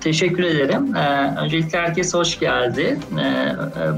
[0.00, 0.96] Teşekkür ederim.
[0.96, 2.98] Ee, öncelikle herkes hoş geldi.
[3.20, 3.52] Ee, e,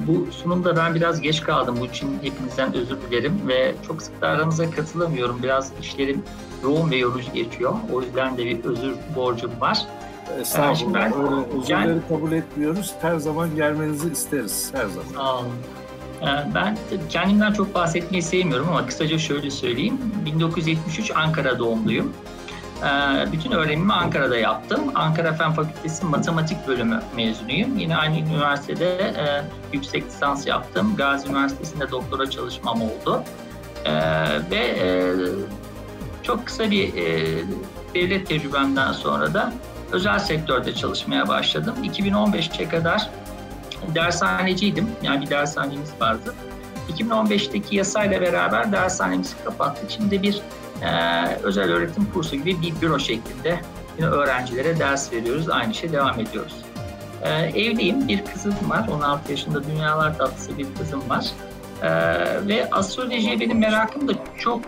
[0.07, 1.76] bu sunumda ben biraz geç kaldım.
[1.80, 5.43] Bu için hepinizden özür dilerim ve çok sık da aranıza katılamıyorum.
[5.43, 6.22] Biraz işlerim
[6.62, 7.72] yoğun ve yorucu geçiyor.
[7.93, 9.79] O yüzden de bir özür borcum var.
[10.40, 10.80] Estağfurullah.
[10.82, 12.90] Ee, ee, ben, Öyle özürleri yani, kabul etmiyoruz.
[13.02, 14.71] Her zaman gelmenizi isteriz.
[14.74, 15.08] Her zaman.
[15.14, 15.49] Sağ olun.
[16.22, 16.77] Ee, ben
[17.08, 19.99] kendimden çok bahsetmeyi sevmiyorum ama kısaca şöyle söyleyeyim.
[20.24, 22.13] 1973 Ankara doğumluyum.
[22.85, 24.81] Ee, bütün öğrenimi Ankara'da yaptım.
[24.95, 27.79] Ankara Fen Fakültesi Matematik Bölümü mezunuyum.
[27.79, 30.96] Yine aynı üniversitede e, yüksek lisans yaptım.
[30.96, 33.22] Gazi Üniversitesi'nde doktora çalışmam oldu.
[33.84, 33.95] Ee,
[34.50, 35.14] ve e,
[36.22, 37.25] çok kısa bir e,
[37.95, 39.53] devlet tecrübemden sonra da
[39.92, 41.75] özel sektörde çalışmaya başladım.
[41.84, 43.11] 2015'e kadar
[43.94, 44.89] dershaneciydim.
[45.03, 46.34] Yani bir dershanemiz vardı.
[46.96, 49.91] 2015'teki yasayla beraber dershanemizi kapattık.
[49.91, 50.41] Şimdi bir
[50.83, 53.61] e, özel öğretim kursu gibi bir büro şeklinde
[53.98, 55.50] yine öğrencilere ders veriyoruz.
[55.50, 56.55] Aynı şey devam ediyoruz.
[57.22, 58.89] E, evliyim, bir kızım var.
[58.89, 61.24] 16 yaşında dünyalar tatlısı bir kızım var.
[61.83, 61.91] E,
[62.48, 64.61] ve astrolojiye benim merakım da çok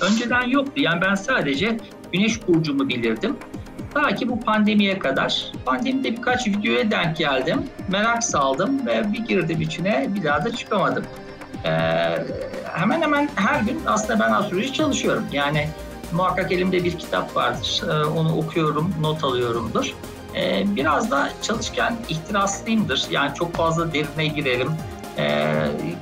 [0.00, 0.72] önceden yoktu.
[0.76, 1.78] Yani ben sadece
[2.12, 3.36] güneş burcumu bilirdim.
[3.94, 5.52] Ta ki bu pandemiye kadar.
[5.66, 7.62] Pandemide birkaç videoya denk geldim.
[7.88, 11.04] Merak saldım ve bir girdim içine bir daha da çıkamadım
[11.64, 11.70] e,
[12.74, 15.26] hemen hemen her gün aslında ben astroloji çalışıyorum.
[15.32, 15.68] Yani
[16.12, 17.82] muhakkak elimde bir kitap vardır.
[17.90, 19.92] E, onu okuyorum, not alıyorumdur.
[20.36, 23.06] E, biraz da çalışken ihtiraslıyımdır.
[23.10, 24.70] Yani çok fazla derine girerim.
[25.18, 25.48] E,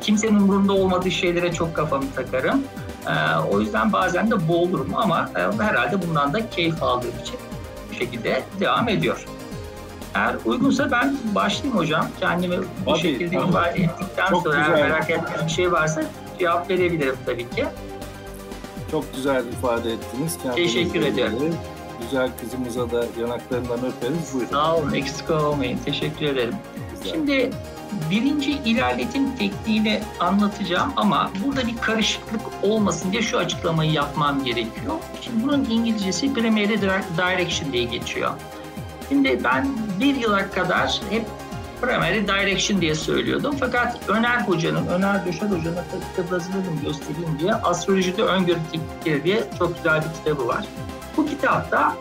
[0.00, 2.62] kimsenin umurunda olmadığı şeylere çok kafamı takarım.
[3.06, 3.14] E,
[3.52, 7.36] o yüzden bazen de boğulurum ama e, herhalde bundan da keyif aldığım için
[7.90, 9.24] bu şekilde devam ediyor.
[10.18, 12.06] Eğer uygunsa ben başlayayım hocam.
[12.20, 13.50] Kendimi bu Abi, şekilde tamam.
[13.50, 14.74] ifade ettikten Çok sonra güzel.
[14.78, 16.04] eğer merak ettiğim bir şey varsa
[16.38, 17.64] cevap verebilirim tabii ki.
[18.90, 20.38] Çok güzel ifade ettiniz.
[20.42, 21.54] Kendiniz Teşekkür ederim.
[22.04, 24.34] Güzel kızımıza da yanaklarından öperiz.
[24.34, 24.50] Buyurun.
[24.50, 25.78] Sağ olun, eksik olmayın.
[25.84, 26.54] Teşekkür ederim.
[26.94, 27.16] Güzel.
[27.16, 27.50] Şimdi
[28.10, 34.94] birinci ilerletim tekniğini anlatacağım ama burada bir karışıklık olmasın diye şu açıklamayı yapmam gerekiyor.
[35.20, 36.68] Şimdi bunun İngilizcesi primary
[37.12, 38.30] direction diye geçiyor.
[39.08, 39.68] Şimdi ben
[40.00, 41.26] bir yıla kadar hep
[41.82, 43.54] primary direction diye söylüyordum.
[43.60, 45.78] Fakat Öner Hoca'nın, Öner Düşer Hoca'nın
[46.16, 46.54] kıblasını
[46.84, 50.64] göstereyim diye astrolojide öngörü teknikleri diye çok güzel bir kitabı var.
[51.16, 51.94] Bu kitapta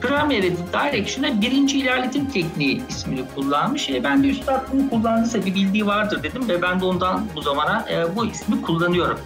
[0.00, 3.90] Primary Direction'a birinci ilerletim tekniği ismini kullanmış.
[3.90, 7.42] E, ben de üstad bunu kullandıysa bir bildiği vardır dedim ve ben de ondan bu
[7.42, 9.18] zamana e, bu ismi kullanıyorum.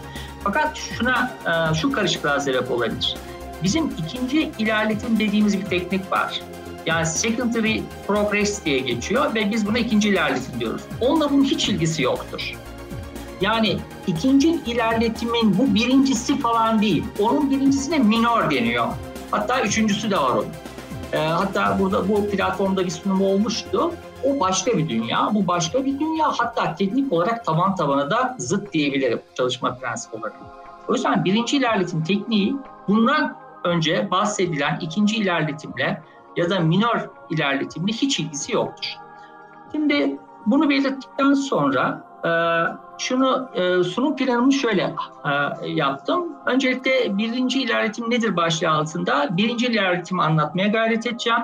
[0.44, 1.30] Fakat şuna
[1.72, 3.16] e, şu karışıklığa sebep olabilir.
[3.62, 6.40] Bizim ikinci ilerletim dediğimiz bir teknik var.
[6.86, 10.82] Yani secondary progress diye geçiyor ve biz buna ikinci ilerletim diyoruz.
[11.00, 12.52] Onunla bunun hiç ilgisi yoktur.
[13.40, 13.76] Yani
[14.06, 17.04] ikinci ilerletimin bu birincisi falan değil.
[17.20, 18.86] Onun birincisine minor deniyor.
[19.30, 20.46] Hatta üçüncüsü de var onun.
[21.12, 23.92] E, hatta burada bu platformda bir sunum olmuştu.
[24.24, 26.32] O başka bir dünya, bu başka bir dünya.
[26.38, 30.36] Hatta teknik olarak taban tabana da zıt diyebilirim çalışma prensibi olarak.
[30.88, 32.54] O yüzden birinci ilerletim tekniği
[32.88, 36.02] bundan önce bahsedilen ikinci ilerletimle
[36.36, 38.88] ya da minor ilerletimle hiç ilgisi yoktur.
[39.72, 42.30] Şimdi bunu belirttikten sonra e,
[42.98, 44.94] şunu e, sunum planımı şöyle
[45.62, 46.32] e, yaptım.
[46.46, 51.40] Öncelikle birinci ilerletim nedir başlığı altında birinci ilerletimi anlatmaya gayret edeceğim.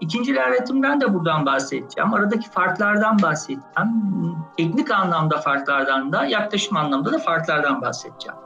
[0.00, 2.14] İkinci ilerletimden de buradan bahsedeceğim.
[2.14, 3.90] Aradaki farklardan bahsedeceğim.
[4.56, 8.38] Teknik anlamda farklardan da, yaklaşım anlamda da farklardan bahsedeceğim.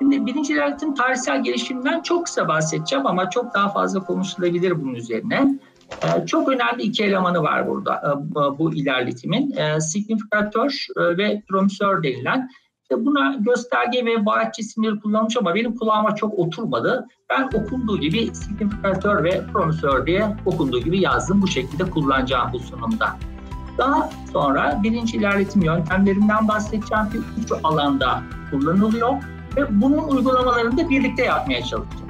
[0.00, 5.58] Şimdi birinci devletin tarihsel gelişimden çok kısa bahsedeceğim ama çok daha fazla konuşulabilir bunun üzerine.
[6.02, 7.94] Ee, çok önemli iki elemanı var burada
[8.34, 9.52] e, bu ilerletimin.
[9.56, 12.48] Ee, signifikatör e, ve promsör denilen.
[12.96, 17.06] buna gösterge ve vaat isimleri kullanmış ama benim kulağıma çok oturmadı.
[17.30, 21.42] Ben okunduğu gibi signifikatör ve promsör diye okunduğu gibi yazdım.
[21.42, 23.06] Bu şekilde kullanacağım bu sunumda.
[23.78, 29.10] Daha sonra birinci ilerletim yöntemlerinden bahsedeceğim bir üç alanda kullanılıyor
[29.56, 32.00] ve bunun uygulamalarını da birlikte yapmaya çalışacağız.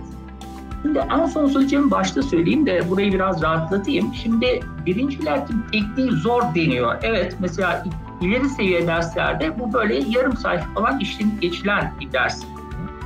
[0.83, 4.15] Şimdi en son söyleyeceğim, başta söyleyeyim de burayı biraz rahatlatayım.
[4.15, 6.95] Şimdi birinci üretim tekniği zor deniyor.
[7.03, 7.85] Evet mesela
[8.21, 12.43] ileri seviye derslerde bu böyle yarım sayfa falan işlenip geçilen bir ders.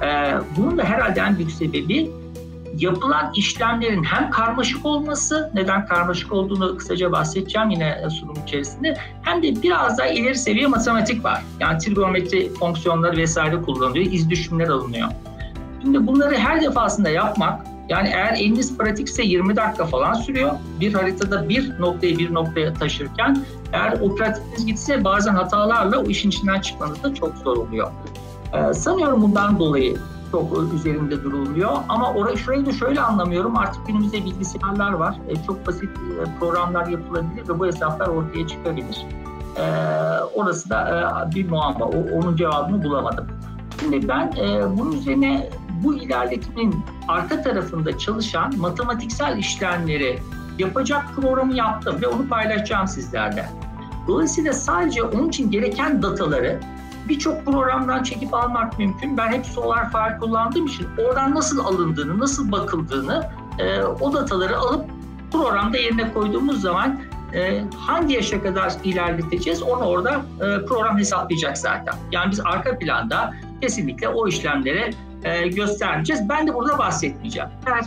[0.02, 2.10] Ee, bunun da herhalde en büyük sebebi
[2.78, 9.62] yapılan işlemlerin hem karmaşık olması, neden karmaşık olduğunu kısaca bahsedeceğim yine sunum içerisinde, hem de
[9.62, 11.42] biraz daha ileri seviye matematik var.
[11.60, 15.08] Yani trigonometri fonksiyonları vesaire kullanılıyor, iz düşümler alınıyor.
[15.82, 20.52] Şimdi bunları her defasında yapmak, yani eğer eliniz pratikse 20 dakika falan sürüyor.
[20.80, 23.38] Bir haritada bir noktayı bir noktaya taşırken
[23.72, 27.90] eğer o pratiğiniz gitse bazen hatalarla o işin içinden çıkmanız da çok zor oluyor.
[28.54, 29.96] Ee, sanıyorum bundan dolayı
[30.34, 31.72] çok üzerinde duruluyor.
[31.88, 33.56] Ama orayı şurayı da şöyle anlamıyorum.
[33.58, 35.14] Artık günümüzde bilgisayarlar var.
[35.28, 39.06] E, çok basit e, programlar yapılabilir ve bu hesaplar ortaya çıkabilir.
[39.56, 39.64] E,
[40.34, 40.80] orası da
[41.30, 41.84] e, bir muamma.
[41.86, 43.26] O, onun cevabını bulamadım.
[43.80, 45.50] Şimdi ben e, bunun üzerine
[45.84, 46.76] bu ilerletmenin
[47.08, 50.18] arka tarafında çalışan matematiksel işlemleri
[50.58, 53.48] yapacak programı yaptım ve onu paylaşacağım sizlerle.
[54.08, 56.60] Dolayısıyla sadece onun için gereken dataları
[57.08, 59.16] birçok programdan çekip almak mümkün.
[59.16, 63.26] Ben hep solar far kullandığım için oradan nasıl alındığını, nasıl bakıldığını
[63.58, 64.84] e, o dataları alıp
[65.32, 67.00] programda yerine koyduğumuz zaman
[67.34, 71.94] e, hangi yaşa kadar ilerleteceğiz onu orada e, program hesaplayacak zaten.
[72.12, 74.90] Yani biz arka planda kesinlikle o işlemlere
[75.24, 76.28] e, göstermeyeceğiz.
[76.28, 77.48] Ben de burada bahsetmeyeceğim.
[77.66, 77.84] Eğer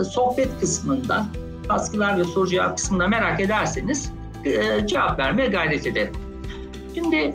[0.00, 1.26] e, sohbet kısmında
[1.68, 4.12] baskılar ve soru cevap kısmında merak ederseniz
[4.44, 6.12] e, cevap vermeye gayret ederim.
[6.94, 7.32] Şimdi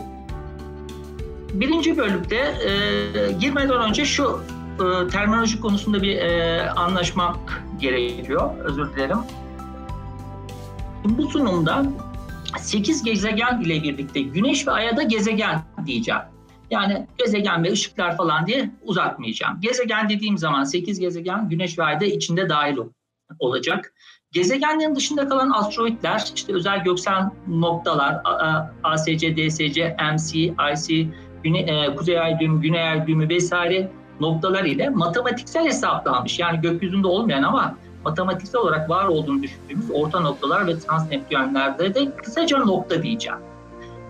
[1.53, 2.71] birinci bölümde e,
[3.31, 4.42] girmeden önce şu
[4.80, 8.50] e, terminoloji konusunda bir e, anlaşmak gerekiyor.
[8.63, 9.18] Özür dilerim.
[11.06, 11.83] Bu sunumda
[12.59, 16.21] 8 gezegen ile birlikte Güneş ve Ay'a da gezegen diyeceğim.
[16.71, 19.62] Yani gezegen ve ışıklar falan diye uzatmayacağım.
[19.62, 22.77] Gezegen dediğim zaman 8 gezegen Güneş ve Ay'da içinde dahil
[23.39, 23.94] olacak.
[24.31, 28.21] Gezegenlerin dışında kalan asteroidler, işte özel göksel noktalar,
[28.83, 31.09] ASC, DSC, MC, IC,
[31.43, 36.39] güne, e, kuzey ay düğümü, güney ay düğümü vesaire noktalar ile matematiksel hesaplanmış.
[36.39, 42.57] Yani gökyüzünde olmayan ama matematiksel olarak var olduğunu düşündüğümüz orta noktalar ve transneptüyenlerde de kısaca
[42.59, 43.39] nokta diyeceğim.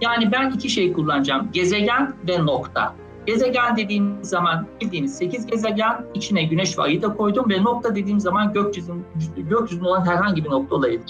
[0.02, 1.50] Yani ben iki şey kullanacağım.
[1.54, 2.94] Gezegen ve nokta.
[3.26, 8.20] Gezegen dediğim zaman bildiğiniz 8 gezegen içine güneş ve ayı da koydum ve nokta dediğim
[8.20, 9.06] zaman gökyüzün
[9.38, 11.02] gökyüzünde olan herhangi bir nokta olabilir.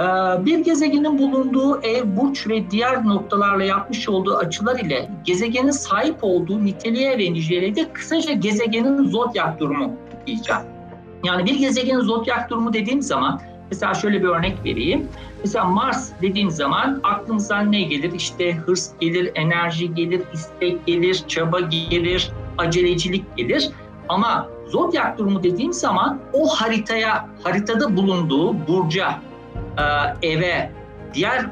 [0.00, 0.02] Ee,
[0.46, 6.64] bir gezegenin bulunduğu ev, burç ve diğer noktalarla yapmış olduğu açılar ile gezegenin sahip olduğu
[6.64, 9.92] niteliğe ve niceliğe de kısaca gezegenin zodyak durumu
[10.26, 10.62] diyeceğim.
[11.24, 15.08] Yani bir gezegenin zodyak durumu dediğim zaman mesela şöyle bir örnek vereyim.
[15.40, 18.12] Mesela Mars dediğim zaman aklımıza ne gelir?
[18.12, 23.68] İşte hırs gelir, enerji gelir, istek gelir, çaba gelir, acelecilik gelir.
[24.08, 29.20] Ama zodyak durumu dediğim zaman o haritaya, haritada bulunduğu burca
[30.22, 30.70] e, eve
[31.14, 31.46] diğer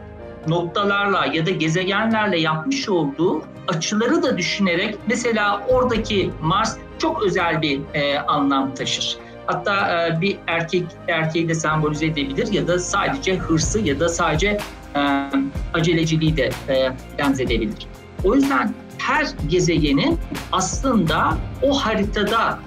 [0.48, 7.80] noktalarla ya da gezegenlerle yapmış olduğu açıları da düşünerek mesela oradaki Mars çok özel bir
[7.94, 9.16] e, anlam taşır.
[9.46, 14.58] Hatta e, bir erkek erkeği de sembolize edebilir ya da sadece hırsı ya da sadece
[14.96, 15.30] e,
[15.74, 17.86] aceleciliği de e, benzedebilir.
[18.24, 20.18] O yüzden her gezegenin
[20.52, 22.58] aslında o haritada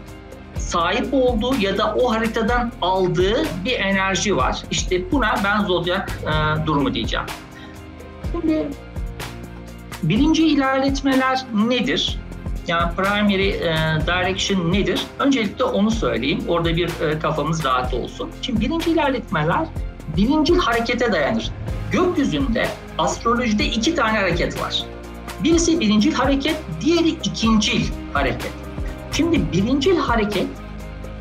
[0.71, 4.61] sahip olduğu ya da o haritadan aldığı bir enerji var.
[4.71, 7.25] İşte buna ben zodyak e, durumu diyeceğim.
[8.31, 8.65] Şimdi
[10.03, 12.17] birinci ilerletmeler nedir?
[12.67, 13.77] Yani primary e,
[14.07, 15.03] direction nedir?
[15.19, 16.41] Öncelikle onu söyleyeyim.
[16.47, 18.29] Orada bir e, kafamız rahat olsun.
[18.41, 19.67] Şimdi birinci ilerletmeler
[20.17, 21.51] birinci harekete dayanır.
[21.91, 22.67] Gökyüzünde
[22.97, 24.83] astrolojide iki tane hareket var.
[25.43, 28.51] Birisi birincil hareket, diğeri ikincil hareket.
[29.11, 30.47] Şimdi birincil hareket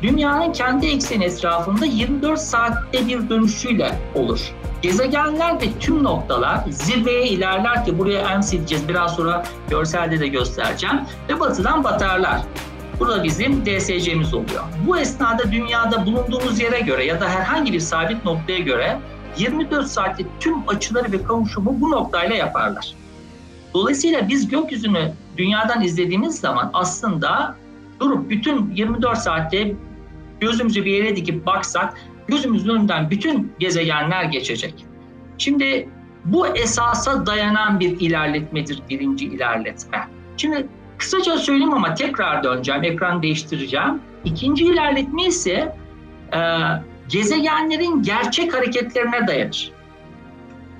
[0.01, 4.39] dünyanın kendi ekseni etrafında 24 saatte bir dönüşüyle olur.
[4.81, 8.87] Gezegenler ve tüm noktalar zirveye ilerler ki buraya EMS edeceğiz.
[8.87, 10.95] Biraz sonra görselde de göstereceğim.
[11.29, 12.41] Ve batıdan batarlar.
[12.99, 14.63] Burada bizim DSC'miz oluyor.
[14.87, 18.97] Bu esnada dünyada bulunduğumuz yere göre ya da herhangi bir sabit noktaya göre
[19.37, 22.93] 24 saatte tüm açıları ve kavuşumu bu noktayla yaparlar.
[23.73, 27.55] Dolayısıyla biz gökyüzünü dünyadan izlediğimiz zaman aslında
[27.99, 29.75] durup bütün 24 saatte
[30.41, 31.93] gözümüzü bir yere dikip baksak
[32.27, 34.85] gözümüzün önünden bütün gezegenler geçecek.
[35.37, 35.89] Şimdi
[36.25, 40.07] bu esasa dayanan bir ilerletmedir birinci ilerletme.
[40.37, 40.67] Şimdi
[40.97, 44.01] kısaca söyleyeyim ama tekrar döneceğim, ekran değiştireceğim.
[44.25, 45.75] İkinci ilerletme ise
[46.33, 46.39] e,
[47.09, 49.71] gezegenlerin gerçek hareketlerine dayanır.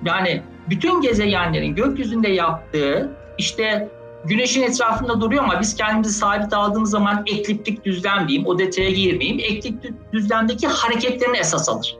[0.05, 3.89] Yani bütün gezegenlerin gökyüzünde yaptığı işte
[4.25, 9.39] güneşin etrafında duruyor ama biz kendimizi sabit aldığımız zaman ekliptik düzlem diyeyim, o detaya girmeyeyim.
[9.39, 11.97] Ekliptik düzlemdeki hareketlerini esas alır.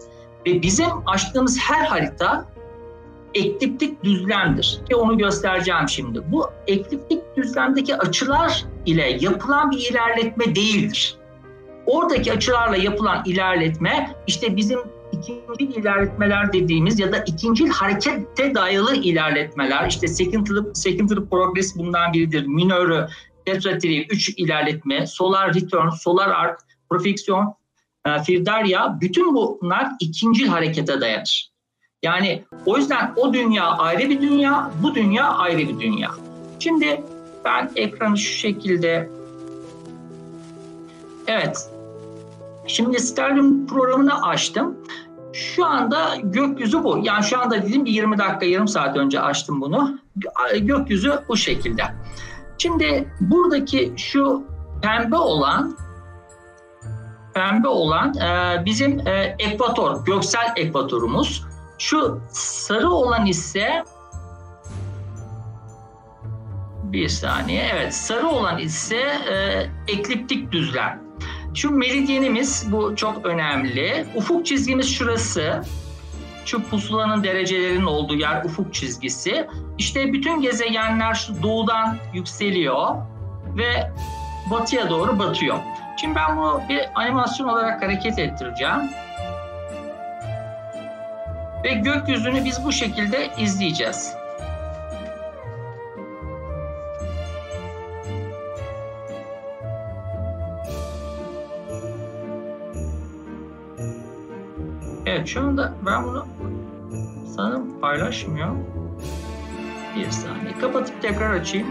[0.48, 2.46] Ve bizim açtığımız her harita
[3.34, 4.82] ekliptik düzlemdir.
[4.92, 6.32] Ve onu göstereceğim şimdi.
[6.32, 11.16] Bu ekliptik düzlemdeki açılar ile yapılan bir ilerletme değildir.
[11.86, 14.80] Oradaki açılarla yapılan ilerletme işte bizim
[15.54, 22.46] ikinci ilerletmeler dediğimiz ya da ikinci harekette dayalı ilerletmeler işte secondary, secondary progress bundan biridir.
[22.48, 23.08] Minörü,
[23.46, 26.56] tetrateri, üç ilerletme, solar return, solar arc,
[26.90, 27.54] profiksiyon,
[28.06, 31.52] e, firdarya bütün bunlar ikinci harekete dayanır.
[32.04, 36.12] Yani o yüzden o dünya ayrı bir dünya, bu dünya ayrı bir dünya.
[36.60, 37.02] Şimdi
[37.46, 39.10] ben ekranı şu şekilde
[41.28, 41.70] Evet.
[42.68, 44.78] Şimdi Sterling programını açtım.
[45.34, 47.00] Şu anda gökyüzü bu.
[47.04, 50.00] Yani şu anda dedim ki 20 dakika yarım saat önce açtım bunu.
[50.62, 51.84] Gökyüzü bu şekilde.
[52.58, 54.44] Şimdi buradaki şu
[54.82, 55.78] pembe olan
[57.34, 61.46] pembe olan e, bizim e, ekvator, göksel ekvatorumuz.
[61.78, 63.84] Şu sarı olan ise
[66.84, 67.66] bir saniye.
[67.74, 69.38] Evet, sarı olan ise e,
[69.92, 71.11] ekliptik düzlem.
[71.56, 74.06] Şu meridyenimiz bu çok önemli.
[74.16, 75.62] Ufuk çizgimiz şurası.
[76.46, 79.48] Şu pusulanın derecelerinin olduğu yer ufuk çizgisi.
[79.78, 82.96] İşte bütün gezegenler şu doğudan yükseliyor
[83.58, 83.92] ve
[84.52, 85.58] batıya doğru batıyor.
[86.02, 88.80] Şimdi ben bunu bir animasyon olarak hareket ettireceğim.
[91.64, 94.14] Ve gökyüzünü biz bu şekilde izleyeceğiz.
[105.22, 106.26] Evet şu anda ben bunu
[107.36, 108.48] sanırım paylaşmıyor.
[109.96, 110.58] Bir saniye.
[110.62, 111.68] Kapatıp tekrar açayım.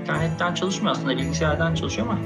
[0.00, 1.16] İnternetten çalışmıyor aslında.
[1.16, 2.18] Bilgisayardan çalışıyor ama.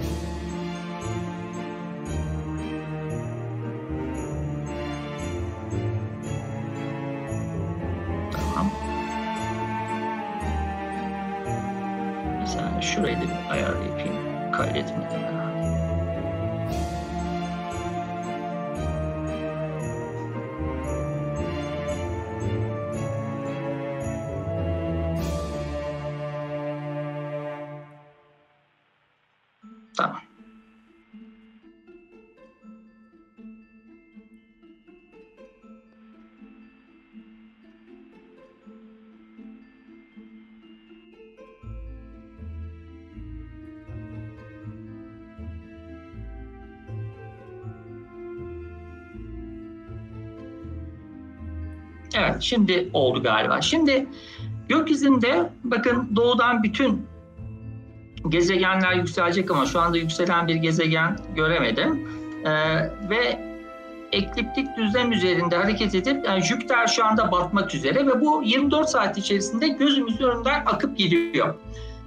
[8.33, 8.71] Tamam.
[12.41, 14.53] Bir Şurayı da bir ayar yapayım.
[14.53, 15.34] Kaydetmeden.
[52.15, 53.61] Evet şimdi oldu galiba.
[53.61, 54.07] Şimdi
[54.69, 57.07] gökyüzünde bakın doğudan bütün
[58.29, 62.09] gezegenler yükselecek ama şu anda yükselen bir gezegen göremedim.
[62.45, 62.51] Ee,
[63.11, 63.41] ve
[64.13, 69.19] ekliptik düzlem üzerinde hareket edip yani Jüpiter şu anda batmak üzere ve bu 24 saat
[69.19, 71.55] içerisinde gözümüzün önünden akıp gidiyor.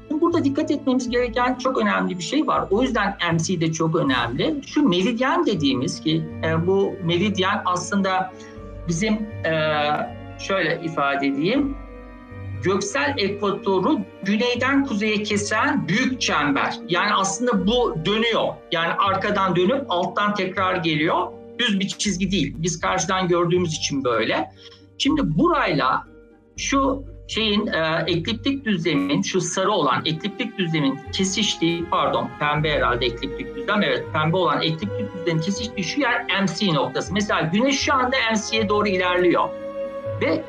[0.07, 2.65] Şimdi burada dikkat etmemiz gereken çok önemli bir şey var.
[2.71, 4.55] O yüzden MC de çok önemli.
[4.67, 8.31] Şu meridyen dediğimiz ki e, bu meridyen aslında
[8.87, 9.13] bizim
[9.45, 9.53] e,
[10.39, 11.77] şöyle ifade edeyim.
[12.63, 16.75] Göksel ekvatoru güneyden kuzeye kesen büyük çember.
[16.89, 18.43] Yani aslında bu dönüyor.
[18.71, 21.27] Yani arkadan dönüp alttan tekrar geliyor.
[21.59, 22.55] Düz bir çizgi değil.
[22.57, 24.49] Biz karşıdan gördüğümüz için böyle.
[24.97, 26.03] Şimdi burayla
[26.57, 33.55] şu şeyin e, ekliptik düzlemin şu sarı olan ekliptik düzlemin kesiştiği pardon pembe herhalde ekliptik
[33.55, 37.13] düzlem evet pembe olan ekliptik düzlemin kesiştiği şu yer MC noktası.
[37.13, 39.49] Mesela güneş şu anda MC'ye doğru ilerliyor
[40.21, 40.43] ve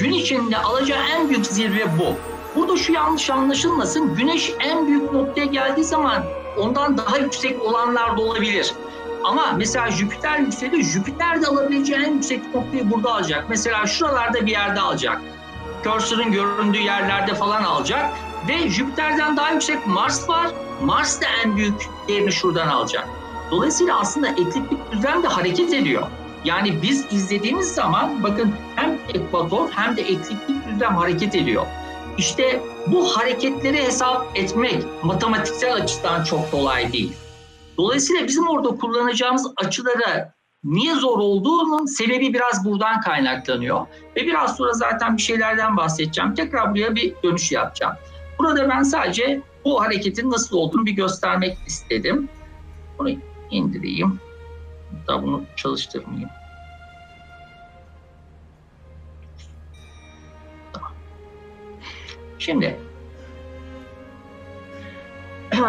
[0.00, 2.14] gün içinde alacağı en büyük zirve bu.
[2.56, 6.24] Burada şu yanlış anlaşılmasın güneş en büyük noktaya geldiği zaman
[6.58, 8.72] ondan daha yüksek olanlar da olabilir.
[9.24, 10.82] Ama mesela Jüpiter yükseliyor.
[10.82, 13.44] Jüpiter de alabileceği en yüksek noktayı burada alacak.
[13.48, 15.20] Mesela şuralarda bir yerde alacak
[15.86, 18.10] cursor'ın göründüğü yerlerde falan alacak.
[18.48, 20.46] Ve Jüpiter'den daha yüksek Mars var.
[20.82, 23.08] Mars da en büyük yerini şuradan alacak.
[23.50, 26.06] Dolayısıyla aslında ekliptik düzlem de hareket ediyor.
[26.44, 31.66] Yani biz izlediğimiz zaman bakın hem ekvator hem de ekliptik düzlem hareket ediyor.
[32.18, 37.12] İşte bu hareketleri hesap etmek matematiksel açıdan çok kolay değil.
[37.78, 40.35] Dolayısıyla bizim orada kullanacağımız açılara
[40.68, 43.86] Niye zor olduğunun sebebi biraz buradan kaynaklanıyor.
[44.16, 46.34] Ve biraz sonra zaten bir şeylerden bahsedeceğim.
[46.34, 47.92] Tekrar buraya bir dönüş yapacağım.
[48.38, 52.28] Burada ben sadece bu hareketin nasıl olduğunu bir göstermek istedim.
[52.98, 53.10] Bunu
[53.50, 54.20] indireyim.
[55.06, 56.30] Hatta bunu çalıştırmayayım.
[62.38, 62.80] Şimdi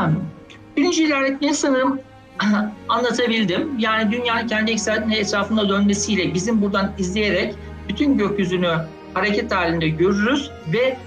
[0.77, 2.01] birinci ilerletmeye sanırım
[2.89, 3.79] anlatabildim.
[3.79, 7.55] Yani dünya kendi ekseninin etrafında dönmesiyle bizim buradan izleyerek
[7.89, 8.73] bütün gökyüzünü
[9.13, 10.97] hareket halinde görürüz ve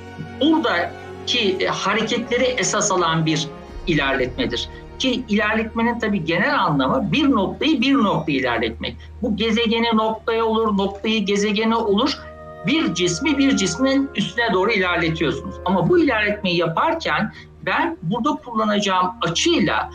[0.41, 3.47] buradaki e, hareketleri esas alan bir
[3.87, 4.69] ilerletmedir.
[4.99, 8.97] Ki ilerletmenin tabi genel anlamı bir noktayı bir nokta ilerletmek.
[9.23, 12.19] Bu gezegeni noktaya olur, noktayı gezegene olur.
[12.67, 15.55] Bir cismi bir cismin üstüne doğru ilerletiyorsunuz.
[15.65, 17.33] Ama bu ilerletmeyi yaparken
[17.67, 19.91] ben burada kullanacağım açıyla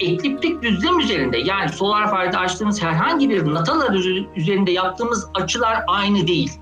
[0.00, 3.94] ekliptik düzlem üzerinde yani solar farede açtığımız herhangi bir natalar
[4.36, 6.52] üzerinde yaptığımız açılar aynı değil.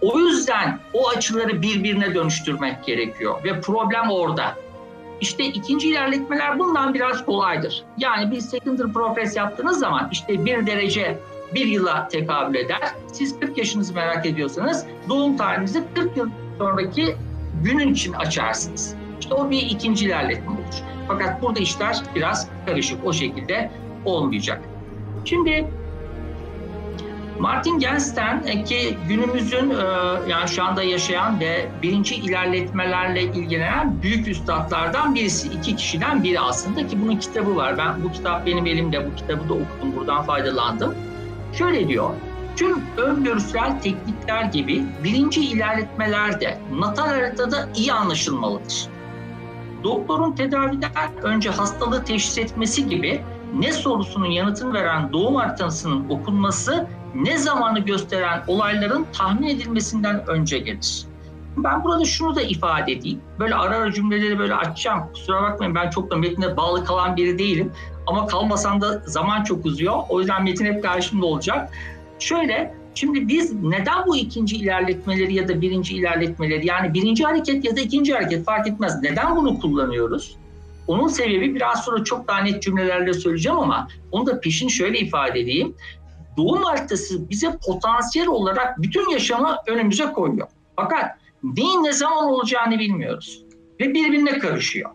[0.00, 4.54] O yüzden o açıları birbirine dönüştürmek gerekiyor ve problem orada.
[5.20, 7.84] İşte ikinci ilerletmeler bundan biraz kolaydır.
[7.98, 11.18] Yani bir secondary progress yaptığınız zaman işte bir derece
[11.54, 12.80] bir yıla tekabül eder.
[13.12, 16.28] Siz 40 yaşınızı merak ediyorsanız doğum tarihinizi 40 yıl
[16.58, 17.16] sonraki
[17.62, 18.94] günün için açarsınız.
[19.24, 20.74] İşte o bir ikinci ilerletme olur.
[21.08, 23.04] Fakat burada işler biraz karışık.
[23.04, 23.70] O şekilde
[24.04, 24.60] olmayacak.
[25.24, 25.64] Şimdi
[27.38, 29.74] Martin Gensten e, ki günümüzün e,
[30.28, 35.48] yani şu anda yaşayan ve birinci ilerletmelerle ilgilenen büyük üstadlardan birisi.
[35.48, 37.78] iki kişiden biri aslında ki bunun kitabı var.
[37.78, 39.06] Ben bu kitap benim elimde.
[39.10, 39.96] Bu kitabı da okudum.
[39.96, 40.94] Buradan faydalandım.
[41.52, 42.10] Şöyle diyor.
[42.56, 48.86] Tüm öngörüsel teknikler gibi birinci ilerletmeler de natal haritada iyi anlaşılmalıdır
[49.84, 53.20] doktorun tedaviden önce hastalığı teşhis etmesi gibi
[53.58, 61.04] ne sorusunun yanıtını veren doğum haritasının okunması ne zamanı gösteren olayların tahmin edilmesinden önce gelir.
[61.56, 63.20] Ben burada şunu da ifade edeyim.
[63.38, 65.02] Böyle ara ara cümleleri böyle açacağım.
[65.12, 67.72] Kusura bakmayın ben çok da metine bağlı kalan biri değilim.
[68.06, 69.94] Ama kalmasam da zaman çok uzuyor.
[70.08, 71.70] O yüzden metin hep karşımda olacak.
[72.18, 77.76] Şöyle Şimdi biz neden bu ikinci ilerletmeleri ya da birinci ilerletmeleri yani birinci hareket ya
[77.76, 79.02] da ikinci hareket fark etmez.
[79.02, 80.36] Neden bunu kullanıyoruz?
[80.86, 85.40] Onun sebebi biraz sonra çok daha net cümlelerle söyleyeceğim ama onu da peşin şöyle ifade
[85.40, 85.74] edeyim.
[86.36, 90.46] Doğum haritası bize potansiyel olarak bütün yaşamı önümüze koyuyor.
[90.76, 91.04] Fakat
[91.42, 93.44] neyin ne zaman olacağını bilmiyoruz.
[93.80, 94.90] Ve birbirine karışıyor.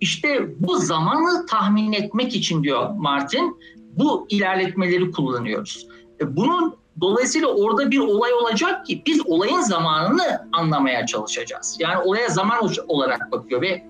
[0.00, 3.56] İşte bu zamanı tahmin etmek için diyor Martin
[3.96, 5.86] bu ilerletmeleri kullanıyoruz.
[6.20, 11.76] E, bunun Dolayısıyla orada bir olay olacak ki biz olayın zamanını anlamaya çalışacağız.
[11.80, 12.58] Yani olaya zaman
[12.88, 13.82] olarak bakıyor ve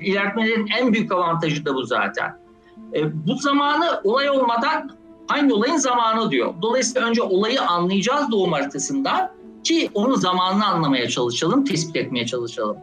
[0.00, 2.38] ilerletmelerin en büyük avantajı da bu zaten.
[2.94, 4.90] E, bu zamanı olay olmadan
[5.28, 6.54] hangi olayın zamanı diyor.
[6.62, 9.30] Dolayısıyla önce olayı anlayacağız doğum haritasından
[9.64, 12.76] ki onun zamanını anlamaya çalışalım, tespit etmeye çalışalım.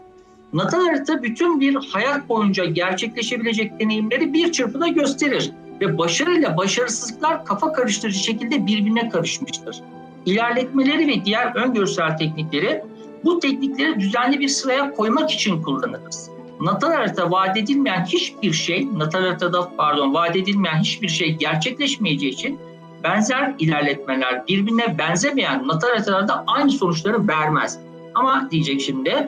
[0.53, 7.71] Natal harita bütün bir hayat boyunca gerçekleşebilecek deneyimleri bir çırpıda gösterir ve başarıyla başarısızlıklar kafa
[7.73, 9.79] karıştırıcı şekilde birbirine karışmıştır.
[10.25, 12.81] İlerletmeleri ve diğer öngörüsel teknikleri
[13.25, 16.29] bu teknikleri düzenli bir sıraya koymak için kullanırız.
[16.61, 22.59] Natal haritada vaat edilmeyen hiçbir şey, natal haritada pardon vaat edilmeyen hiçbir şey gerçekleşmeyeceği için
[23.03, 27.79] benzer ilerletmeler birbirine benzemeyen natal haritalarda aynı sonuçları vermez.
[28.15, 29.27] Ama diyecek şimdi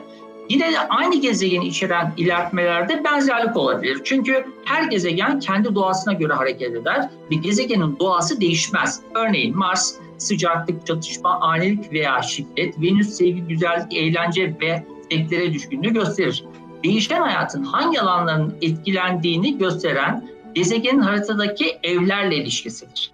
[0.50, 4.00] Yine de aynı gezegeni içeren ilerlemelerde benzerlik olabilir.
[4.04, 7.08] Çünkü her gezegen kendi doğasına göre hareket eder.
[7.30, 9.00] Bir gezegenin doğası değişmez.
[9.14, 16.44] Örneğin Mars sıcaklık, çatışma, anilik veya şiddet, Venüs sevgi, güzellik, eğlence ve zevklere düşkünlüğü gösterir.
[16.84, 23.10] Değişen hayatın hangi alanların etkilendiğini gösteren gezegenin haritadaki evlerle ilişkisidir.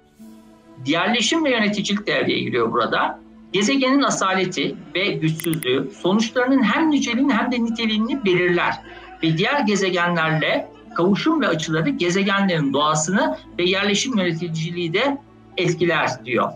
[0.87, 3.26] Yerleşim ve yöneticilik devreye giriyor burada.
[3.53, 8.75] Gezegenin asaleti ve güçsüzlüğü sonuçlarının hem niceliğini hem de niteliğini belirler
[9.23, 15.19] ve diğer gezegenlerle kavuşum ve açıları gezegenlerin doğasını ve yerleşim yöneticiliği de
[15.57, 16.49] etkiler diyor.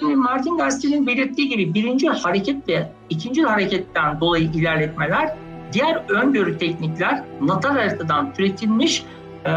[0.00, 5.34] Şimdi Martin Gasti'nin belirttiği gibi birinci hareket ve ikinci hareketten dolayı ilerletmeler
[5.72, 9.02] diğer öngörü teknikler natal haritadan türetilmiş
[9.46, 9.50] e,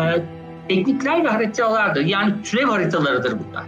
[0.67, 2.06] teknikler ve haritalardır.
[2.06, 3.65] Yani türev haritalarıdır bunlar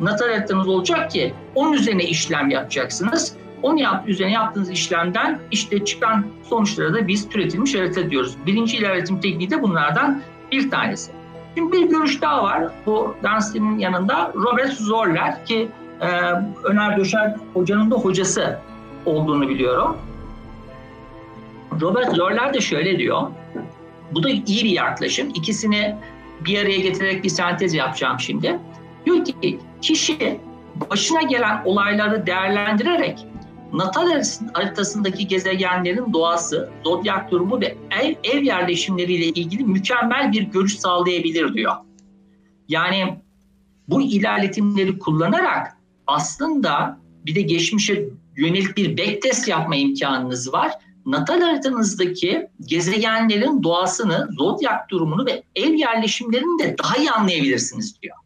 [0.00, 3.36] natal haritanız olacak ki onun üzerine işlem yapacaksınız.
[3.62, 8.36] Onu yap, üzerine yaptığınız işlemden işte çıkan sonuçlara da biz türetilmiş harita diyoruz.
[8.46, 11.12] Birinci ilerletim tekniği de bunlardan bir tanesi.
[11.56, 12.62] Şimdi bir görüş daha var.
[12.86, 15.68] Bu Dunstan'ın yanında Robert Zorler ki
[16.00, 16.06] e,
[16.64, 18.58] Öner Döşer hocanın da hocası
[19.06, 19.96] olduğunu biliyorum.
[21.80, 23.22] Robert Zorler de şöyle diyor.
[24.12, 25.28] Bu da iyi bir yaklaşım.
[25.34, 25.96] İkisini
[26.40, 28.58] bir araya getirerek bir sentez yapacağım şimdi.
[29.06, 30.40] Diyor ki kişi
[30.90, 33.26] başına gelen olayları değerlendirerek
[33.72, 41.54] natal haritasındaki gezegenlerin doğası, zodyak durumu ve ev, ev yerleşimleriyle ilgili mükemmel bir görüş sağlayabilir
[41.54, 41.72] diyor.
[42.68, 43.16] Yani
[43.88, 50.72] bu ilerletimleri kullanarak aslında bir de geçmişe yönelik bir backtest yapma imkanınız var.
[51.06, 58.16] Natal haritanızdaki gezegenlerin doğasını, zodyak durumunu ve ev yerleşimlerini de daha iyi anlayabilirsiniz diyor.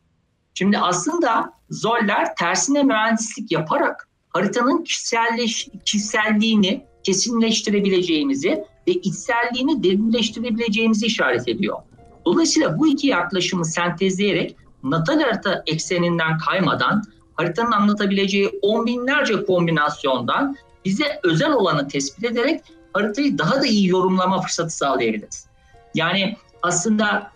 [0.59, 11.77] Şimdi aslında Zoller tersine mühendislik yaparak haritanın kişiselleş, kişiselliğini kesinleştirebileceğimizi ve içselliğini derinleştirebileceğimizi işaret ediyor.
[12.25, 17.03] Dolayısıyla bu iki yaklaşımı sentezleyerek natal harita ekseninden kaymadan
[17.35, 22.63] haritanın anlatabileceği on binlerce kombinasyondan bize özel olanı tespit ederek
[22.95, 25.47] haritayı daha da iyi yorumlama fırsatı sağlayabiliriz.
[25.95, 27.33] Yani aslında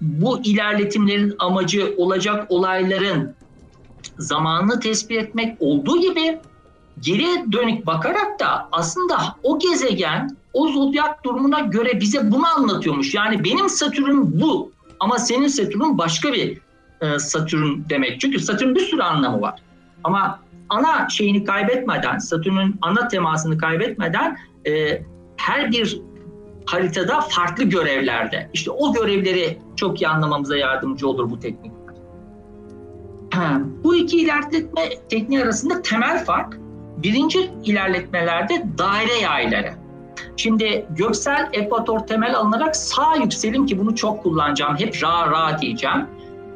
[0.00, 3.34] bu ilerletimlerin amacı olacak olayların
[4.18, 6.38] zamanını tespit etmek olduğu gibi
[7.00, 13.14] geriye dönük bakarak da aslında o gezegen o zodyak durumuna göre bize bunu anlatıyormuş.
[13.14, 16.58] Yani benim Satürn bu ama senin Satürn başka bir
[17.00, 18.20] e, Satürn demek.
[18.20, 19.62] Çünkü Satürn bir sürü anlamı var.
[20.04, 25.02] Ama ana şeyini kaybetmeden, Satürn'ün ana temasını kaybetmeden e,
[25.36, 26.00] her bir
[26.68, 28.50] haritada farklı görevlerde.
[28.52, 31.78] İşte o görevleri çok iyi anlamamıza yardımcı olur bu teknikler.
[33.84, 36.58] bu iki ilerletme tekniği arasında temel fark
[36.96, 39.72] birinci ilerletmelerde daire yayları.
[40.36, 44.76] Şimdi göksel ekvator temel alınarak sağ yükselim ki bunu çok kullanacağım.
[44.76, 46.06] Hep ra ra diyeceğim.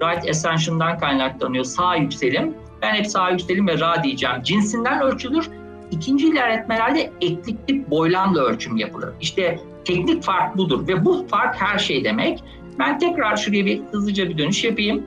[0.03, 2.55] Right ascension'dan kaynaklanıyor sağ yükselim.
[2.83, 4.37] Ben hep sağ yükselim ve ra diyeceğim.
[4.43, 5.49] Cinsinden ölçülür
[5.93, 9.11] İkinci ilerletmelerde ekliklik boylamla ölçüm yapılır.
[9.21, 12.45] İşte teknik fark budur ve bu fark her şey demek.
[12.79, 15.07] Ben tekrar şuraya bir hızlıca bir dönüş yapayım.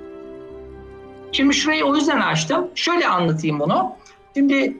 [1.32, 2.67] Şimdi şurayı o yüzden açtım.
[2.76, 3.91] Şöyle anlatayım bunu.
[4.36, 4.78] Şimdi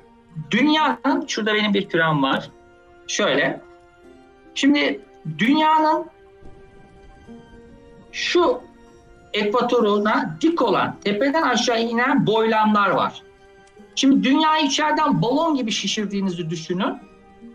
[0.52, 2.50] dünyanın, şurada benim bir kürem var.
[3.08, 3.62] Şöyle.
[4.56, 5.02] Şimdi
[5.38, 6.06] dünyanın
[8.12, 8.62] şu
[9.34, 13.24] ekvatoruna dik olan, tepeden aşağı inen boylamlar var.
[13.96, 16.94] Şimdi dünyayı içeriden balon gibi şişirdiğinizi düşünün.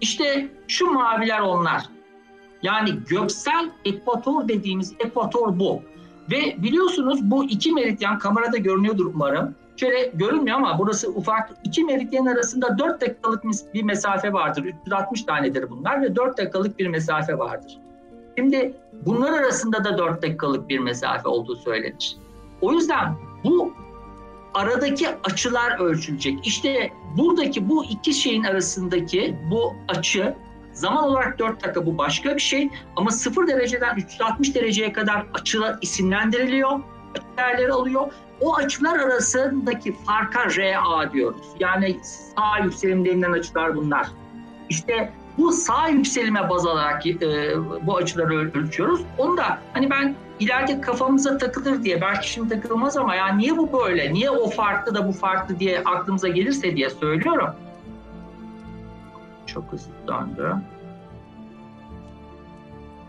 [0.01, 1.83] İşte şu maviler onlar.
[2.63, 5.83] Yani göksel ekvator dediğimiz ekvator bu.
[6.31, 9.55] Ve biliyorsunuz bu iki meridyen kamerada görünüyordur umarım.
[9.77, 11.51] Şöyle görünmüyor ama burası ufak.
[11.65, 13.43] İki meridyen arasında 4 dakikalık
[13.75, 14.65] bir mesafe vardır.
[14.87, 17.79] 360 tanedir bunlar ve 4 dakikalık bir mesafe vardır.
[18.39, 18.77] Şimdi
[19.07, 22.17] bunlar arasında da 4 dakikalık bir mesafe olduğu söylenir.
[22.61, 23.73] O yüzden bu
[24.55, 26.47] aradaki açılar ölçülecek.
[26.47, 30.35] İşte buradaki bu iki şeyin arasındaki bu açı
[30.73, 35.79] zaman olarak 4 dakika bu başka bir şey ama 0 dereceden 360 dereceye kadar açılar
[35.83, 36.81] isimlendiriliyor,
[37.39, 38.07] değerleri alıyor.
[38.41, 41.47] O açılar arasındaki farka RA diyoruz.
[41.61, 44.07] Yani sağ yükselim denilen açılar bunlar.
[44.69, 47.17] İşte bu sağ yükselime baz alarak e,
[47.87, 49.01] bu açıları ölçüyoruz.
[49.19, 53.73] Onu da hani ben ileride kafamıza takılır diye belki şimdi takılmaz ama ya niye bu
[53.73, 54.13] böyle?
[54.13, 57.51] Niye o farklı da bu farklı diye aklımıza gelirse diye söylüyorum.
[59.47, 60.53] Çok hızlı döndü.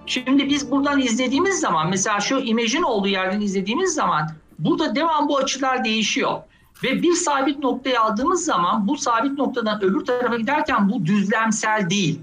[0.05, 5.37] Şimdi biz buradan izlediğimiz zaman mesela şu imajın olduğu yerden izlediğimiz zaman burada devam bu
[5.37, 6.31] açılar değişiyor.
[6.83, 12.19] Ve bir sabit noktaya aldığımız zaman bu sabit noktadan öbür tarafa giderken bu düzlemsel değil.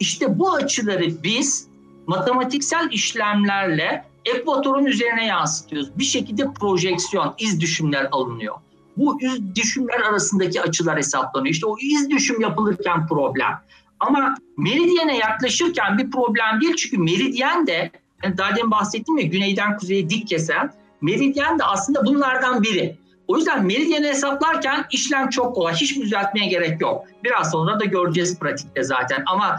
[0.00, 1.68] İşte bu açıları biz
[2.06, 5.98] matematiksel işlemlerle ekvatorun üzerine yansıtıyoruz.
[5.98, 8.54] Bir şekilde projeksiyon, iz düşümler alınıyor.
[8.96, 11.54] Bu iz düşümler arasındaki açılar hesaplanıyor.
[11.54, 13.60] İşte o iz düşüm yapılırken problem.
[14.00, 17.90] Ama meridyene yaklaşırken bir problem değil çünkü meridyen de
[18.24, 22.96] yani daha demin bahsettim ya güneyden kuzeye dik kesen meridyen de aslında bunlardan biri.
[23.28, 25.74] O yüzden meridyeni hesaplarken işlem çok kolay.
[25.74, 27.04] Hiç düzeltmeye gerek yok.
[27.24, 29.22] Biraz sonra da göreceğiz pratikte zaten.
[29.26, 29.56] Ama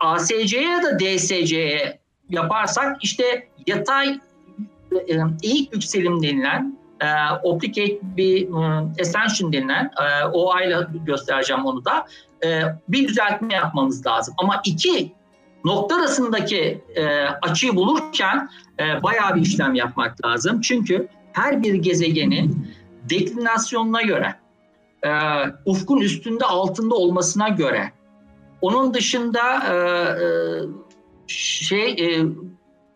[0.00, 2.01] ASC'ye ya da DSC'ye
[2.32, 4.08] yaparsak işte yatay
[5.10, 7.06] e, eğik yükselim denilen e,
[7.42, 8.42] obligate bir
[8.96, 12.06] e, ascension denilen e, o ayla göstereceğim onu da
[12.46, 14.34] e, bir düzeltme yapmamız lazım.
[14.38, 15.12] Ama iki
[15.64, 17.06] nokta arasındaki e,
[17.42, 18.48] açıyı bulurken
[18.80, 20.60] e, bayağı bir işlem yapmak lazım.
[20.60, 22.68] Çünkü her bir gezegenin
[23.10, 24.34] deklinasyonuna göre,
[25.04, 25.10] e,
[25.64, 27.92] ufkun üstünde altında olmasına göre,
[28.60, 29.76] onun dışında e,
[30.24, 30.26] e
[31.38, 32.24] şey e,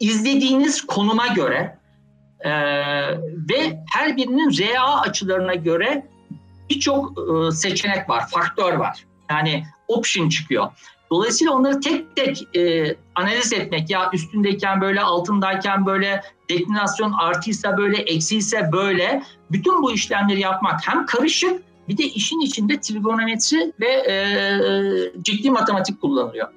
[0.01, 1.79] izlediğiniz konuma göre
[2.41, 2.51] e,
[3.49, 6.07] ve her birinin RA açılarına göre
[6.71, 9.05] birçok e, seçenek var, faktör var.
[9.31, 10.73] Yani option çıkıyor.
[11.11, 18.03] Dolayısıyla onları tek tek e, analiz etmek ya üstündeyken böyle altındayken böyle deklinasyon artıysa böyle
[18.03, 19.23] eksiyse böyle
[19.53, 24.17] bütün bu işlemleri yapmak hem karışık bir de işin içinde trigonometri ve e, e
[25.23, 26.49] ciddi matematik kullanılıyor.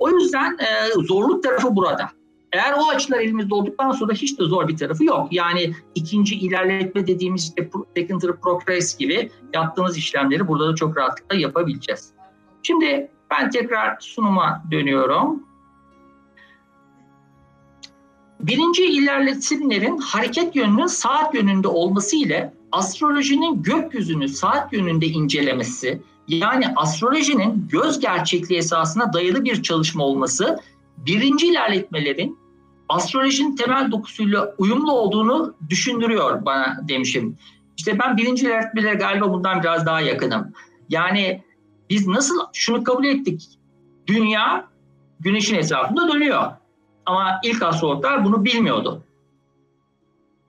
[0.00, 2.08] O yüzden e, zorluk tarafı burada.
[2.52, 5.28] Eğer o açılar elimizde olduktan sonra hiç de zor bir tarafı yok.
[5.32, 12.08] Yani ikinci ilerletme dediğimiz işte secondary progress gibi yaptığımız işlemleri burada da çok rahatlıkla yapabileceğiz.
[12.62, 15.42] Şimdi ben tekrar sunuma dönüyorum.
[18.40, 27.68] Birinci ilerletimlerin hareket yönünün saat yönünde olması ile astrolojinin gökyüzünü saat yönünde incelemesi yani astrolojinin
[27.72, 30.58] göz gerçekliği esasına dayalı bir çalışma olması
[30.96, 32.38] birinci ilerletmelerin
[32.88, 37.38] astrolojinin temel dokusuyla uyumlu olduğunu düşündürüyor bana demişim.
[37.76, 40.52] İşte ben birinci ilerletmelere galiba bundan biraz daha yakınım.
[40.88, 41.42] Yani
[41.90, 43.46] biz nasıl şunu kabul ettik.
[44.06, 44.66] Dünya
[45.20, 46.44] güneşin etrafında dönüyor.
[47.06, 49.02] Ama ilk astrologlar bunu bilmiyordu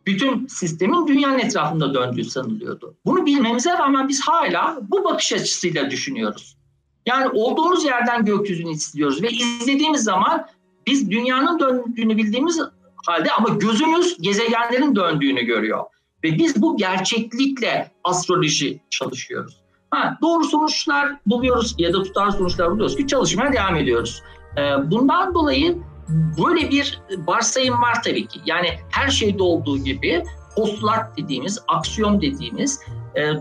[0.08, 2.98] bütün sistemin dünyanın etrafında döndüğü sanılıyordu.
[3.06, 6.58] Bunu bilmemize rağmen biz hala bu bakış açısıyla düşünüyoruz.
[7.06, 10.46] Yani olduğumuz yerden gökyüzünü izliyoruz ve izlediğimiz zaman
[10.88, 12.62] biz dünyanın döndüğünü bildiğimiz
[13.08, 15.84] halde ama gözümüz gezegenlerin döndüğünü görüyor.
[16.24, 19.62] Ve biz bu gerçeklikle astroloji çalışıyoruz.
[19.92, 24.22] Ha, doğru sonuçlar buluyoruz ya da tutar sonuçlar buluyoruz ki çalışmaya devam ediyoruz.
[24.58, 25.78] Ee, bundan dolayı
[26.10, 28.40] böyle bir varsayım var tabii ki.
[28.46, 30.24] Yani her şeyde olduğu gibi
[30.56, 32.80] postulat dediğimiz, aksiyon dediğimiz
[33.16, 33.32] e,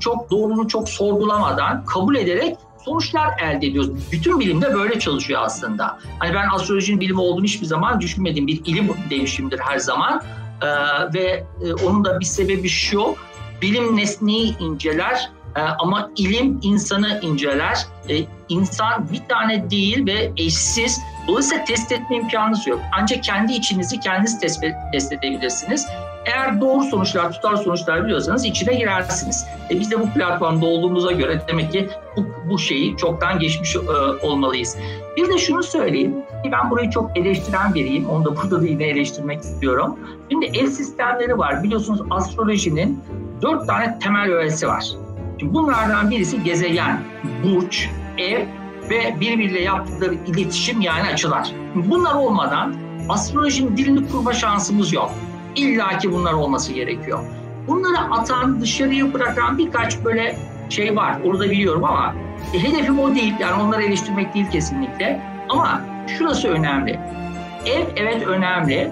[0.00, 3.90] çok doğrunu çok sorgulamadan kabul ederek sonuçlar elde ediyoruz.
[4.12, 5.98] Bütün bilimde böyle çalışıyor aslında.
[6.18, 8.46] Hani ben astrolojinin bilimi olduğunu hiçbir zaman düşünmedim.
[8.46, 10.22] Bir ilim demişimdir her zaman.
[10.62, 10.66] E,
[11.14, 13.14] ve e, onun da bir sebebi şu.
[13.62, 17.76] Bilim nesneyi inceler, e, ama ilim insanı inceler,
[18.08, 21.00] e, insan bir tane değil ve eşsiz.
[21.28, 22.80] Dolayısıyla test etme imkanınız yok.
[23.00, 24.64] Ancak kendi içinizi kendiniz test,
[25.14, 25.86] edebilirsiniz.
[26.26, 29.46] Eğer doğru sonuçlar, tutar sonuçlar biliyorsanız içine girersiniz.
[29.70, 33.78] E biz de bu platformda olduğumuza göre demek ki bu, bu şeyi çoktan geçmiş e,
[34.26, 34.76] olmalıyız.
[35.16, 36.12] Bir de şunu söyleyeyim
[36.44, 38.08] ki ben burayı çok eleştiren biriyim.
[38.08, 39.98] Onu da burada da yine eleştirmek istiyorum.
[40.30, 41.62] Şimdi ev sistemleri var.
[41.62, 43.02] Biliyorsunuz astrolojinin
[43.42, 44.84] dört tane temel öğesi var.
[45.40, 47.00] Şimdi bunlardan birisi gezegen,
[47.44, 48.40] burç, ev
[48.90, 51.52] ve birbiriyle yaptıkları iletişim yani açılar.
[51.74, 52.74] Bunlar olmadan
[53.08, 55.10] astrolojinin dilini kurma şansımız yok.
[55.56, 57.18] İlla ki bunlar olması gerekiyor.
[57.66, 60.36] Bunları atan, dışarıya bırakan birkaç böyle
[60.70, 61.18] şey var.
[61.24, 62.14] Orada biliyorum ama
[62.54, 63.34] e, hedefim o değil.
[63.40, 65.20] Yani onları eleştirmek değil kesinlikle.
[65.48, 65.80] Ama
[66.18, 67.00] şurası önemli.
[67.66, 68.90] Ev evet önemli.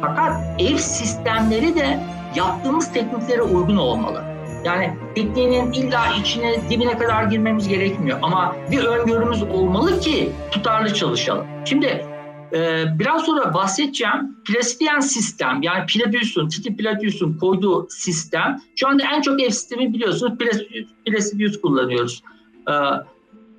[0.00, 2.00] Fakat ev sistemleri de
[2.34, 4.24] yaptığımız tekniklere uygun olmalı.
[4.64, 8.18] Yani tekniğinin illa içine dibine kadar girmemiz gerekmiyor.
[8.22, 11.46] Ama bir öngörümüz olmalı ki tutarlı çalışalım.
[11.64, 12.06] Şimdi
[12.54, 18.60] e, biraz sonra bahsedeceğim Plastiyen sistem yani Platius'un, Titi Platius'un koyduğu sistem.
[18.76, 22.22] Şu anda en çok ev sistemi biliyorsunuz Plastius, Plastius kullanıyoruz.
[22.68, 22.72] E,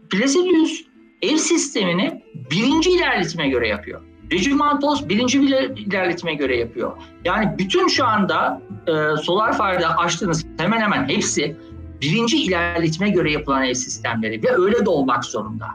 [0.09, 0.81] Plastius
[1.21, 4.01] ev sistemini birinci ilerletime göre yapıyor.
[4.31, 6.91] Regimant Boz birinci bile ilerletime göre yapıyor.
[7.25, 11.55] Yani bütün şu anda e, solar fayda açtığınız hemen hemen hepsi
[12.01, 15.65] birinci ilerletime göre yapılan ev sistemleri ve öyle de olmak zorunda.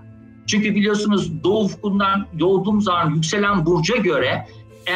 [0.47, 4.47] Çünkü biliyorsunuz doğu ufkundan yoğduğum zaman yükselen burca göre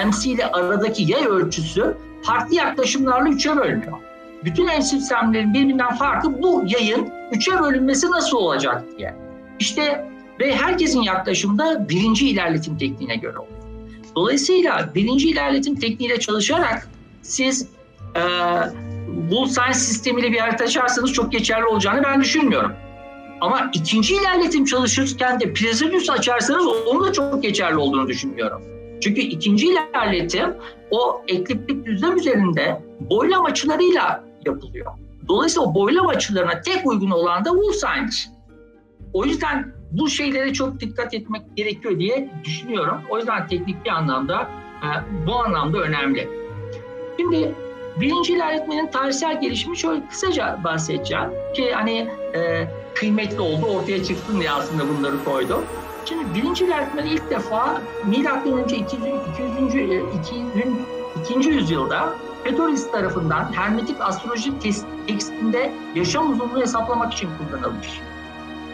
[0.07, 3.99] MC ile aradaki yay ölçüsü farklı yaklaşımlarla üçe bölünüyor.
[4.45, 9.15] Bütün ev sistemlerin birbirinden farkı bu yayın üçe bölünmesi nasıl olacak diye.
[9.59, 10.09] İşte
[10.41, 13.59] ve herkesin yaklaşımda birinci ilerletim tekniğine göre oluyor.
[14.17, 16.89] Dolayısıyla birinci ilerletim tekniğiyle çalışarak
[17.23, 17.69] siz
[18.17, 18.21] e,
[19.31, 22.73] Bullseye sistemiyle bir harita açarsanız çok geçerli olacağını ben düşünmüyorum.
[23.41, 28.63] Ama ikinci ilerletim çalışırken de Plesidius açarsanız onun da çok geçerli olduğunu düşünmüyorum.
[29.03, 30.55] Çünkü ikinci ilerletim
[30.91, 34.93] o ekliptik düzlem üzerinde boylam açılarıyla yapılıyor.
[35.29, 38.31] Dolayısıyla o boylam açılarına tek uygun olan da Wolfsein'dir.
[39.13, 42.99] O yüzden bu şeylere çok dikkat etmek gerekiyor diye düşünüyorum.
[43.11, 44.49] O yüzden teknik bir anlamda
[44.83, 44.89] e,
[45.27, 46.29] bu anlamda önemli.
[47.21, 47.55] Şimdi
[48.01, 54.51] birinci ilerletmenin tarihsel gelişimi şöyle kısaca bahsedeceğim ki hani e, kıymetli oldu ortaya çıksın diye
[54.51, 55.63] aslında bunları koydum.
[56.05, 59.03] Şimdi birinci ilerletmede ilk defa milattan önce 200.
[59.57, 59.85] 200.
[61.25, 61.49] 200.
[61.49, 61.49] 2.
[61.49, 64.53] yüzyılda Petoris tarafından hermetik astroloji
[65.07, 68.01] testinde yaşam uzunluğu hesaplamak için kullanılmış.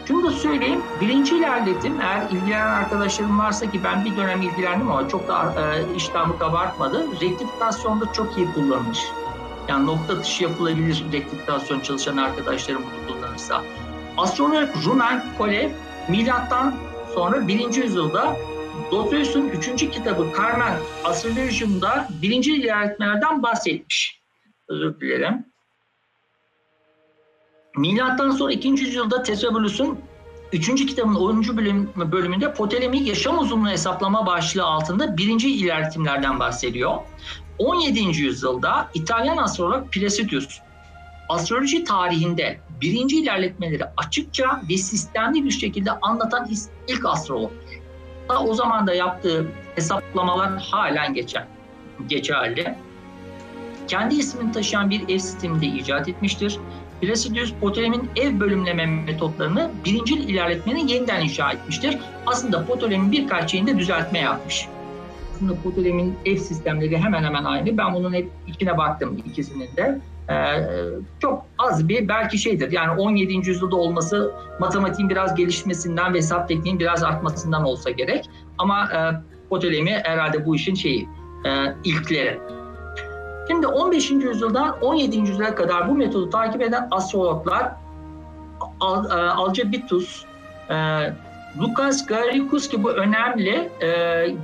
[0.07, 1.93] Şunu da söyleyeyim, birinci hallettim.
[2.01, 7.07] Eğer ilgilenen arkadaşlarım varsa ki ben bir dönem ilgilendim ama çok da e, iştahımı kabartmadı.
[7.21, 8.99] Rektifikasyonda çok iyi kullanmış.
[9.67, 13.63] Yani nokta dışı yapılabilir rektifikasyon çalışan arkadaşlarım bunu kullanırsa.
[14.17, 15.69] Astronomer Rumen Kolev
[16.09, 16.75] milattan
[17.13, 18.37] sonra birinci yüzyılda
[18.91, 24.21] Dostoyevski'nin üçüncü kitabı Carmen Astrologium'da birinci ilerletmelerden bahsetmiş.
[24.67, 25.45] Özür dilerim.
[27.77, 28.67] Milattan sonra 2.
[28.81, 29.99] yüzyılda Tesebalüs'ün
[30.53, 30.67] 3.
[30.85, 31.57] kitabın 10.
[31.57, 36.93] Bölüm, bölümünde Ptolemy yaşam uzunluğu hesaplama başlığı altında birinci ilerletimlerden bahsediyor.
[37.57, 37.99] 17.
[37.99, 40.47] yüzyılda İtalyan astrolog Placidius
[41.29, 46.47] astroloji tarihinde birinci ilerletmeleri açıkça ve sistemli bir şekilde anlatan
[46.87, 47.51] ilk astrolog.
[48.29, 51.45] Daha o zaman da yaptığı hesaplamalar halen geçer,
[52.07, 52.75] geçerli.
[53.87, 56.59] Kendi ismini taşıyan bir ev sistemini de icat etmiştir.
[57.01, 61.97] Klasik düz potolemin ev bölümleme metotlarını birincil ilerletmenin yeniden inşa etmiştir.
[62.25, 64.65] Aslında potolemin birkaç şeyinde düzeltme yapmış.
[65.33, 67.77] Aslında potolemin ev sistemleri hemen hemen aynı.
[67.77, 69.99] Ben bunun hep ikine baktım ikisinin de.
[70.29, 70.33] Ee,
[71.19, 73.33] çok az bir belki şeydir yani 17.
[73.33, 78.29] yüzyılda olması matematiğin biraz gelişmesinden ve hesap tekniğin biraz artmasından olsa gerek.
[78.57, 78.99] Ama e,
[79.49, 81.09] potolemin herhalde bu işin şeyi
[81.45, 81.49] e,
[81.83, 82.39] ilkleri.
[83.47, 84.11] Şimdi 15.
[84.11, 85.17] yüzyıldan 17.
[85.17, 87.71] yüzyıla kadar bu metodu takip eden astrologlar
[88.79, 90.23] Al, Alcebitus,
[90.69, 91.13] e, e
[92.31, 93.89] Lucas ki bu önemli e,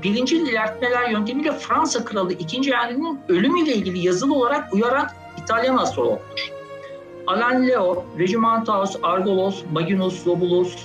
[0.04, 2.58] birinci ilerletmeler yöntemiyle Fransa kralı 2.
[2.74, 5.08] Henry'nin ölümüyle ilgili yazılı olarak uyaran
[5.44, 6.52] İtalyan astrologdur.
[7.28, 10.76] Alan Leo, Regimantaus, Argolos, Maginus, Lobulus,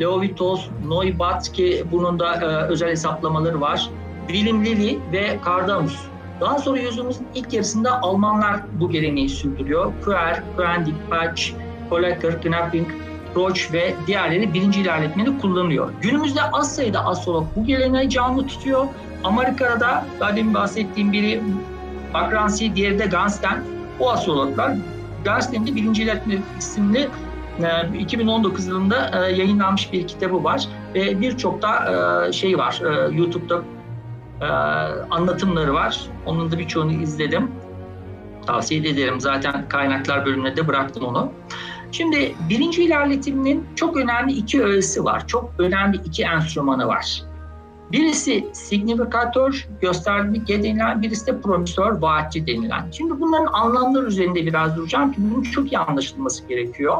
[0.00, 3.90] Leovitos, Noibat ki bunun da e, özel hesaplamaları var.
[4.28, 5.98] William Lilly ve Cardanus
[6.40, 9.92] daha sonra yüzyılımızın ilk yarısında Almanlar bu geleneği sürdürüyor.
[10.04, 11.42] Kuer, Kuendik, Patch,
[11.90, 12.88] Kolecker, Knapping,
[13.36, 15.88] Roach ve diğerleri birinci ilerletmeni kullanıyor.
[16.00, 18.86] Günümüzde az sayıda astrolog bu geleneği canlı tutuyor.
[19.24, 21.40] Amerika'da daha demin bahsettiğim biri
[22.14, 23.62] Bakransi, diğeri de Gunsten.
[23.98, 24.74] Bu astrologlar
[25.26, 27.08] Gunsten'in de birinci ilerletme isimli
[27.98, 31.76] 2019 e, yılında e, yayınlanmış bir kitabı var ve birçok da
[32.28, 33.62] e, şey var YouTube'da
[34.40, 34.44] e,
[35.10, 36.00] anlatımları var.
[36.26, 37.50] Onun da birçoğunu izledim.
[38.46, 39.20] Tavsiye ederim.
[39.20, 41.32] Zaten kaynaklar bölümüne de bıraktım onu.
[41.92, 45.26] Şimdi birinci ilerletiminin çok önemli iki öğesi var.
[45.26, 47.22] Çok önemli iki enstrümanı var.
[47.92, 52.90] Birisi signifikatör gösterge denilen, birisi de promüsör vaatçi denilen.
[52.90, 56.96] Şimdi bunların anlamları üzerinde biraz duracağım çünkü bunun çok iyi anlaşılması gerekiyor.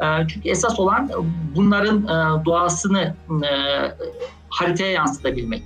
[0.00, 1.10] Ee, çünkü esas olan
[1.56, 3.50] bunların e, doğasını e,
[4.48, 5.62] haritaya yansıtabilmek.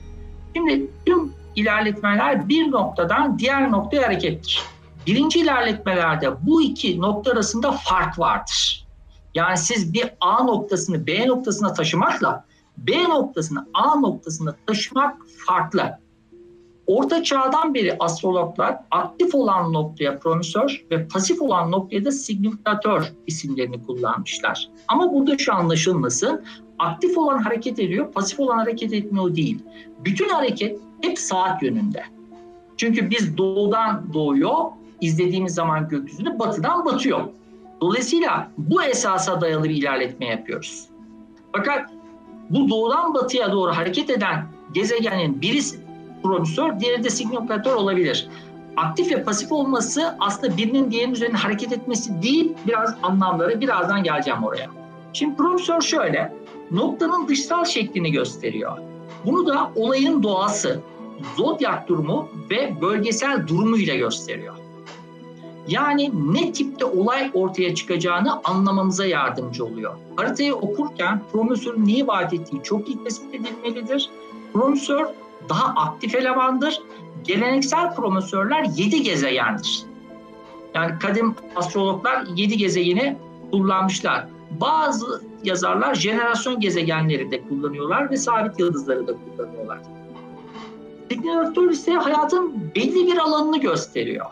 [0.56, 4.62] Şimdi tüm ilerletmeler bir noktadan diğer noktaya harekettir.
[5.06, 8.86] Birinci ilerletmelerde bu iki nokta arasında fark vardır.
[9.34, 12.44] Yani siz bir A noktasını B noktasına taşımakla
[12.76, 15.14] B noktasını A noktasına taşımak
[15.46, 15.98] farklı.
[16.86, 23.86] Orta çağdan beri astrologlar aktif olan noktaya promüsör ve pasif olan noktaya da signifikatör isimlerini
[23.86, 24.68] kullanmışlar.
[24.88, 26.44] Ama burada şu anlaşılmasın,
[26.80, 29.58] aktif olan hareket ediyor, pasif olan hareket etmiyor değil.
[30.04, 32.02] Bütün hareket hep saat yönünde.
[32.76, 34.54] Çünkü biz doğudan doğuyor,
[35.00, 37.20] izlediğimiz zaman gökyüzünü batıdan batıyor.
[37.80, 40.84] Dolayısıyla bu esasa dayalı bir ilerletme yapıyoruz.
[41.56, 41.90] Fakat
[42.50, 45.78] bu doğudan batıya doğru hareket eden gezegenin birisi
[46.22, 48.28] prodüsör, diğeri de signokratör olabilir.
[48.76, 54.44] Aktif ve pasif olması aslında birinin diğerinin üzerine hareket etmesi değil, biraz anlamları birazdan geleceğim
[54.44, 54.66] oraya.
[55.12, 56.34] Şimdi prodüsör şöyle,
[56.70, 58.78] noktanın dışsal şeklini gösteriyor.
[59.24, 60.80] Bunu da olayın doğası,
[61.36, 64.54] zodyak durumu ve bölgesel durumuyla gösteriyor.
[65.68, 69.94] Yani ne tipte olay ortaya çıkacağını anlamamıza yardımcı oluyor.
[70.16, 74.10] Haritayı okurken promosörün neyi vaat ettiği çok iyi tespit edilmelidir.
[74.52, 75.06] Promosör
[75.48, 76.80] daha aktif elemandır.
[77.24, 79.82] Geleneksel promosörler yedi gezegendir.
[80.74, 83.16] Yani kadim astrologlar yedi gezegeni
[83.50, 84.26] kullanmışlar.
[84.50, 89.78] Bazı yazarlar jenerasyon gezegenleri de kullanıyorlar ve sabit yıldızları da kullanıyorlar.
[91.10, 94.26] Signatör ise hayatın belli bir alanını gösteriyor.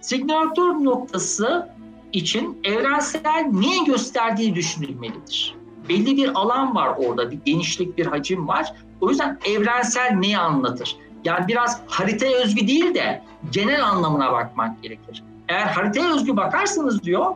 [0.00, 1.68] Signatör noktası
[2.12, 5.54] için evrensel niye gösterdiği düşünülmelidir.
[5.88, 8.74] Belli bir alan var orada, bir genişlik, bir hacim var.
[9.00, 10.96] O yüzden evrensel neyi anlatır?
[11.24, 15.24] Yani biraz haritaya özgü değil de genel anlamına bakmak gerekir.
[15.48, 17.30] Eğer haritaya özgü bakarsanız diyor,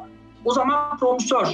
[0.45, 1.47] o zaman promosör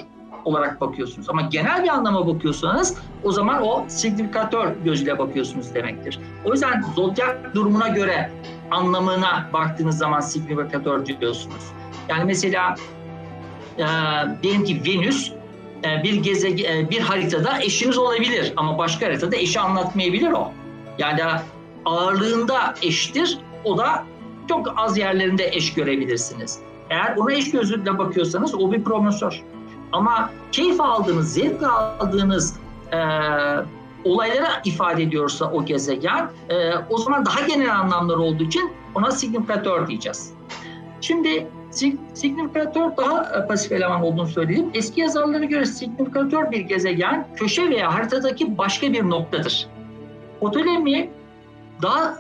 [0.45, 1.31] olarak bakıyorsunuz.
[1.31, 6.19] Ama genel bir anlama bakıyorsanız o zaman o signifikatör gözüyle bakıyorsunuz demektir.
[6.45, 8.31] O yüzden zodyak durumuna göre
[8.71, 11.63] anlamına baktığınız zaman signifikatör diyorsunuz.
[12.09, 12.75] Yani mesela
[13.79, 13.85] e,
[14.43, 15.33] diyelim ki Venüs
[15.85, 20.53] e, bir gezegen e, bir haritada eşiniz olabilir ama başka haritada eşi anlatmayabilir o.
[20.99, 21.21] Yani
[21.85, 23.39] ağırlığında eştir.
[23.65, 24.05] O da
[24.49, 26.59] çok az yerlerinde eş görebilirsiniz.
[26.91, 29.43] Eğer ona eş gözüyle bakıyorsanız o bir promosör.
[29.93, 32.57] Ama keyif aldığınız, zevk aldığınız
[32.93, 32.99] e,
[34.05, 39.89] olaylara ifade ediyorsa o gezegen, e, o zaman daha genel anlamlar olduğu için ona signifikatör
[39.89, 40.33] diyeceğiz.
[41.01, 41.47] Şimdi
[42.15, 44.71] signifikatör daha e, pasif eleman olduğunu söyledim.
[44.75, 49.67] Eski yazarlara göre signifikatör bir gezegen köşe veya haritadaki başka bir noktadır.
[50.41, 51.11] Ptolemy
[51.83, 52.17] daha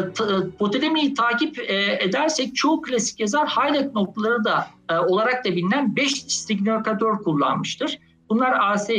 [0.00, 0.12] e,
[0.46, 6.10] hipotalamiyi takip e, edersek çoğu klasik yazar highlight noktaları da e, olarak da bilinen 5
[6.12, 7.98] signifikatör kullanmıştır.
[8.30, 8.94] Bunlar ASC,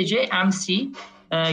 [0.46, 0.88] MC, e,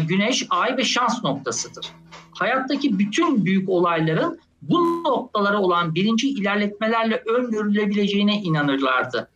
[0.08, 1.86] güneş, ay ve şans noktasıdır.
[2.32, 9.28] Hayattaki bütün büyük olayların bu noktalara olan birinci ilerletmelerle öngörülebileceğine inanırlardı.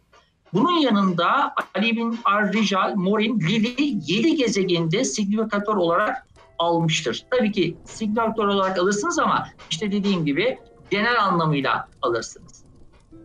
[0.52, 6.26] Bunun yanında Ali bin Ar-Rijal, Morin, Lili 7 gezegeninde signifikatör olarak
[6.58, 7.24] almıştır.
[7.30, 10.58] Tabii ki signal olarak alırsınız ama işte dediğim gibi
[10.90, 12.64] genel anlamıyla alırsınız.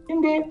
[0.09, 0.49] Şimdi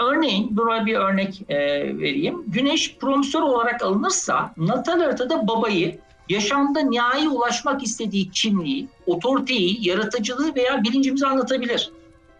[0.00, 1.54] örneğin buna bir örnek e,
[1.98, 2.44] vereyim.
[2.46, 5.98] Güneş promosör olarak alınırsa natal haritada babayı
[6.28, 11.90] yaşamda nihai ulaşmak istediği kimliği, otoriteyi, yaratıcılığı veya bilincimizi anlatabilir.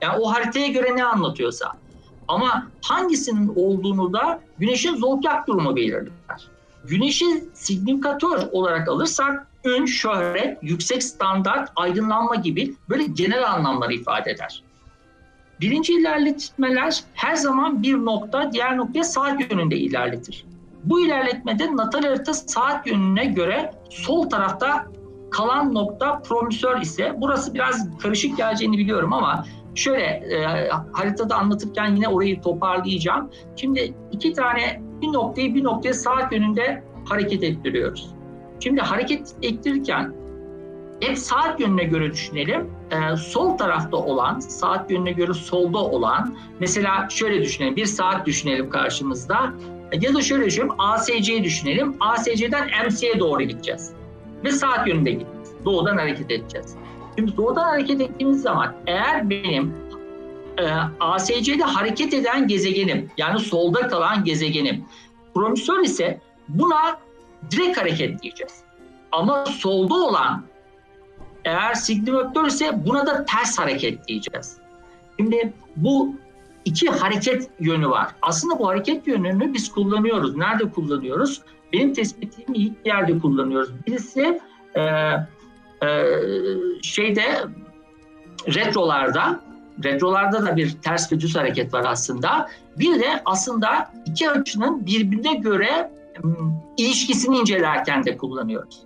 [0.02, 1.72] Yani o haritaya göre ne anlatıyorsa.
[2.28, 6.08] Ama hangisinin olduğunu da güneşin zoltak durumu belirler.
[6.88, 14.62] Güneşi signifikatör olarak alırsak ün, şöhret, yüksek standart, aydınlanma gibi böyle genel anlamları ifade eder.
[15.60, 20.46] Birinci ilerletmeler her zaman bir nokta diğer noktaya saat yönünde ilerletir.
[20.84, 24.86] Bu ilerletmede natal harita saat yönüne göre sol tarafta
[25.30, 30.44] kalan nokta promisör ise burası biraz karışık geleceğini biliyorum ama şöyle e,
[30.92, 33.30] haritada anlatırken yine orayı toparlayacağım.
[33.56, 38.10] Şimdi iki tane bir noktayı bir noktaya saat yönünde hareket ettiriyoruz.
[38.60, 40.12] Şimdi hareket ettirirken
[41.02, 42.70] hep saat yönüne göre düşünelim.
[42.90, 48.70] Ee, sol tarafta olan, saat yönüne göre solda olan, mesela şöyle düşünelim, bir saat düşünelim
[48.70, 49.52] karşımızda.
[50.00, 51.94] Ya da şöyle düşünelim, ASC'yi düşünelim.
[52.00, 53.92] ASC'den MC'ye doğru gideceğiz.
[54.44, 55.48] Ve saat yönünde gideceğiz.
[55.64, 56.76] Doğudan hareket edeceğiz.
[57.18, 59.72] Şimdi doğudan hareket ettiğimiz zaman eğer benim
[60.58, 60.64] e,
[61.00, 64.84] ASC'de hareket eden gezegenim yani solda kalan gezegenim.
[65.34, 66.96] Promisör ise buna
[67.50, 68.54] direkt hareket diyeceğiz.
[69.12, 70.42] Ama solda olan
[71.44, 74.56] eğer signifaktör ise buna da ters hareket diyeceğiz.
[75.18, 76.14] Şimdi bu
[76.64, 78.08] iki hareket yönü var.
[78.22, 80.36] Aslında bu hareket yönünü biz kullanıyoruz.
[80.36, 81.42] Nerede kullanıyoruz?
[81.72, 83.70] Benim tespitim ilk yerde kullanıyoruz.
[83.86, 84.40] Birisi
[84.74, 84.80] e,
[85.86, 85.88] e,
[86.82, 87.44] şeyde
[88.54, 89.47] retrolarda
[89.84, 92.46] retrolarda da bir ters ve düz hareket var aslında.
[92.78, 95.90] Bir de aslında iki açının birbirine göre
[96.76, 98.80] ilişkisini incelerken de kullanıyoruz.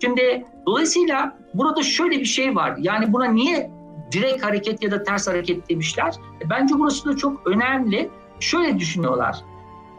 [0.00, 2.74] Şimdi dolayısıyla burada şöyle bir şey var.
[2.78, 3.70] Yani buna niye
[4.12, 6.14] direkt hareket ya da ters hareket demişler?
[6.46, 8.10] E, bence burası da çok önemli.
[8.40, 9.36] Şöyle düşünüyorlar.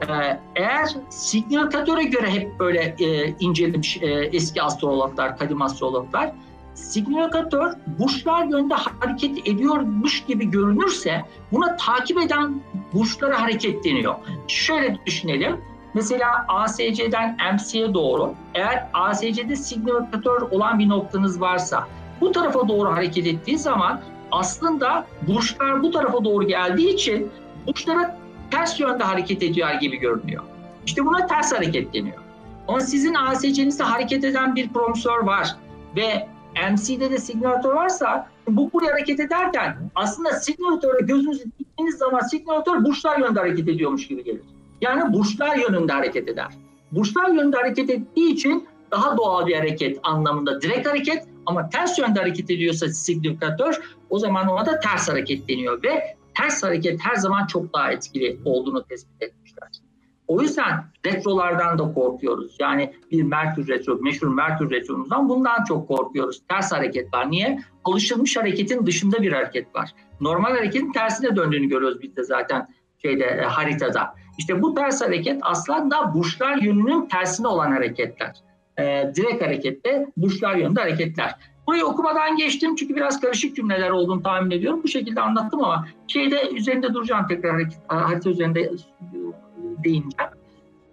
[0.02, 6.32] E, eğer signikatöre göre hep böyle e, incelemiş e, eski astrologlar, kadim astrologlar
[6.76, 12.62] signifikatör burçlar yönde hareket ediyormuş gibi görünürse buna takip eden
[12.94, 14.16] burçlara hareket deniyor.
[14.48, 15.58] Şöyle düşünelim.
[15.94, 21.88] Mesela ASC'den MC'ye doğru eğer ASC'de signifikatör olan bir noktanız varsa
[22.22, 24.02] bu tarafa doğru hareket ettiği zaman
[24.32, 27.32] aslında burçlar bu tarafa doğru geldiği için
[27.68, 28.18] burçlara
[28.52, 30.44] ters yönde hareket ediyor gibi görünüyor.
[30.86, 32.18] İşte buna ters hareket deniyor.
[32.68, 35.56] Ama sizin ASC'nizde hareket eden bir promosör var
[35.96, 42.84] ve MC'de de signatör varsa bu buraya hareket ederken aslında signatöre gözünüzü diktiğiniz zaman signatör
[42.86, 44.42] burçlar yönünde hareket ediyormuş gibi gelir.
[44.82, 46.48] Yani burçlar yönünde hareket eder.
[46.92, 52.20] Burçlar yönünde hareket ettiği için daha doğal bir hareket anlamında direkt hareket ama ters yönde
[52.20, 57.48] hareket ediyorsa signatör o zaman ona da ters hareket deniyor ve ters hareket her zaman
[57.48, 59.68] çok daha etkili olduğunu tespit etmişler.
[60.28, 60.74] O yüzden
[61.06, 62.56] retrolardan da korkuyoruz.
[62.62, 66.42] Yani bir Merkür retro, meşhur Merkür retromuzdan bundan çok korkuyoruz.
[66.50, 67.32] Ters hareket var.
[67.32, 67.60] Niye?
[67.84, 69.90] Alışılmış hareketin dışında bir hareket var.
[70.22, 72.68] Normal hareketin tersine döndüğünü görüyoruz biz de zaten
[73.02, 74.16] şeyde e, haritada.
[74.38, 78.34] İşte bu ters hareket aslında burçlar yönünün tersine olan hareketler.
[78.80, 81.36] E, direkt harekette burçlar yönünde hareketler.
[81.68, 84.84] Burayı okumadan geçtim çünkü biraz karışık cümleler olduğunu tahmin ediyorum.
[84.84, 88.72] Bu şekilde anlattım ama şeyde üzerinde duracağım tekrar harita üzerinde
[89.84, 90.32] değineceğim.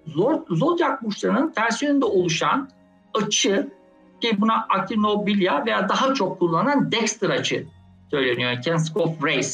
[0.06, 2.68] Zor, Zodiac burçlarının ters yönünde oluşan
[3.14, 3.70] açı
[4.20, 7.66] ki buna akrinobilya veya daha çok kullanılan Dexter açı
[8.10, 8.50] söyleniyor.
[8.50, 9.48] Yani Kenskov Race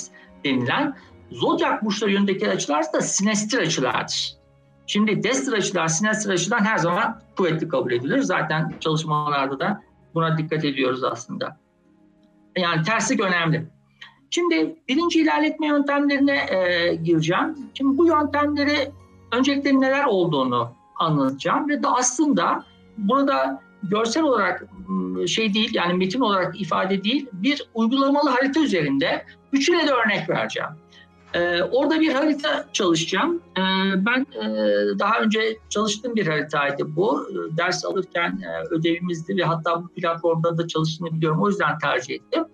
[0.45, 0.97] denilen.
[1.31, 4.35] Zodiac burçları yönündeki açılar da sinestir açılardır.
[4.87, 8.19] Şimdi Dexter açılar, sinestir açıdan her zaman kuvvetli kabul edilir.
[8.19, 9.83] Zaten çalışmalarda da
[10.15, 11.57] buna dikkat ediyoruz aslında.
[12.59, 13.67] Yani terslik önemli.
[14.31, 17.57] Şimdi birinci ilerletme yöntemlerine e, gireceğim.
[17.75, 18.91] Şimdi bu yöntemleri
[19.33, 22.65] öncelikle neler olduğunu anlatacağım ve de aslında
[22.99, 24.67] burada görsel olarak
[25.29, 30.71] şey değil yani metin olarak ifade değil bir uygulamalı harita üzerinde üçüne de örnek vereceğim.
[31.35, 33.41] Ee, orada bir harita çalışacağım.
[33.59, 33.63] Ee,
[34.07, 34.49] ben e,
[34.99, 37.29] daha önce çalıştığım bir haritaydı bu.
[37.59, 41.39] Ders alırken e, ödevimizdi ve hatta bu platformda da çalıştığını biliyorum.
[41.43, 42.45] O yüzden tercih ettim.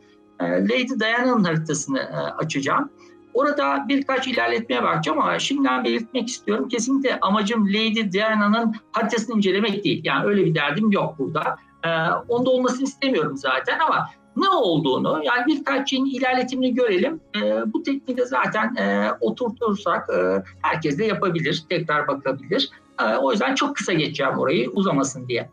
[0.41, 2.91] Ee, Lady Diana'nın haritasını e, açacağım.
[3.35, 6.69] Orada birkaç ilerletmeye bakacağım ama şimdiden belirtmek istiyorum.
[6.69, 10.01] Kesinlikle amacım Lady Diana'nın haritasını incelemek değil.
[10.05, 11.57] Yani öyle bir derdim yok burada.
[11.85, 11.89] Ee,
[12.29, 17.21] onda olmasını istemiyorum zaten ama ne olduğunu yani birkaç şeyin ilerletimini görelim.
[17.43, 22.71] E, bu tekniği de zaten e, oturtursak e, herkes de yapabilir, tekrar bakabilir.
[23.01, 25.49] E, o yüzden çok kısa geçeceğim orayı uzamasın diye.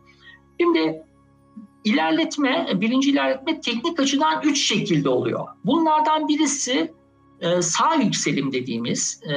[0.60, 1.02] Şimdi
[1.84, 5.40] ilerletme, birinci ilerletme teknik açıdan üç şekilde oluyor.
[5.64, 6.92] Bunlardan birisi
[7.42, 9.36] ee, sağ yükselim dediğimiz e,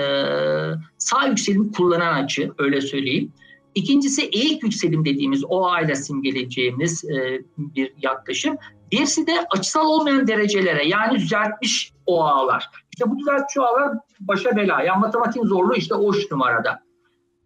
[0.98, 3.34] sağ yükselim kullanan açı öyle söyleyeyim.
[3.76, 8.56] İkincisi eğik yükselim dediğimiz o ayla simgeleyeceğimiz e, bir yaklaşım.
[8.92, 12.66] Birisi de açısal olmayan derecelere yani düzeltmiş o ağlar.
[12.96, 14.84] İşte bu düzeltmiş ağlar başa bela.
[14.84, 16.82] Yani matematiğin zorluğu işte o numarada.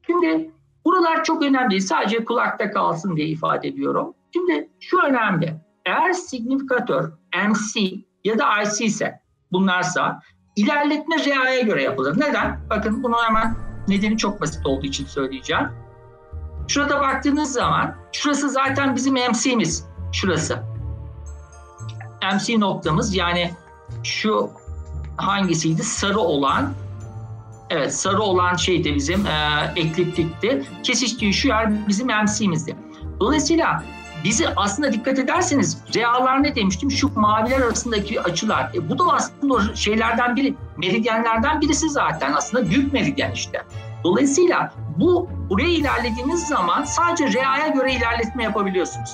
[0.05, 0.51] Şimdi
[0.85, 4.13] buralar çok önemli Sadece kulakta kalsın diye ifade ediyorum.
[4.33, 5.55] Şimdi şu önemli.
[5.85, 7.11] Eğer signifikatör
[7.49, 7.89] MC
[8.23, 9.19] ya da IC ise
[9.51, 10.19] bunlarsa
[10.59, 12.19] İlerletme reaya göre yapılır.
[12.21, 12.59] Neden?
[12.69, 13.55] Bakın bunu hemen
[13.87, 15.63] nedeni çok basit olduğu için söyleyeceğim.
[16.67, 19.85] Şurada baktığınız zaman şurası zaten bizim MC'miz.
[20.11, 20.59] Şurası.
[22.33, 23.51] MC noktamız yani
[24.03, 24.49] şu
[25.17, 25.83] hangisiydi?
[25.83, 26.73] Sarı olan
[27.71, 30.65] Evet sarı olan şey de bizim e, ekliptikti.
[30.83, 32.75] Kesiştiği şu yer bizim MC'mizdi.
[33.19, 33.83] Dolayısıyla
[34.23, 38.71] bizi aslında dikkat ederseniz realar ne demiştim şu maviler arasındaki açılar.
[38.75, 43.61] E, bu da aslında şeylerden biri, meridyenlerden birisi zaten aslında büyük meridyen işte.
[44.03, 49.11] Dolayısıyla bu buraya ilerlediğiniz zaman sadece reaya göre ilerletme yapabiliyorsunuz.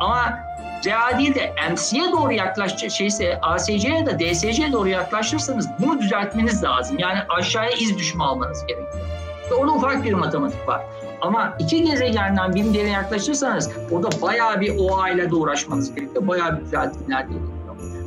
[0.00, 0.38] Ama
[0.84, 6.64] rea değil de MC'ye doğru yaklaş şeyse ASC'ye ya da DSC'ye doğru yaklaşırsanız bunu düzeltmeniz
[6.64, 6.98] lazım.
[6.98, 9.04] Yani aşağıya iz düşme almanız gerekiyor.
[9.42, 10.82] İşte orada ufak bir matematik var.
[11.20, 16.28] Ama iki gezegenden bir yere yaklaşırsanız orada bayağı bir OA ile de uğraşmanız gerekiyor.
[16.28, 17.48] Bayağı bir platinler gerekiyor.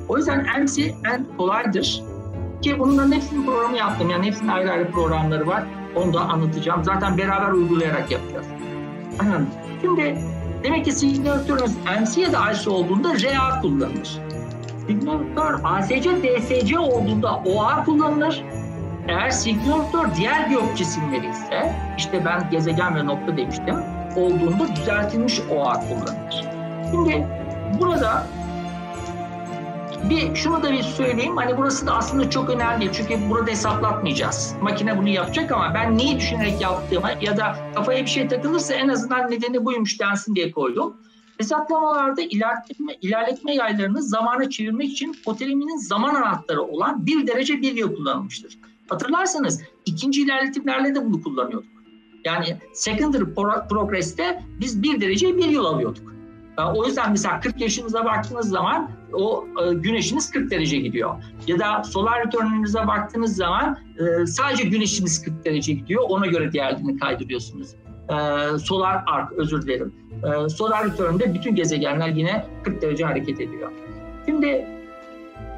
[0.10, 0.80] O yüzden MC
[1.14, 2.02] en kolaydır.
[2.62, 4.10] Ki bunların hepsinin programı yaptım.
[4.10, 5.64] Yani hepsinin ayrı ayrı programları var.
[5.96, 6.84] Onu da anlatacağım.
[6.84, 8.46] Zaten beraber uygulayarak yapacağız.
[9.82, 10.18] Şimdi
[10.64, 14.20] demek ki signatörünüz MC ya da AC olduğunda RA kullanılır.
[14.88, 18.44] Signatör ASC, DSC olduğunda OA kullanılır.
[19.12, 19.84] Eğer signör
[20.18, 23.76] diğer gök cisimleri ise işte ben gezegen ve nokta demiştim
[24.16, 26.46] olduğunda düzeltilmiş OA kullanılır.
[26.92, 27.28] Şimdi
[27.80, 28.28] burada
[30.10, 31.38] bir şunu da bir söyleyeyim.
[31.38, 32.90] Hani burası da aslında çok önemli.
[32.94, 34.56] Çünkü burada hesaplatmayacağız.
[34.62, 38.88] Makine bunu yapacak ama ben neyi düşünerek yaptığımı ya da kafaya bir şey takılırsa en
[38.88, 40.98] azından nedeni buymuş densin diye koydum.
[41.38, 47.96] Hesaplamalarda ilerletme, ilerletme yaylarını zamana çevirmek için koteleminin zaman anahtarı olan bir derece bir yıl
[47.96, 48.58] kullanılmıştır.
[48.92, 51.70] Hatırlarsanız ikinci ilerletimlerle de bunu kullanıyorduk.
[52.26, 53.24] Yani secondary
[53.70, 56.14] progress'te biz bir dereceyi bir yıl alıyorduk.
[56.76, 61.24] O yüzden mesela 40 yaşınıza baktığınız zaman o e, güneşiniz 40 derece gidiyor.
[61.48, 66.04] Ya da solar return'ünüze baktığınız zaman e, sadece güneşiniz 40 derece gidiyor.
[66.10, 67.76] Ona göre değerlerini kaydırıyorsunuz.
[68.10, 68.16] E,
[68.58, 69.94] solar arc özür dilerim.
[70.58, 73.72] Solar return'de bütün gezegenler yine 40 derece hareket ediyor.
[74.26, 74.68] Şimdi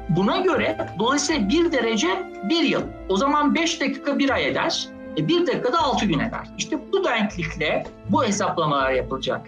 [0.08, 2.08] Buna göre dolayısıyla bir derece
[2.42, 2.82] bir yıl.
[3.08, 4.86] O zaman beş dakika bir ay eder.
[5.18, 6.46] E, bir dakikada altı gün eder.
[6.58, 9.40] İşte bu denklikle bu hesaplamalar yapılacak.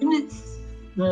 [0.00, 0.16] Şimdi
[0.98, 1.06] e,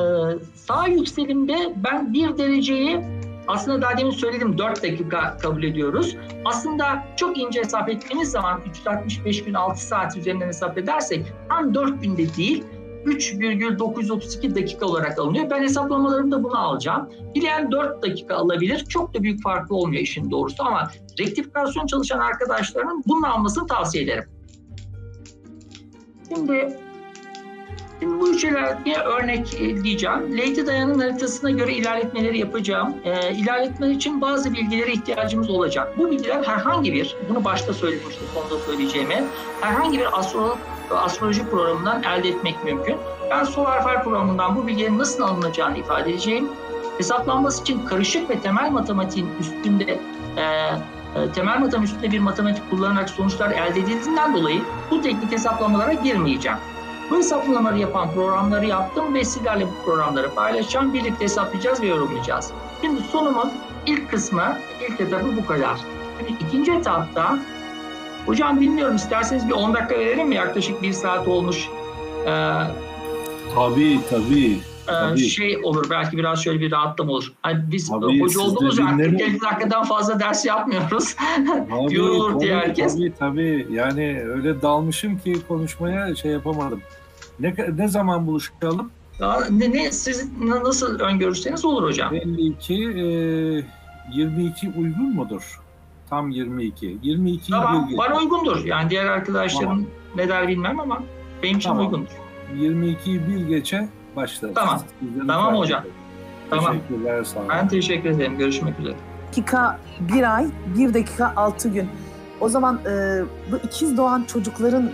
[0.54, 3.00] sağ yükselimde ben bir dereceyi
[3.48, 6.16] aslında daha demin söyledim 4 dakika kabul ediyoruz.
[6.44, 12.02] Aslında çok ince hesap ettiğimiz zaman 365 gün 6 saat üzerinden hesap edersek tam 4
[12.02, 12.64] günde değil
[13.06, 15.50] 3,932 dakika olarak alınıyor.
[15.50, 17.08] Ben hesaplamalarımda bunu alacağım.
[17.34, 18.78] Dileyen 4 dakika alabilir.
[18.84, 20.90] Çok da büyük farkı olmuyor işin doğrusu ama
[21.20, 24.24] rektifikasyon çalışan arkadaşlarının bunu almasını tavsiye ederim.
[26.28, 26.78] Şimdi
[28.00, 30.32] Şimdi bu üçelerine örnek diyeceğim.
[30.32, 32.94] Lady Diana'nın haritasına göre ilerletmeleri yapacağım.
[33.04, 35.98] E, ilerletmeler için bazı bilgilere ihtiyacımız olacak.
[35.98, 39.24] Bu bilgiler herhangi bir, bunu başta söylemiştim, sonunda söyleyeceğimi,
[39.60, 40.58] herhangi bir astrolog
[40.90, 42.96] astroloji programından elde etmek mümkün.
[43.30, 46.48] Ben Solarfer programından bu bilgilerin nasıl alınacağını ifade edeceğim.
[46.98, 50.00] Hesaplanması için karışık ve temel matematiğin üstünde
[50.36, 54.60] e, e temel matematik üstünde bir matematik kullanarak sonuçlar elde edildiğinden dolayı
[54.90, 56.58] bu teknik hesaplamalara girmeyeceğim.
[57.10, 60.94] Bu hesaplamaları yapan programları yaptım ve sizlerle bu programları paylaşacağım.
[60.94, 62.50] Birlikte hesaplayacağız ve yorumlayacağız.
[62.80, 63.52] Şimdi sonumun
[63.86, 64.56] ilk kısmı,
[64.90, 65.80] ilk etapı bu kadar.
[66.18, 67.36] Şimdi ikinci etapta
[68.26, 70.34] Hocam bilmiyorum isterseniz bir 10 dakika verelim mi?
[70.34, 71.68] Yaklaşık bir saat olmuş.
[72.26, 72.54] Ee,
[73.54, 74.52] tabii tabii.
[74.84, 75.18] E, tabii.
[75.20, 77.32] şey olur belki biraz şöyle bir rahatlama olur.
[77.42, 81.16] Hani biz tabii, hoca olduğumuz artık 50 dakikadan fazla ders yapmıyoruz.
[81.68, 82.94] Tabii, Yorulur tabii, diye herkes.
[82.94, 86.80] Tabii tabii yani öyle dalmışım ki konuşmaya şey yapamadım.
[87.40, 88.90] Ne, ne zaman buluşalım?
[89.20, 92.14] Daha, ne, ne, siz nasıl öngörürseniz olur hocam.
[92.14, 92.76] 52, e,
[94.12, 95.58] 22 uygun mudur?
[96.16, 96.98] tam 22.
[97.02, 98.64] 22 tamam, yıl bana uygundur.
[98.64, 99.84] Yani diğer arkadaşların tamam.
[100.16, 101.02] ne der bilmem ama
[101.42, 101.84] benim için tamam.
[101.84, 102.10] uygundur.
[102.56, 104.54] 22 bir geçe başlarız.
[104.54, 104.80] Tamam.
[105.00, 105.84] Sizden tamam hocam.
[106.50, 106.72] Tamam.
[106.74, 108.38] Teşekkürler sağ Ben teşekkür ederim.
[108.38, 108.94] Görüşmek üzere.
[109.30, 110.46] Dakika bir ay,
[110.78, 111.88] bir dakika altı gün.
[112.40, 114.90] O zaman e, bu ikiz doğan çocukların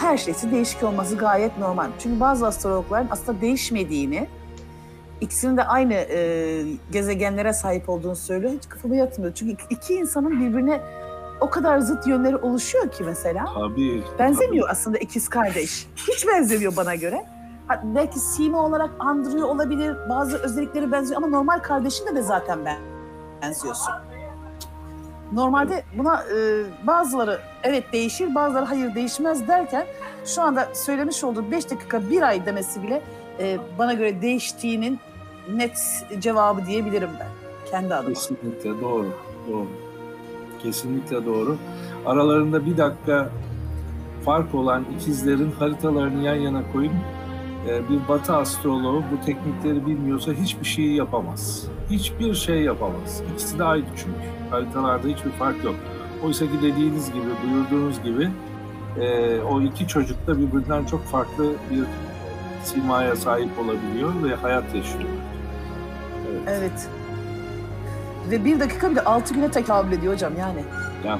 [0.00, 1.86] her şeysi değişik olması gayet normal.
[1.98, 4.28] Çünkü bazı astrologların aslında değişmediğini,
[5.20, 6.62] ikisinin de aynı e,
[6.92, 8.52] gezegenlere sahip olduğunu söylüyor.
[8.52, 9.34] Hiç kafama yatmıyor.
[9.34, 10.80] Çünkü iki, insanın birbirine
[11.40, 13.44] o kadar zıt yönleri oluşuyor ki mesela.
[13.54, 14.02] Tabii.
[14.18, 14.72] Benzemiyor tabii.
[14.72, 15.86] aslında ikiz kardeş.
[15.96, 17.26] Hiç benzemiyor bana göre.
[17.68, 19.96] Ha, belki sima olarak andırıyor olabilir.
[20.08, 22.76] Bazı özellikleri benziyor ama normal kardeşin de zaten ben
[23.42, 23.92] benziyorsun.
[25.32, 29.86] Normalde buna e, bazıları evet değişir, bazıları hayır değişmez derken
[30.26, 33.02] şu anda söylemiş olduğu 5 dakika bir ay demesi bile
[33.40, 34.98] e, bana göre değiştiğinin
[35.56, 37.26] net cevabı diyebilirim ben
[37.70, 38.14] kendi adıma.
[38.14, 39.06] Kesinlikle doğru,
[39.50, 39.66] doğru.
[40.62, 41.56] Kesinlikle doğru.
[42.06, 43.28] Aralarında bir dakika
[44.24, 46.92] fark olan ikizlerin haritalarını yan yana koyun.
[47.68, 51.66] E, bir batı astroloğu bu teknikleri bilmiyorsa hiçbir şey yapamaz.
[51.90, 53.22] Hiçbir şey yapamaz.
[53.34, 54.18] İkisi de aynı çünkü.
[54.50, 55.74] Haritalarda hiçbir fark yok.
[56.24, 58.30] Oysa ki dediğiniz gibi, buyurduğunuz gibi
[59.00, 61.84] e, o iki çocuk da birbirinden çok farklı bir
[62.64, 65.12] simaya sahip olabiliyor ve hayat yaşıyorlar.
[66.48, 66.88] Evet.
[68.30, 70.64] Ve bir dakika bile altı güne tekabül ediyor hocam yani.
[71.06, 71.18] Ya.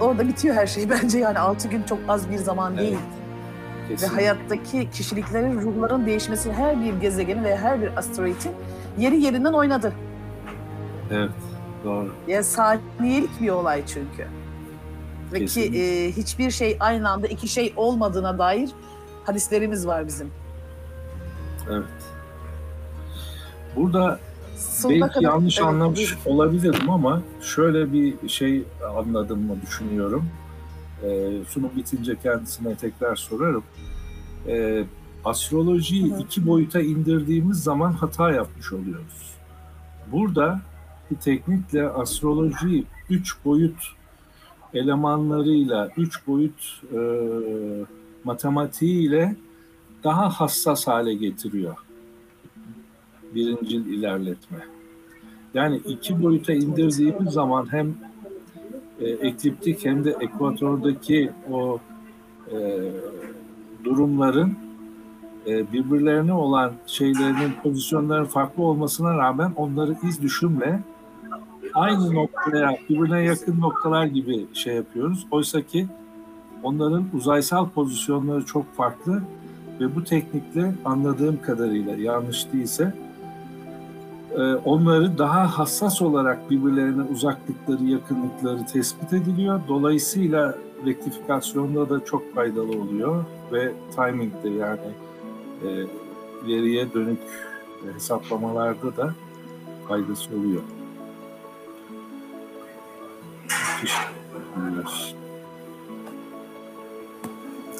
[0.00, 2.88] Orada bitiyor her şey bence yani altı gün çok az bir zaman değil.
[2.92, 3.10] Evet.
[3.90, 4.08] Ve Kesin.
[4.14, 8.52] hayattaki kişiliklerin, ruhların değişmesi her bir gezegenin ve her bir asteroidin
[8.98, 9.92] yeri yerinden oynadı.
[11.10, 11.30] Evet.
[11.84, 12.12] Doğru.
[12.28, 14.26] Yani saniyelik bir olay çünkü.
[15.32, 18.70] Ve ki e, hiçbir şey aynı anda iki şey olmadığına dair
[19.24, 20.30] hadislerimiz var bizim.
[21.70, 21.84] Evet.
[23.76, 24.18] Burada
[24.60, 25.28] sonuna Belki kadar...
[25.32, 26.36] yanlış evet, anlamış buyurun.
[26.40, 28.62] olabilirim ama şöyle bir şey
[28.96, 30.24] anladığımı düşünüyorum.
[31.02, 33.62] E, sunum bitince kendisine tekrar sorarım.
[34.48, 34.84] E,
[35.24, 36.18] astrolojiyi Hı.
[36.22, 39.34] iki boyuta indirdiğimiz zaman hata yapmış oluyoruz.
[40.12, 40.60] Burada
[41.10, 43.86] bir teknikle astrolojiyi üç boyut
[44.74, 46.98] elemanlarıyla, üç boyut e,
[48.24, 49.36] matematiğiyle
[50.04, 51.74] daha hassas hale getiriyor
[53.34, 54.58] birincil ilerletme.
[55.54, 57.94] Yani iki boyuta indirdiğimiz zaman hem
[59.00, 61.78] e, ekliptik hem de ekvatordaki o
[62.52, 62.82] e,
[63.84, 64.52] durumların
[65.46, 70.80] e, birbirlerine olan şeylerinin pozisyonların farklı olmasına rağmen onları iz düşümle
[71.74, 75.26] aynı noktaya birbirine yakın noktalar gibi şey yapıyoruz.
[75.30, 75.86] Oysa ki
[76.62, 79.22] onların uzaysal pozisyonları çok farklı
[79.80, 82.94] ve bu teknikle anladığım kadarıyla yanlış değilse
[84.34, 89.60] e, onları daha hassas olarak birbirlerine uzaklıkları, yakınlıkları tespit ediliyor.
[89.68, 90.54] Dolayısıyla
[90.86, 94.90] rektifikasyonda da çok faydalı oluyor ve timingde yani
[95.62, 95.68] e,
[96.46, 97.18] veriye dönük
[97.94, 99.14] hesaplamalarda da
[99.88, 100.62] faydası oluyor.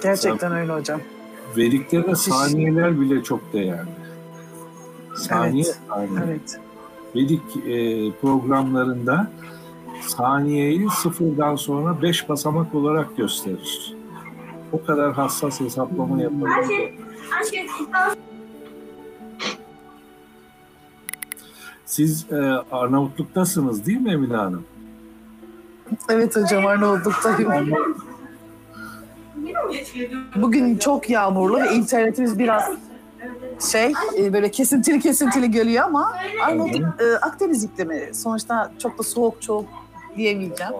[0.02, 1.00] Gerçekten öyle hocam.
[1.56, 3.99] de saniyeler bile çok değerli
[5.14, 5.78] saniye evet.
[5.88, 6.18] saniye.
[6.24, 6.60] Evet.
[7.16, 9.30] Vedik e, programlarında
[10.02, 13.96] saniyeyi sıfırdan sonra beş basamak olarak gösterir.
[14.72, 16.50] O kadar hassas hesaplama yapılır.
[21.86, 22.36] Siz e,
[22.72, 24.64] Arnavutluk'tasınız değil mi Emine Hanım?
[26.08, 27.70] Evet hocam Arnavutluktayım.
[30.36, 32.64] Bugün çok yağmurlu ve internetimiz biraz
[33.62, 36.12] şey e, böyle kesintili kesintili geliyor ama
[36.46, 38.10] Arnavutluk e, Akdeniz iklimi.
[38.14, 39.64] Sonuçta çok da soğuk çok
[40.16, 40.72] diyemeyeceğim.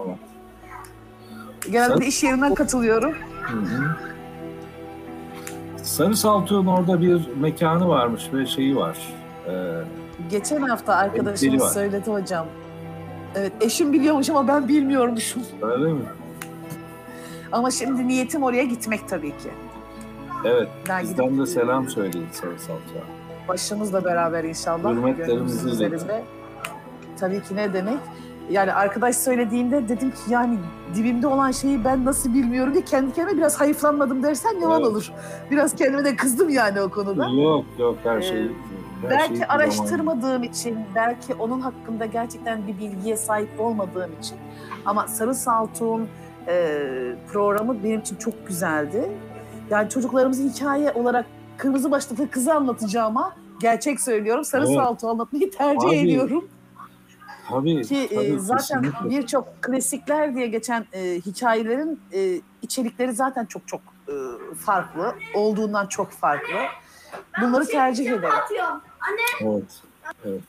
[1.71, 2.03] Genelde Sarı...
[2.03, 3.13] iş yerinden katılıyorum.
[3.41, 3.95] Hı hı.
[5.83, 8.97] Sarı Saltuk'un orada bir mekanı varmış ve şeyi var.
[9.47, 9.51] Ee,
[10.29, 12.45] Geçen hafta arkadaşımız söyledi hocam.
[13.35, 15.43] Evet eşim biliyormuş ama ben bilmiyormuşum.
[15.61, 16.01] Öyle mi?
[17.51, 19.51] Ama şimdi niyetim oraya gitmek tabii ki.
[20.45, 21.11] Evet, dergide.
[21.11, 23.05] bizden de selam söyleyin Sarı Salça.
[23.47, 24.91] Başımızla beraber inşallah.
[24.91, 26.23] Hürmetlerimizi de.
[27.19, 27.97] Tabii ki ne demek?
[28.49, 30.57] Yani arkadaş söylediğinde dedim ki yani
[30.95, 34.91] dibimde olan şeyi ben nasıl bilmiyorum diye kendi kendime biraz hayıflanmadım dersen yalan evet.
[34.91, 35.11] olur.
[35.51, 37.29] Biraz kendime de kızdım yani o konuda.
[37.41, 38.43] Yok yok her ee, şey.
[38.43, 38.49] Ee, her
[39.09, 40.43] şey belki şey araştırmadığım zaman.
[40.43, 44.37] için, belki onun hakkında gerçekten bir bilgiye sahip olmadığım için.
[44.85, 46.07] Ama Sarı Saltuğ'un
[46.47, 46.77] e,
[47.31, 49.09] programı benim için çok güzeldi.
[49.71, 51.25] Yani çocuklarımızı hikaye olarak
[51.57, 54.43] kırmızı başlıklı kızı anlatacağıma gerçek söylüyorum.
[54.45, 54.75] Sarı evet.
[54.75, 55.95] salto anlatmayı tercih Abi.
[55.97, 56.47] ediyorum.
[56.75, 63.45] E, tabii, Ki tabii, e, zaten birçok klasikler diye geçen e, hikayelerin e, içerikleri zaten
[63.45, 64.13] çok çok e,
[64.55, 65.15] farklı.
[65.35, 66.53] Olduğundan çok farklı.
[67.41, 68.29] Bunları şey tercih ederim.
[69.43, 69.81] Evet,
[70.25, 70.41] evet.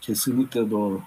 [0.00, 1.00] Kesinlikle doğru.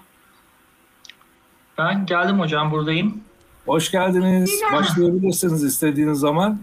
[1.78, 3.24] Ben geldim hocam buradayım.
[3.68, 4.50] Hoş geldiniz.
[4.72, 6.58] Başlayabilirsiniz istediğiniz zaman.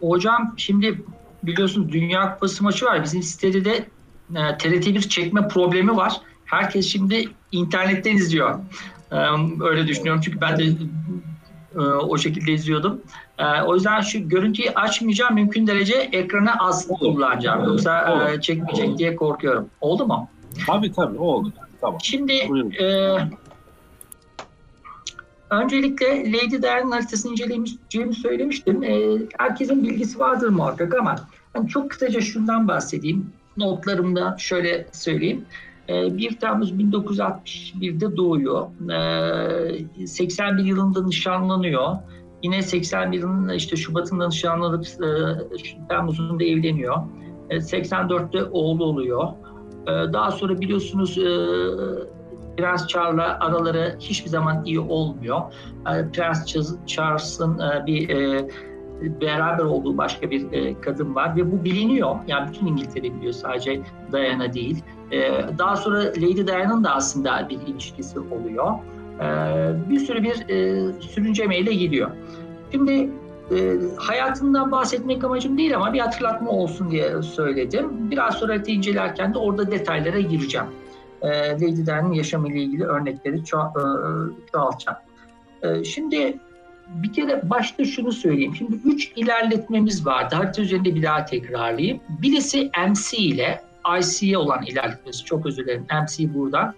[0.00, 1.02] Hocam şimdi
[1.42, 3.02] biliyorsun Dünya Kupası maçı var.
[3.04, 3.72] Bizim sitede de
[4.36, 6.12] e, TRT bir çekme problemi var.
[6.44, 8.58] Herkes şimdi internetten izliyor.
[9.12, 9.16] E,
[9.60, 10.64] öyle düşünüyorum çünkü ben de
[11.74, 13.00] e, o şekilde izliyordum.
[13.38, 15.34] E, o yüzden şu görüntüyü açmayacağım.
[15.34, 17.64] Mümkün derece ekranı az kullanacağım.
[17.64, 18.98] Yoksa e, çekmeyecek Olur.
[18.98, 19.66] diye korkuyorum.
[19.80, 20.28] Oldu mu?
[20.66, 21.52] Tabii tabii oldu.
[21.80, 21.98] Tamam.
[22.02, 22.70] Şimdi Buyurun.
[22.70, 23.18] e,
[25.50, 28.82] Öncelikle Lady Diana'nın haritasını inceleyeceğimi söylemiştim.
[28.84, 31.16] E, herkesin bilgisi vardır muhakkak ama
[31.52, 33.32] hani çok kısaca şundan bahsedeyim.
[33.56, 35.44] Notlarımda şöyle söyleyeyim.
[35.88, 38.66] 1 ee, Temmuz 1961'de doğuyor.
[40.06, 41.96] 81 ee, yılında nişanlanıyor.
[42.42, 45.02] Yine 81 yılının işte Şubat'ında nişanlanıp e,
[46.38, 46.96] da evleniyor.
[47.50, 49.28] 84'te oğlu oluyor.
[50.12, 51.28] Daha sonra biliyorsunuz e,
[52.56, 55.40] Prens Charles'la araları hiçbir zaman iyi olmuyor.
[55.86, 56.46] E, Prens
[56.86, 58.48] Charles'ın e, bir e,
[59.20, 60.46] beraber olduğu başka bir
[60.82, 62.16] kadın var ve bu biliniyor.
[62.28, 63.80] Yani bütün İngiltere biliyor sadece
[64.12, 64.84] Diana değil.
[65.58, 68.70] Daha sonra Lady Diana'nın da aslında bir ilişkisi oluyor.
[69.90, 70.34] Bir sürü bir
[71.00, 72.10] sürüncemeyle gidiyor.
[72.72, 73.10] Şimdi
[73.96, 78.10] hayatından bahsetmek amacım değil ama bir hatırlatma olsun diye söyledim.
[78.10, 80.66] Biraz sonra incelerken de orada detaylara gireceğim
[81.24, 83.82] e, Lady Di'nin yaşamıyla ilgili örnekleri ço e,
[84.52, 84.98] çoğaltacağım.
[85.62, 86.38] E, şimdi
[86.88, 88.56] bir kere başta şunu söyleyeyim.
[88.56, 90.32] Şimdi üç ilerletmemiz var.
[90.32, 92.00] Harita üzerinde bir daha tekrarlayayım.
[92.08, 93.60] Birisi MC ile
[94.00, 95.24] IC'ye olan ilerletmesi.
[95.24, 95.86] Çok özür dilerim.
[96.02, 96.74] MC burada,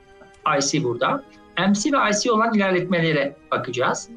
[0.59, 1.23] IC burada.
[1.69, 4.09] MC ve IC olan ilerletmelere bakacağız.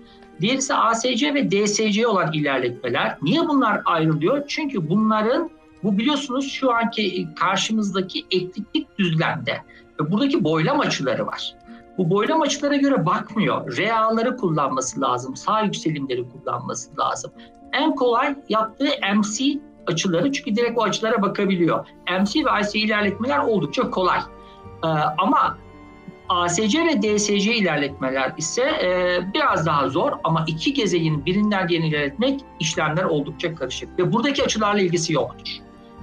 [0.41, 3.17] ise ASC ve DSC olan ilerletmeler.
[3.21, 4.43] Niye bunlar ayrılıyor?
[4.47, 5.49] Çünkü bunların
[5.83, 9.53] bu biliyorsunuz şu anki karşımızdaki eklitlik düzlemde
[9.99, 11.55] ve buradaki boylam açıları var.
[11.97, 13.77] Bu boylam açılara göre bakmıyor.
[13.77, 15.35] Reaları kullanması lazım.
[15.35, 17.31] Sağ yükselimleri kullanması lazım.
[17.73, 21.85] En kolay yaptığı MC açıları çünkü direkt o açılara bakabiliyor.
[22.21, 24.19] MC ve IC ilerletmeler oldukça kolay.
[24.83, 24.87] Ee,
[25.17, 25.57] ama
[26.29, 32.39] ASC ve DSC ilerletmeler ise e, biraz daha zor ama iki gezegenin birinden diğerini ilerletmek
[32.59, 35.47] işlemler oldukça karışık ve buradaki açılarla ilgisi yoktur.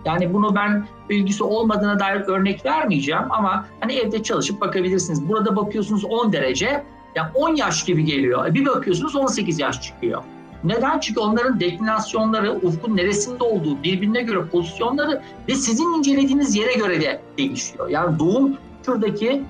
[0.06, 5.28] Yani bunu ben bilgisi olmadığına dair örnek vermeyeceğim ama hani evde çalışıp bakabilirsiniz.
[5.28, 6.84] Burada bakıyorsunuz 10 derece,
[7.14, 8.46] yani 10 yaş gibi geliyor.
[8.46, 10.22] E, bir bakıyorsunuz 18 yaş çıkıyor.
[10.64, 11.00] Neden?
[11.00, 17.20] Çünkü onların deklinasyonları, ufkun neresinde olduğu, birbirine göre pozisyonları ve sizin incelediğiniz yere göre de
[17.38, 17.88] değişiyor.
[17.88, 18.50] Yani doğum
[18.86, 19.42] şuradaki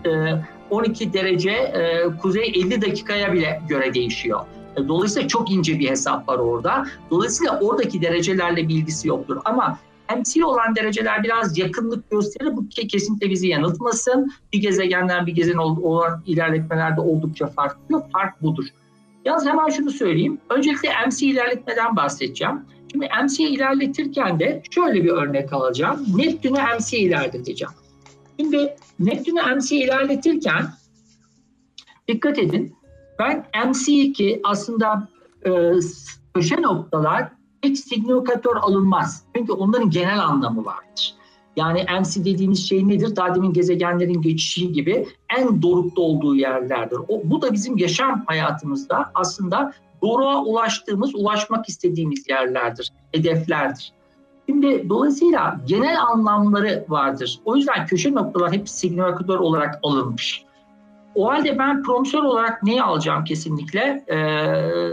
[0.71, 4.41] 12 e, derece e, kuzey 50 dakikaya bile göre değişiyor.
[4.89, 6.85] Dolayısıyla çok ince bir hesap var orada.
[7.11, 9.41] Dolayısıyla oradaki derecelerle bilgisi yoktur.
[9.45, 9.79] Ama
[10.09, 12.57] temsil olan dereceler biraz yakınlık gösterir.
[12.57, 14.33] Bu kesinlikle bizi yanıltmasın.
[14.53, 18.03] Bir gezegenden bir gezegen olan ilerletmelerde oldukça farklı.
[18.13, 18.65] Fark budur.
[19.25, 20.39] Yalnız hemen şunu söyleyeyim.
[20.51, 22.61] Öncelikle MC ilerletmeden bahsedeceğim.
[22.93, 26.05] Şimdi MC ilerletirken de şöyle bir örnek alacağım.
[26.17, 27.73] Neptün'ü MC ilerleteceğim.
[28.41, 30.67] Şimdi Neptün'ü MC ilerletirken
[32.09, 32.75] dikkat edin.
[33.19, 35.09] Ben MC2 aslında
[35.45, 35.51] e,
[36.35, 37.33] köşe noktalar
[37.67, 39.23] hiç signifikatör alınmaz.
[39.35, 41.15] Çünkü onların genel anlamı vardır.
[41.57, 43.17] Yani MC dediğimiz şey nedir?
[43.17, 45.09] Daha demin gezegenlerin geçişi gibi
[45.39, 46.99] en dorukta olduğu yerlerdir.
[47.09, 53.93] O, bu da bizim yaşam hayatımızda aslında doruğa ulaştığımız, ulaşmak istediğimiz yerlerdir, hedeflerdir.
[54.49, 57.41] Şimdi dolayısıyla genel anlamları vardır.
[57.45, 60.46] O yüzden köşe noktalar hep signifikatör olarak alınmış.
[61.17, 64.05] O halde ben promosör olarak neyi alacağım kesinlikle?
[64.09, 64.17] E,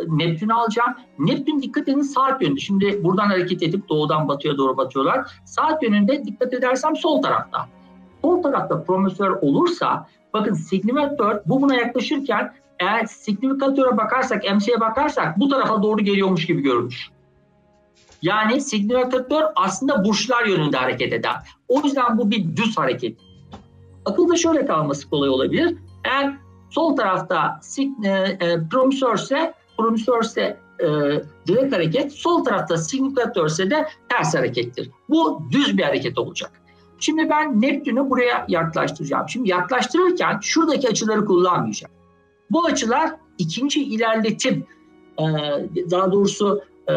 [0.07, 0.93] Neptün'ü alacağım.
[1.19, 2.59] Neptün dikkat edin saat yönünde.
[2.59, 5.32] Şimdi buradan hareket edip doğudan batıya doğru batıyorlar.
[5.45, 7.67] Saat yönünde dikkat edersem sol tarafta.
[8.21, 15.47] Sol tarafta promosör olursa bakın signifikatör bu buna yaklaşırken eğer signifikatöre bakarsak, MC'ye bakarsak bu
[15.49, 17.09] tarafa doğru geliyormuş gibi görünür.
[18.21, 21.36] Yani signifikatör aslında burçlar yönünde hareket eder.
[21.67, 23.17] O yüzden bu bir düz hareket.
[24.05, 25.78] Akılda şöyle kalması kolay olabilir.
[26.03, 26.33] Eğer
[26.69, 27.59] sol tarafta
[28.05, 28.37] e, e,
[28.71, 30.85] promüsörse, promüsörse e,
[31.47, 34.89] direkt hareket, sol tarafta signifikatörse de ters harekettir.
[35.09, 36.51] Bu düz bir hareket olacak.
[36.99, 39.29] Şimdi ben Neptün'ü buraya yaklaştıracağım.
[39.29, 41.93] Şimdi yaklaştırırken şuradaki açıları kullanmayacağım.
[42.51, 44.65] Bu açılar ikinci ilerletim,
[45.19, 45.23] e,
[45.91, 46.93] daha doğrusu e,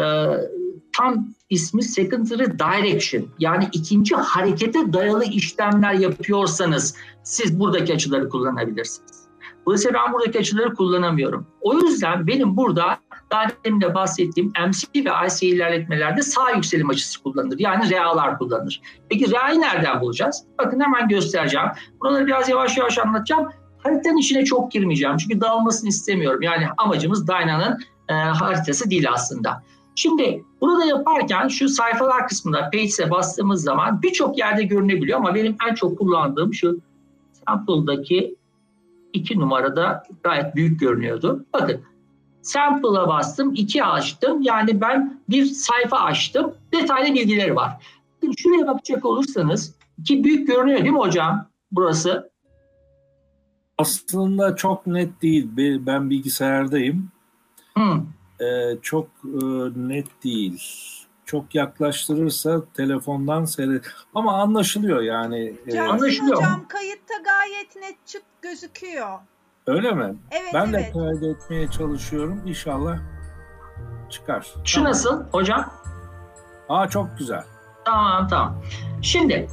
[0.97, 9.17] tam ismi secondary direction yani ikinci harekete dayalı işlemler yapıyorsanız siz buradaki açıları kullanabilirsiniz.
[9.65, 11.47] Dolayısıyla ben buradaki açıları kullanamıyorum.
[11.61, 12.97] O yüzden benim burada
[13.31, 17.55] daha demin de bahsettiğim MC ve IC ilerletmelerde sağ yükselim açısı kullanılır.
[17.59, 18.81] Yani RA'lar kullanılır.
[19.09, 20.43] Peki RA'yı nereden bulacağız?
[20.59, 21.67] Bakın hemen göstereceğim.
[22.01, 23.47] Buraları biraz yavaş yavaş anlatacağım.
[23.83, 26.41] Haritanın içine çok girmeyeceğim çünkü dağılmasını istemiyorum.
[26.41, 27.77] Yani amacımız Dyna'nın
[28.09, 29.63] e, haritası değil aslında.
[29.99, 35.73] Şimdi burada yaparken şu sayfalar kısmında page'e bastığımız zaman birçok yerde görünebiliyor ama benim en
[35.75, 36.79] çok kullandığım şu
[37.47, 38.35] sample'daki
[39.13, 41.45] iki numarada gayet büyük görünüyordu.
[41.53, 41.81] Bakın
[42.41, 44.41] sample'a bastım, iki açtım.
[44.41, 46.53] Yani ben bir sayfa açtım.
[46.73, 47.85] Detaylı bilgileri var.
[48.23, 49.75] Şimdi şuraya bakacak olursanız
[50.05, 52.29] ki büyük görünüyor değil mi hocam burası?
[53.77, 55.49] Aslında çok net değil.
[55.85, 57.07] Ben bilgisayardayım.
[57.75, 58.03] Hmm
[58.41, 59.37] e, çok e,
[59.75, 60.63] net değil.
[61.25, 63.85] Çok yaklaştırırsa telefondan seyret.
[64.15, 65.53] Ama anlaşılıyor yani.
[65.67, 66.37] E, anlaşılıyor.
[66.37, 69.07] Hocam kayıtta gayet net çık gözüküyor.
[69.67, 70.15] Öyle mi?
[70.31, 70.95] Evet, ben evet.
[70.95, 72.41] de kaydetmeye çalışıyorum.
[72.45, 72.97] İnşallah
[74.09, 74.47] çıkar.
[74.63, 74.89] Şu tamam.
[74.89, 75.71] nasıl hocam?
[76.69, 77.43] Aa çok güzel.
[77.85, 78.55] Tamam tamam.
[79.01, 79.47] Şimdi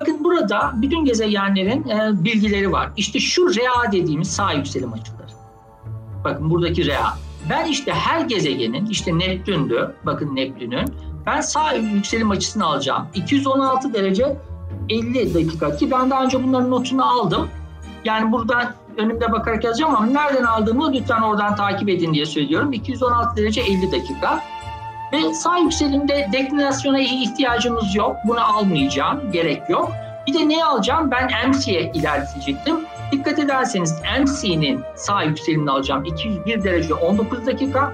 [0.00, 2.90] bakın burada bütün gezegenlerin e, bilgileri var.
[2.96, 5.22] İşte şu rea dediğimiz sağ yükselim açıları.
[6.24, 7.12] Bakın buradaki rea.
[7.50, 10.94] Ben işte her gezegenin, işte Neptün'dü, bakın Neptün'ün,
[11.26, 13.06] ben sağ yükselim açısını alacağım.
[13.14, 14.36] 216 derece
[14.88, 17.48] 50 dakika ki ben daha önce bunların notunu aldım.
[18.04, 22.72] Yani burada önümde bakarak yazacağım ama nereden aldığımı lütfen oradan takip edin diye söylüyorum.
[22.72, 24.40] 216 derece 50 dakika.
[25.12, 28.16] Ve sağ yükselimde deklinasyona ihtiyacımız yok.
[28.28, 29.32] Bunu almayacağım.
[29.32, 29.92] Gerek yok.
[30.26, 31.10] Bir de neyi alacağım?
[31.10, 32.76] Ben MC'ye ilerleyecektim.
[33.12, 37.92] Dikkat ederseniz MC'nin sağ yükselimini alacağım 201 derece 19 dakika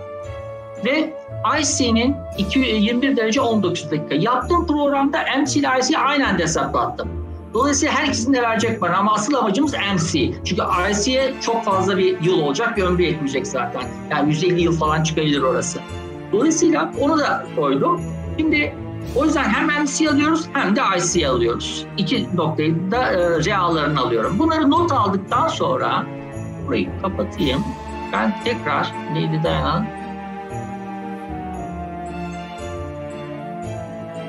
[0.85, 1.13] ve
[1.61, 2.17] IC'nin
[2.57, 4.15] 21 derece 19 dakika.
[4.15, 7.09] Yaptığım programda MC ile IC'yi aynen de hesaplattım.
[7.55, 10.33] Dolayısıyla her ikisini de verecek bana ama asıl amacımız MC.
[10.45, 13.83] Çünkü IC'ye çok fazla bir yıl olacak bir ömrü yetmeyecek zaten.
[14.11, 15.79] Yani 150 yıl falan çıkabilir orası.
[16.33, 18.01] Dolayısıyla onu da koydum.
[18.39, 18.75] Şimdi
[19.17, 21.87] o yüzden hem MC alıyoruz hem de IC alıyoruz.
[21.97, 24.39] İki noktayı da e, reallarını alıyorum.
[24.39, 26.05] Bunları not aldıktan sonra
[26.67, 27.65] burayı kapatayım.
[28.13, 29.87] Ben tekrar neydi dayanan?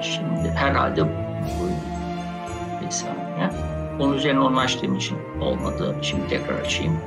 [0.02, 1.66] Şimdi herhalde bu
[2.86, 3.50] bir saniye.
[4.00, 4.64] Onun üzerine onu
[4.98, 5.96] için olmadı.
[6.02, 6.98] Şimdi tekrar açayım.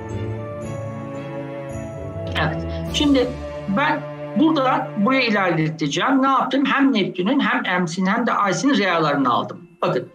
[2.40, 2.62] Evet.
[2.94, 3.28] Şimdi
[3.76, 4.00] ben
[4.40, 6.22] Buradan buraya ilerleteceğim.
[6.22, 6.64] Ne yaptım?
[6.66, 9.68] Hem Neptün'ün hem EMS'in hem de Aysin'in realarını aldım.
[9.82, 10.08] Bakın.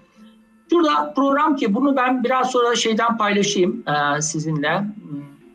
[0.72, 4.82] Burada program ki bunu ben biraz sonra şeyden paylaşayım e, sizinle.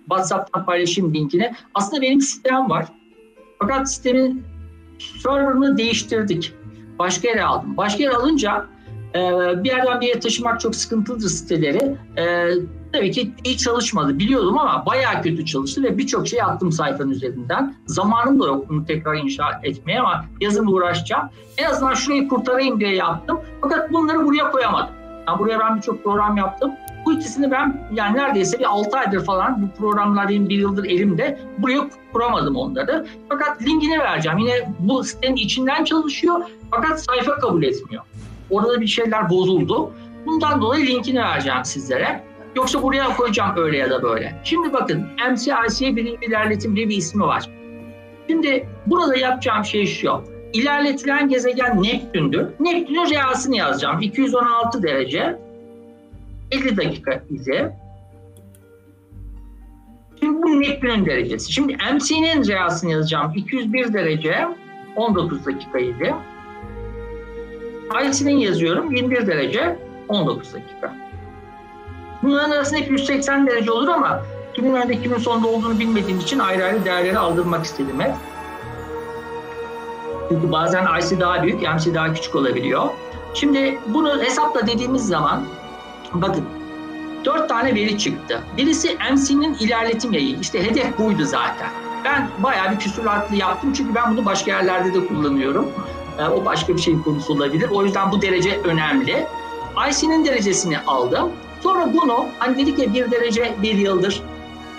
[0.09, 1.53] WhatsApp'tan paylaşayım linkini.
[1.75, 2.87] Aslında benim sistem var.
[3.59, 4.45] Fakat sistemin
[5.23, 6.55] serverını değiştirdik.
[6.99, 7.77] Başka yere aldım.
[7.77, 8.67] Başka yere alınca
[9.15, 9.19] e,
[9.65, 11.97] bir yerden bir yere taşımak çok sıkıntılıdır siteleri.
[12.19, 12.49] E,
[12.93, 17.75] Tabii ki iyi çalışmadı biliyordum ama bayağı kötü çalıştı ve birçok şey attım sayfanın üzerinden.
[17.87, 21.29] Zamanım da yok bunu tekrar inşa etmeye ama yazımla uğraşacağım.
[21.59, 23.41] En azından şurayı kurtarayım diye yaptım.
[23.61, 24.95] Fakat bunları buraya koyamadım.
[25.29, 26.73] Yani buraya ben birçok program yaptım.
[27.07, 31.39] Bu ikisini ben yani neredeyse bir 6 aydır falan bu programlar benim bir yıldır elimde.
[31.59, 31.81] Buraya
[32.13, 33.07] kuramadım onları.
[33.29, 34.39] Fakat linkini vereceğim.
[34.39, 36.41] Yine bu sitenin içinden çalışıyor
[36.71, 38.03] fakat sayfa kabul etmiyor.
[38.51, 39.91] Orada bir şeyler bozuldu.
[40.27, 42.25] Bundan dolayı linkini vereceğim sizlere.
[42.57, 44.41] Yoksa buraya koyacağım öyle ya da böyle.
[44.45, 47.45] Şimdi bakın MCIC birinci ilerletim diye bir ismi var.
[48.29, 50.21] Şimdi burada yapacağım şey şu.
[50.53, 52.47] İlerletilen gezegen Neptün'dür.
[52.61, 53.99] Neptün'ün reyasını yazacağım.
[54.01, 55.39] 216 derece
[56.51, 57.69] 50 dakika izi.
[60.21, 61.53] Şimdi bu Neptün'ün derecesi.
[61.53, 63.33] Şimdi MC'nin reyasını yazacağım.
[63.37, 64.49] 201 derece
[64.97, 66.15] 19 dakika idi.
[68.09, 69.77] IC'nin yazıyorum 21 derece
[70.09, 71.12] 19 dakika.
[72.23, 74.23] Bunların arasında hep 180 derece olur ama
[74.55, 78.13] kimin önde kimin sonunda olduğunu bilmediğim için ayrı ayrı değerleri aldırmak istedim hep.
[80.29, 82.89] Çünkü bazen IC daha büyük, MC daha küçük olabiliyor.
[83.35, 85.43] Şimdi bunu hesapla dediğimiz zaman
[86.13, 86.45] bakın
[87.25, 88.41] dört tane veri çıktı.
[88.57, 90.41] Birisi MC'nin ilerletim yayı.
[90.41, 91.69] İşte hedef buydu zaten.
[92.05, 95.69] Ben bayağı bir küsuratlı yaptım çünkü ben bunu başka yerlerde de kullanıyorum.
[96.19, 97.71] Ee, o başka bir şeyin konusu olabilir.
[97.73, 99.27] O yüzden bu derece önemli.
[99.91, 101.29] IC'nin derecesini aldım.
[101.63, 104.23] Sonra bunu Angelika hani bir derece bir yıldır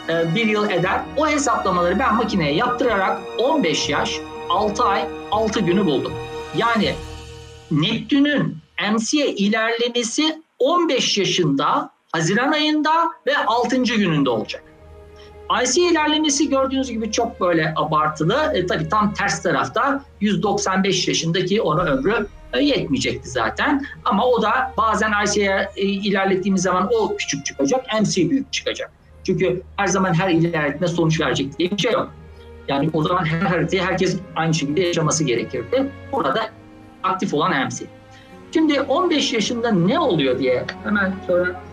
[0.10, 1.02] e, bir yıl eder.
[1.18, 4.16] O hesaplamaları ben makineye yaptırarak 15 yaş
[4.50, 6.14] 6 ay 6 günü buldum.
[6.58, 6.94] Yani
[7.72, 8.58] Neptün'ün
[8.94, 13.78] MC'ye ilerlemesi 15 yaşında Haziran ayında ve 6.
[13.84, 14.64] gününde olacak.
[15.64, 18.52] IC ilerlemesi gördüğünüz gibi çok böyle abartılı.
[18.54, 22.28] E, tabii tam ters tarafta 195 yaşındaki ona ömrü
[22.62, 23.86] yetmeyecekti zaten.
[24.06, 28.92] Ama o da bazen IC'ye e, ilerlettiğimiz zaman o küçük çıkacak, MC büyük çıkacak.
[29.24, 32.14] Çünkü her zaman her ilerletme sonuç verecek diye bir şey yok.
[32.68, 35.86] Yani o zaman her haritayı herkes aynı şekilde yaşaması gerekirdi.
[36.12, 36.50] Burada
[37.04, 37.76] aktif olan MC.
[38.54, 41.16] Şimdi 15 yaşında ne oluyor diye hemen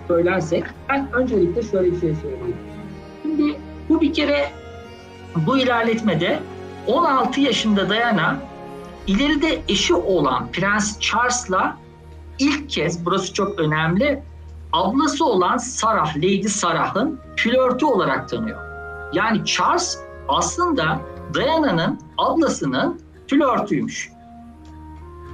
[0.09, 2.57] söylersek, ben öncelikle şöyle bir şey söyleyeyim.
[3.23, 3.57] Şimdi
[3.89, 4.49] bu bir kere
[5.37, 6.39] bu ilerletmede
[6.87, 8.39] 16 yaşında dayanan
[9.07, 11.77] İleride eşi olan Prens Charles'la
[12.39, 14.23] ilk kez burası çok önemli
[14.73, 18.59] ablası olan Sarah, Lady Sarah'ın flörtü olarak tanıyor.
[19.13, 19.99] Yani Charles
[20.29, 21.01] aslında
[21.35, 24.11] Diana'nın ablasının flörtüymüş.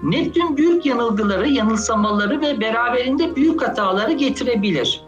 [0.02, 5.04] Neptün büyük yanılgıları, yanılsamaları ve beraberinde büyük hataları getirebilir.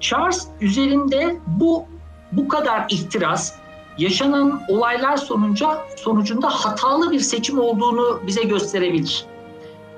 [0.00, 1.84] Charles üzerinde bu
[2.32, 3.54] bu kadar ihtiras,
[3.98, 9.24] yaşanan olaylar sonunca sonucunda hatalı bir seçim olduğunu bize gösterebilir.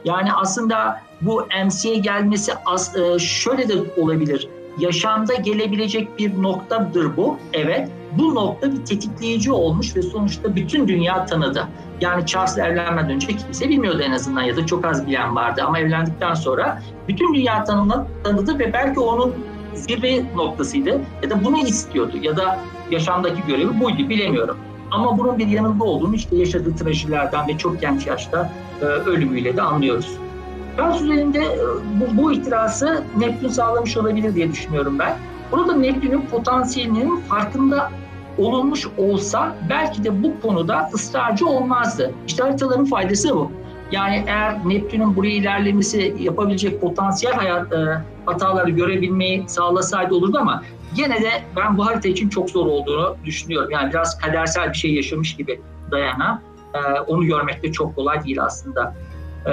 [0.05, 4.49] Yani aslında bu MC'ye gelmesi az, e, şöyle de olabilir.
[4.79, 7.39] Yaşamda gelebilecek bir noktadır bu.
[7.53, 7.89] Evet.
[8.19, 11.67] Bu nokta bir tetikleyici olmuş ve sonuçta bütün dünya tanıdı.
[12.01, 15.63] Yani Charles evlenmeden önce kimse bilmiyordu en azından ya da çok az bilen vardı.
[15.67, 19.35] Ama evlendikten sonra bütün dünya tanımla, tanıdı ve belki onun
[19.75, 22.59] zirve noktasıydı ya da bunu istiyordu ya da
[22.93, 24.57] yaşamdaki görevi buydu bilemiyorum.
[24.91, 28.51] Ama bunun bir yanında olduğunu işte yaşadığı trajilerden ve çok genç yaşta
[28.83, 30.13] e, ölümüyle de anlıyoruz.
[30.77, 31.59] Pers üzerinde e,
[32.01, 35.17] bu, bu ihtirası Neptün sağlamış olabilir diye düşünüyorum ben.
[35.53, 37.91] Burada Neptün'ün potansiyelinin farkında
[38.39, 42.15] olunmuş olsa belki de bu konuda ısrarcı olmazdı.
[42.27, 43.51] İşte haritaların faydası bu.
[43.93, 47.87] Yani eğer Neptün'ün buraya ilerlemesi yapabilecek potansiyel hayat, e,
[48.27, 50.63] hataları görebilmeyi sağlasaydı olurdu ama
[50.97, 53.71] Yine de ben bu harita için çok zor olduğunu düşünüyorum.
[53.71, 55.61] Yani biraz kadersel bir şey yaşamış gibi
[55.91, 56.43] Dayana.
[56.75, 58.95] E, onu görmek de çok kolay değil aslında.
[59.47, 59.53] E,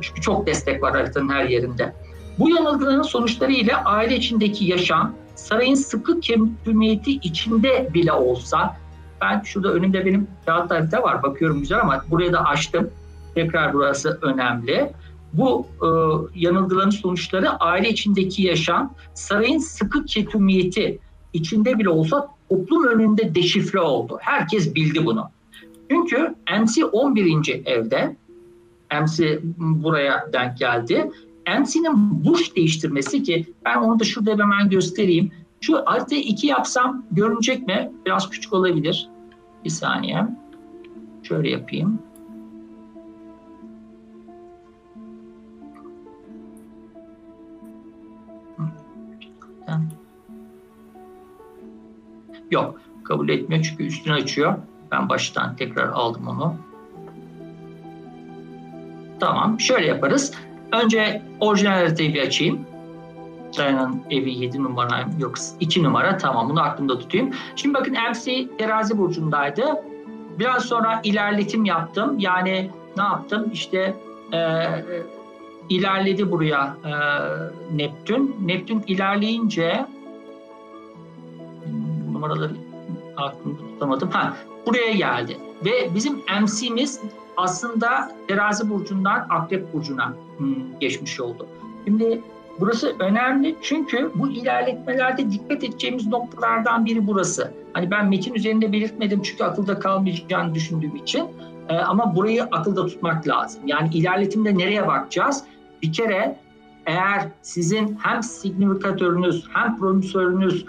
[0.00, 1.92] çünkü çok destek var haritanın her yerinde.
[2.38, 3.04] Bu yanılgının
[3.48, 8.76] ile aile içindeki yaşam, sarayın sıkı kemikliliği içinde bile olsa,
[9.22, 12.90] ben şurada önümde benim kağıt harita var, bakıyorum güzel ama buraya da açtım.
[13.34, 14.92] Tekrar burası önemli
[15.32, 15.88] bu e,
[16.34, 20.98] yanılgıların sonuçları aile içindeki yaşam, sarayın sıkı ketumiyeti
[21.32, 24.18] içinde bile olsa toplum önünde deşifre oldu.
[24.20, 25.28] Herkes bildi bunu.
[25.90, 27.62] Çünkü MC 11.
[27.66, 28.16] evde,
[28.92, 31.10] MC buraya denk geldi.
[31.60, 35.30] MC'nin burç değiştirmesi ki ben onu da şurada hemen göstereyim.
[35.60, 37.90] Şu artı 2 yapsam görünecek mi?
[38.06, 39.08] Biraz küçük olabilir.
[39.64, 40.26] Bir saniye.
[41.22, 41.98] Şöyle yapayım.
[52.50, 54.54] Yok kabul etmiyor çünkü üstünü açıyor.
[54.92, 56.54] Ben baştan tekrar aldım onu.
[59.20, 60.32] Tamam şöyle yaparız.
[60.72, 62.58] Önce orijinal haritayı açayım.
[63.56, 67.30] Diana'nın evi 7 numara yok 2 numara tamam bunu aklımda tutayım.
[67.56, 69.64] Şimdi bakın MC terazi burcundaydı.
[70.38, 72.18] Biraz sonra ilerletim yaptım.
[72.18, 73.48] Yani ne yaptım?
[73.52, 73.94] İşte
[74.32, 74.56] e,
[75.68, 76.92] ilerledi buraya e,
[77.76, 78.36] Neptün.
[78.40, 79.84] Neptün ilerleyince
[82.18, 82.52] numaraları
[83.16, 84.10] aklımda tutamadım.
[84.12, 85.38] Ha, buraya geldi.
[85.64, 87.00] Ve bizim MC'miz
[87.36, 87.88] aslında
[88.28, 91.46] terazi burcundan akrep burcuna hmm, geçmiş oldu.
[91.84, 92.20] Şimdi
[92.60, 97.52] burası önemli çünkü bu ilerletmelerde dikkat edeceğimiz noktalardan biri burası.
[97.72, 101.24] Hani ben metin üzerinde belirtmedim çünkü akılda kalmayacağını düşündüğüm için.
[101.68, 103.60] Ee, ama burayı akılda tutmak lazım.
[103.66, 105.44] Yani ilerletimde nereye bakacağız?
[105.82, 106.38] Bir kere
[106.86, 110.64] eğer sizin hem signifikatörünüz hem promüsörünüz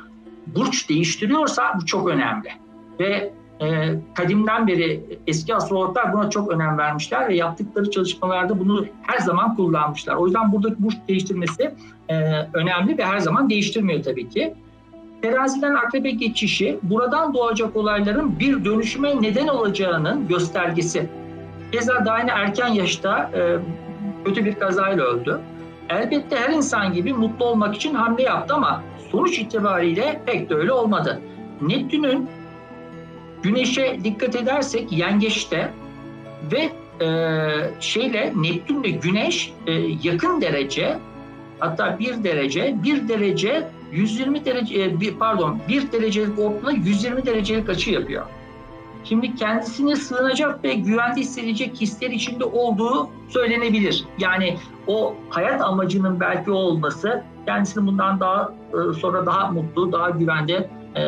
[0.56, 2.50] burç değiştiriyorsa bu çok önemli.
[3.00, 3.32] Ve
[3.62, 9.56] e, kadimden beri eski astrologlar buna çok önem vermişler ve yaptıkları çalışmalarda bunu her zaman
[9.56, 10.16] kullanmışlar.
[10.16, 11.76] O yüzden buradaki burç değiştirmesi
[12.10, 12.16] e,
[12.54, 14.54] önemli ve her zaman değiştirmiyor tabii ki.
[15.22, 21.10] Teraziden akrebe geçişi buradan doğacak olayların bir dönüşüme neden olacağının göstergesi.
[21.72, 23.58] Keza Dayne erken yaşta e,
[24.26, 25.40] kötü bir kazayla öldü.
[25.90, 28.82] Elbette her insan gibi mutlu olmak için hamle yaptı ama
[29.12, 31.22] sonuç itibariyle pek de öyle olmadı.
[31.62, 32.30] Neptün'ün
[33.44, 35.72] Güneş'e dikkat edersek yengeçte
[36.52, 36.70] ve
[37.06, 37.08] e,
[37.80, 39.72] şeyle Neptün'le Güneş e,
[40.04, 40.98] yakın derece
[41.60, 47.70] hatta bir derece bir derece 120 derece e, bir, pardon bir derecelik orta 120 derecelik
[47.70, 48.24] açı yapıyor.
[49.10, 54.06] Şimdi kendisini sığınacak ve güvende hissedecek hisler içinde olduğu söylenebilir.
[54.18, 54.58] Yani
[54.88, 61.02] o hayat amacının belki olması kendisini bundan daha e, sonra daha mutlu, daha güvende e,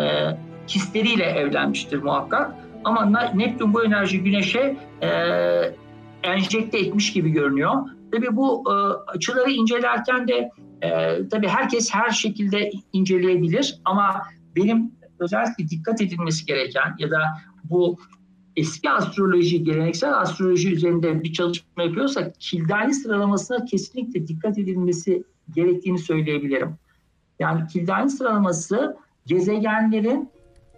[0.70, 2.56] hisleriyle evlenmiştir muhakkak.
[2.84, 5.10] Ama Neptün bu enerji Güneş'e e,
[6.24, 7.72] enjekte etmiş gibi görünüyor.
[8.12, 8.74] Tabi bu e,
[9.12, 10.50] açıları incelerken de
[10.82, 14.22] e, tabii herkes her şekilde inceleyebilir ama
[14.56, 17.18] benim özellikle dikkat edilmesi gereken ya da
[17.70, 17.98] bu
[18.56, 25.24] eski astroloji, geleneksel astroloji üzerinde bir çalışma yapıyorsak kildani sıralamasına kesinlikle dikkat edilmesi
[25.56, 26.76] gerektiğini söyleyebilirim.
[27.40, 30.30] Yani kildani sıralaması gezegenlerin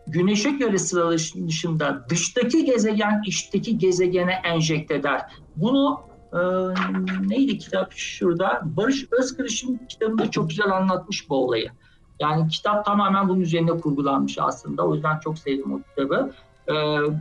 [0.07, 5.21] güneşe göre sıralanışında dıştaki gezegen içteki gezegene enjekte eder.
[5.55, 5.99] Bunu
[6.33, 6.39] e,
[7.29, 8.61] neydi kitap şurada?
[8.65, 11.69] Barış Özkırış'ın kitabında çok güzel anlatmış bu olayı.
[12.19, 14.87] Yani kitap tamamen bunun üzerine kurgulanmış aslında.
[14.87, 16.31] O yüzden çok sevdim o kitabı
[16.67, 16.71] e,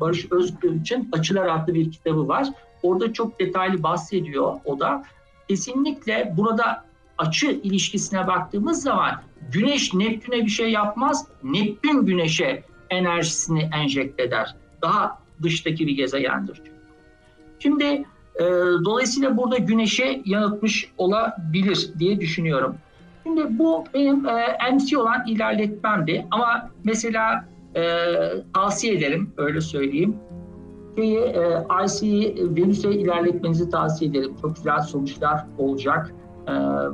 [0.00, 2.48] Barış Özgürç'ün Açılar adlı bir kitabı var.
[2.82, 5.02] Orada çok detaylı bahsediyor o da.
[5.48, 6.84] Kesinlikle burada
[7.18, 9.22] açı ilişkisine baktığımız zaman
[9.52, 14.54] Güneş Neptün'e bir şey yapmaz, Neptün Güneş'e enerjisini enjekte eder.
[14.82, 16.62] Daha dıştaki bir gezegendir.
[17.58, 17.84] Şimdi
[18.40, 18.44] e,
[18.84, 22.74] dolayısıyla burada Güneş'e yanıtmış olabilir diye düşünüyorum.
[23.24, 27.44] Şimdi bu benim e, MC olan ilerletmemdi ama mesela
[27.76, 27.82] e,
[28.54, 30.16] tavsiye ederim, öyle söyleyeyim.
[30.96, 34.32] Şeyi, e, IC'yi e Venüs'e ilerletmenizi tavsiye ederim.
[34.42, 36.12] Çok güzel sonuçlar olacak.
[36.48, 36.52] E,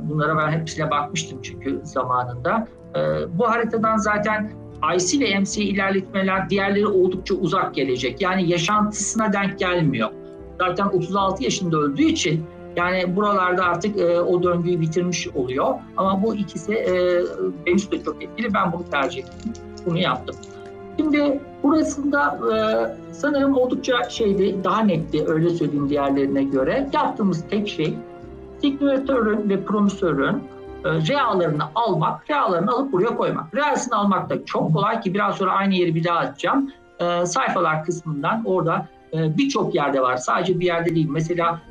[0.09, 2.67] bunlara ben hepsine bakmıştım çünkü zamanında.
[2.95, 2.99] E,
[3.39, 4.51] bu haritadan zaten
[4.97, 8.21] IC e ve MC e ilerletmeler diğerleri oldukça uzak gelecek.
[8.21, 10.09] Yani yaşantısına denk gelmiyor.
[10.59, 12.43] Zaten 36 yaşında öldüğü için
[12.75, 15.73] yani buralarda artık e, o döngüyü bitirmiş oluyor.
[15.97, 16.93] Ama bu ikisi e,
[17.67, 18.53] Venüs de çok etkili.
[18.53, 19.53] Ben bunu tercih ettim.
[19.85, 20.35] Bunu yaptım.
[20.99, 22.59] Şimdi burasında e,
[23.13, 26.89] sanırım oldukça şeydi, daha netti öyle söyleyeyim diğerlerine göre.
[26.93, 27.93] Yaptığımız tek şey
[28.61, 30.43] signifikatörün ve promüsörün
[30.85, 33.55] e, reallarını almak, realarını alıp buraya koymak.
[33.55, 36.71] Realsini almak da çok kolay ki biraz sonra aynı yeri bir daha atacağım.
[36.99, 40.17] E, sayfalar kısmından orada e, birçok yerde var.
[40.17, 41.07] Sadece bir yerde değil.
[41.09, 41.61] Mesela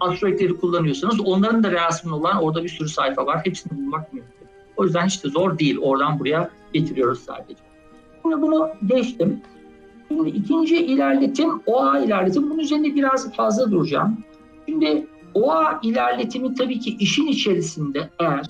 [0.00, 3.40] asteroidleri kullanıyorsanız onların da reasımlı olan orada bir sürü sayfa var.
[3.44, 4.30] Hepsini bulmak mümkün.
[4.76, 5.78] O yüzden hiç de zor değil.
[5.82, 7.65] Oradan buraya getiriyoruz sadece.
[8.26, 9.40] Şimdi bunu geçtim.
[10.08, 12.50] Şimdi ikinci ilerletim OA ilerletim.
[12.50, 14.16] Bunun üzerinde biraz fazla duracağım.
[14.68, 18.46] Şimdi OA ilerletimi tabii ki işin içerisinde eğer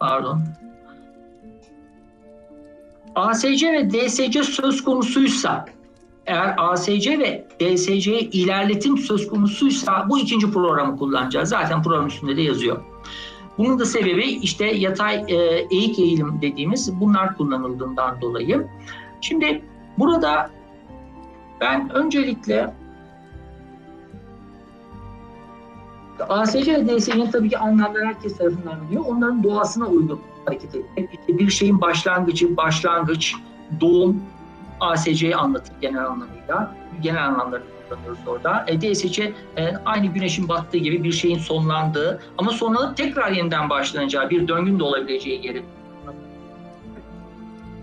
[0.00, 0.38] pardon
[3.14, 5.64] ASC ve DSC söz konusuysa
[6.26, 11.48] eğer ASC ve DSC ilerletim söz konusuysa bu ikinci programı kullanacağız.
[11.48, 12.80] Zaten program üstünde de yazıyor.
[13.58, 15.34] Bunun da sebebi işte yatay e,
[15.70, 18.66] eğik eğilim dediğimiz bunlar kullanıldığından dolayı.
[19.20, 19.62] Şimdi
[19.98, 20.50] burada
[21.60, 22.72] ben öncelikle
[26.28, 29.04] ASC ve DSG'nin tabii ki anlamları herkes tarafından biliyor.
[29.06, 31.08] Onların doğasına uygun hareket etmek.
[31.12, 33.34] İşte bir şeyin başlangıcı, başlangıç,
[33.80, 34.22] doğum
[34.80, 36.76] ASC'yi anlatır genel anlamıyla.
[37.02, 38.64] Genel anlamlarını odaklanıyoruz orada.
[38.68, 39.32] E, DSC e,
[39.84, 44.82] aynı güneşin battığı gibi bir şeyin sonlandığı ama sonlanıp tekrar yeniden başlanacağı bir döngün de
[44.82, 45.62] olabileceği yeri.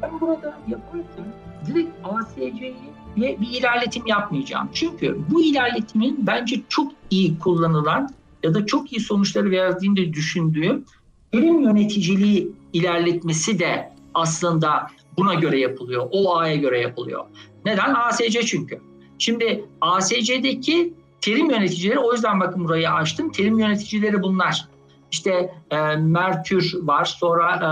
[0.02, 1.26] Ben burada yaparken
[1.68, 2.74] direkt ASC'yi
[3.18, 4.70] bir ilerletim yapmayacağım.
[4.74, 8.10] Çünkü bu ilerletimin bence çok iyi kullanılan
[8.44, 10.86] ya da çok iyi sonuçları verdiğini düşündüğüm
[11.34, 14.88] ürün yöneticiliği ilerletmesi de aslında
[15.18, 16.08] buna göre yapılıyor.
[16.12, 17.26] O A'ya göre yapılıyor.
[17.66, 17.94] Neden?
[17.94, 18.80] ASC çünkü.
[19.20, 23.32] Şimdi ASC'deki terim yöneticileri o yüzden bakın burayı açtım.
[23.32, 24.68] Terim yöneticileri bunlar.
[25.12, 27.68] İşte e, Merkür var, sonra e,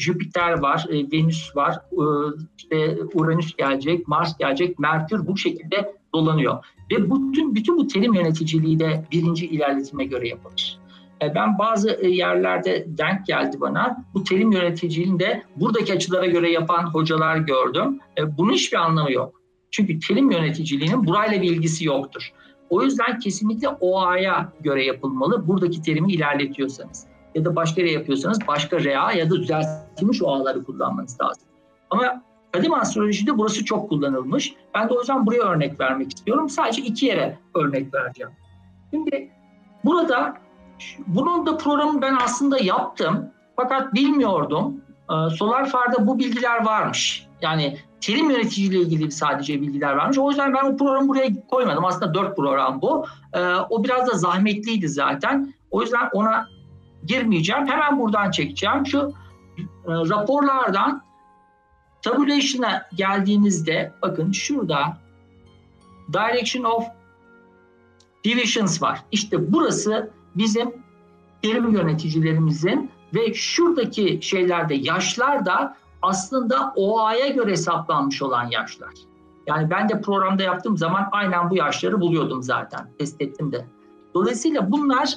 [0.00, 2.04] Jüpiter var, e, Venüs var, e,
[2.58, 6.64] işte Uranüs gelecek, Mars gelecek, Merkür bu şekilde dolanıyor.
[6.90, 10.78] Ve bütün bütün bu terim yöneticiliği de birinci ilerletime göre yapılır.
[11.22, 14.04] E, ben bazı e, yerlerde denk geldi bana.
[14.14, 17.98] Bu terim yöneticiliğini de buradaki açılara göre yapan hocalar gördüm.
[18.18, 19.39] E, bunun hiçbir anlamı yok.
[19.70, 22.32] Çünkü terim yöneticiliğinin burayla bir ilgisi yoktur.
[22.70, 27.06] O yüzden kesinlikle OA'ya göre yapılmalı buradaki terimi ilerletiyorsanız.
[27.34, 31.42] Ya da başka yere yapıyorsanız başka RA ya da düzeltilmiş OA'ları kullanmanız lazım.
[31.90, 34.54] Ama kadim astrolojide burası çok kullanılmış.
[34.74, 36.48] Ben de o yüzden buraya örnek vermek istiyorum.
[36.48, 38.32] Sadece iki yere örnek vereceğim.
[38.90, 39.30] Şimdi
[39.84, 40.34] burada
[41.06, 43.30] bunun da programı ben aslında yaptım.
[43.56, 44.80] Fakat bilmiyordum.
[45.10, 47.26] Ee, Solar Far'da bu bilgiler varmış.
[47.42, 50.18] Yani terim yöneticiliği ilgili sadece bilgiler vermiş.
[50.18, 51.84] O yüzden ben o programı buraya koymadım.
[51.84, 53.06] Aslında dört program bu.
[53.32, 53.40] E,
[53.70, 55.54] o biraz da zahmetliydi zaten.
[55.70, 56.48] O yüzden ona
[57.06, 57.66] girmeyeceğim.
[57.68, 58.86] Hemen buradan çekeceğim.
[58.86, 59.12] Şu
[59.58, 61.02] e, raporlardan
[62.02, 64.96] tabulation'a geldiğinizde bakın şurada
[66.12, 66.84] direction of
[68.24, 69.02] divisions var.
[69.12, 70.74] İşte burası bizim
[71.42, 78.90] terim yöneticilerimizin ve şuradaki şeylerde yaşlar da aslında OA'ya göre hesaplanmış olan yaşlar.
[79.46, 83.66] Yani ben de programda yaptığım zaman aynen bu yaşları buluyordum zaten test ettim de.
[84.14, 85.14] Dolayısıyla bunlar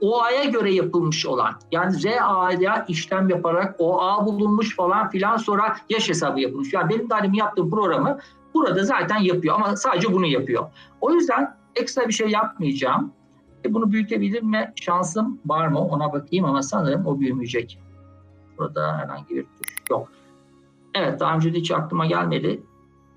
[0.00, 6.40] OA'ya göre yapılmış olan yani RA'ya işlem yaparak OA bulunmuş falan filan sonra yaş hesabı
[6.40, 6.72] yapılmış.
[6.72, 8.18] Yani benim de hani yaptığım programı
[8.54, 10.64] burada zaten yapıyor ama sadece bunu yapıyor.
[11.00, 13.12] O yüzden ekstra bir şey yapmayacağım.
[13.64, 14.72] E bunu büyütebilir mi?
[14.76, 15.78] Şansım var mı?
[15.80, 17.80] Ona bakayım ama sanırım o büyümeyecek.
[18.58, 20.08] Burada herhangi bir tuş yok.
[20.96, 22.62] Evet daha önce de hiç aklıma gelmedi.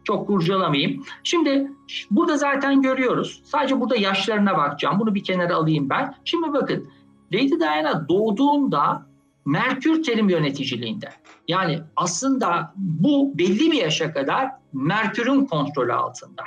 [0.03, 1.03] Çok kurcalamayayım.
[1.23, 1.71] Şimdi
[2.11, 3.41] burada zaten görüyoruz.
[3.45, 4.99] Sadece burada yaşlarına bakacağım.
[4.99, 6.15] Bunu bir kenara alayım ben.
[6.25, 6.87] Şimdi bakın
[7.33, 9.09] Lady Diana doğduğunda
[9.45, 11.09] Merkür terim yöneticiliğinde.
[11.47, 16.43] Yani aslında bu belli bir yaşa kadar Merkür'ün kontrolü altında.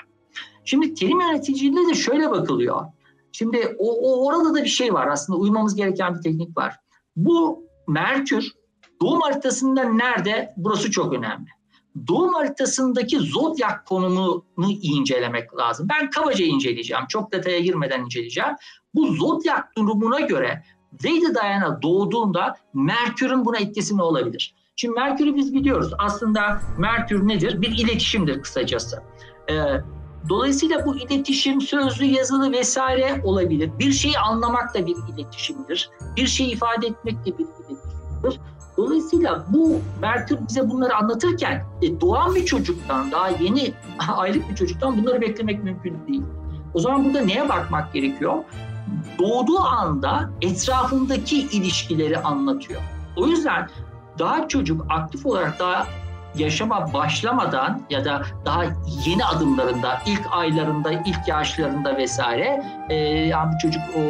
[0.65, 2.85] Şimdi terim yöneticiliğinde de şöyle bakılıyor.
[3.33, 6.75] Şimdi o, o orada da bir şey var aslında uymamız gereken bir teknik var.
[7.17, 8.53] Bu Merkür
[9.03, 10.55] Doğum haritasında nerede?
[10.57, 11.47] Burası çok önemli.
[12.09, 14.43] Doğum haritasındaki zodyak konumunu
[14.83, 15.87] incelemek lazım.
[15.91, 17.03] Ben kabaca inceleyeceğim.
[17.09, 18.51] Çok detaya girmeden inceleyeceğim.
[18.95, 20.65] Bu zodyak durumuna göre
[21.05, 24.55] Lady Diana doğduğunda Merkür'ün buna etkisi ne olabilir?
[24.77, 25.93] Şimdi Merkür'ü biz biliyoruz.
[25.99, 27.61] Aslında Merkür nedir?
[27.63, 29.03] Bir iletişimdir kısacası.
[29.51, 29.55] Ee,
[30.29, 33.71] dolayısıyla bu iletişim sözlü, yazılı vesaire olabilir.
[33.79, 35.91] Bir şeyi anlamak da bir iletişimdir.
[36.17, 38.41] Bir şeyi ifade etmek de bir iletişimdir.
[38.83, 43.73] Dolayısıyla bu Merkür bize bunları anlatırken e, doğan bir çocuktan, daha yeni
[44.17, 46.23] aylık bir çocuktan bunları beklemek mümkün değil.
[46.75, 48.35] O zaman burada neye bakmak gerekiyor?
[49.19, 52.81] Doğduğu anda etrafındaki ilişkileri anlatıyor.
[53.17, 53.69] O yüzden
[54.19, 55.87] daha çocuk aktif olarak daha
[56.35, 58.65] yaşama başlamadan ya da daha
[59.07, 64.03] yeni adımlarında, ilk aylarında, ilk yaşlarında vesaire e, yani bu çocuk o,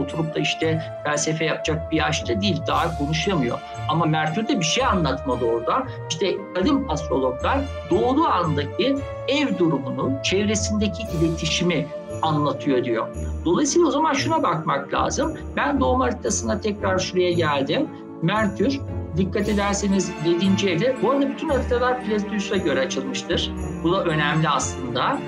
[0.00, 3.58] oturup da işte felsefe yapacak bir yaşta değil, daha konuşamıyor.
[3.88, 5.82] Ama Merkür de bir şey anlatmadı orada.
[6.10, 7.58] İşte kadın astrologlar
[7.90, 8.96] doğduğu andaki
[9.28, 11.86] ev durumunu, çevresindeki iletişimi
[12.22, 13.08] anlatıyor diyor.
[13.44, 15.34] Dolayısıyla o zaman şuna bakmak lazım.
[15.56, 17.86] Ben doğum haritasına tekrar şuraya geldim.
[18.22, 18.80] Merkür
[19.16, 20.70] dikkat ederseniz 7.
[20.70, 20.96] evde.
[21.02, 23.52] Bu arada bütün haritalar Plutusa göre açılmıştır.
[23.84, 25.18] Bu da önemli aslında.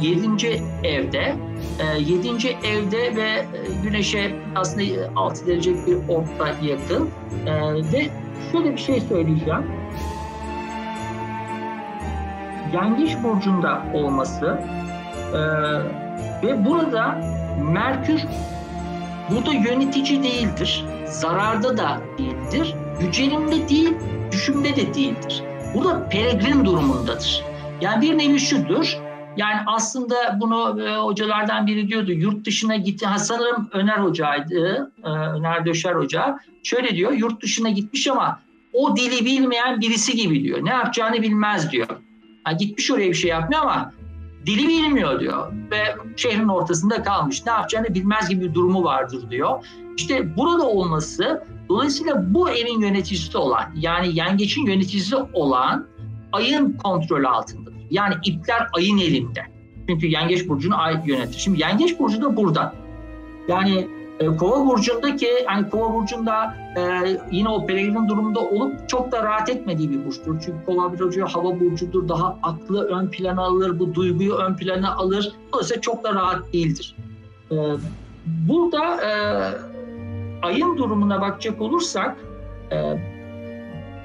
[0.00, 0.46] 7.
[0.46, 1.34] Ee, evde.
[1.98, 2.28] 7.
[2.28, 3.46] Ee, evde ve e,
[3.82, 4.84] Güneş'e aslında
[5.16, 7.10] 6 derece bir orta yakın.
[7.46, 8.06] Ee, ve
[8.52, 9.62] şöyle bir şey söyleyeceğim.
[12.74, 14.58] Yengeç burcunda olması
[15.34, 15.38] e,
[16.46, 17.20] ve burada
[17.72, 18.20] Merkür
[19.30, 20.84] burada yönetici değildir.
[21.06, 22.74] Zararda da değildir.
[23.00, 23.92] Yücelimde değil,
[24.32, 25.42] düşümde de değildir.
[25.74, 27.44] Burada peregrin durumundadır.
[27.80, 28.98] Yani bir nevi şudur,
[29.36, 32.12] yani aslında bunu e, hocalardan biri diyordu.
[32.12, 33.06] Yurt dışına gitti.
[33.06, 34.92] Ha, sanırım Öner Hoca'ydı.
[35.04, 36.38] E, Öner Döşer Hoca.
[36.64, 37.12] Şöyle diyor.
[37.12, 38.40] Yurt dışına gitmiş ama
[38.72, 40.64] o dili bilmeyen birisi gibi diyor.
[40.64, 41.86] Ne yapacağını bilmez diyor.
[42.44, 43.92] Ha, gitmiş oraya bir şey yapmıyor ama
[44.46, 45.52] dili bilmiyor diyor.
[45.70, 45.82] Ve
[46.16, 47.46] şehrin ortasında kalmış.
[47.46, 49.66] Ne yapacağını bilmez gibi bir durumu vardır diyor.
[49.96, 55.86] İşte burada olması Dolayısıyla bu evin yöneticisi olan yani yengeçin yöneticisi olan
[56.32, 57.74] ayın kontrolü altındadır.
[57.90, 59.40] Yani ipler ayın elinde.
[59.88, 61.38] Çünkü yengeç burcunu ay yönetir.
[61.38, 62.72] Şimdi yengeç burcu da burada.
[63.48, 63.88] Yani
[64.20, 66.80] e, kova burcundaki hani kova burcunda e,
[67.32, 70.40] yine o peregrin durumunda olup çok da rahat etmediği bir burçtur.
[70.44, 72.08] Çünkü kova burcu hava burcudur.
[72.08, 73.78] Daha aklı ön plana alır.
[73.78, 75.32] Bu duyguyu ön plana alır.
[75.52, 76.96] Dolayısıyla çok da rahat değildir.
[77.50, 77.56] E,
[78.46, 79.10] burada e,
[80.44, 82.16] ayın durumuna bakacak olursak
[82.72, 82.76] e,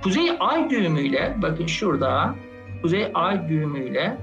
[0.03, 2.35] kuzey ay düğümüyle bakın şurada
[2.81, 4.17] kuzey ay düğümüyle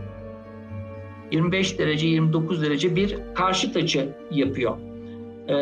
[1.33, 4.77] 25 derece 29 derece bir karşıt açı yapıyor.
[5.49, 5.53] E,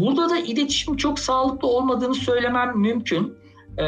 [0.00, 3.34] burada da iletişim çok sağlıklı olmadığını söylemem mümkün.
[3.78, 3.84] E,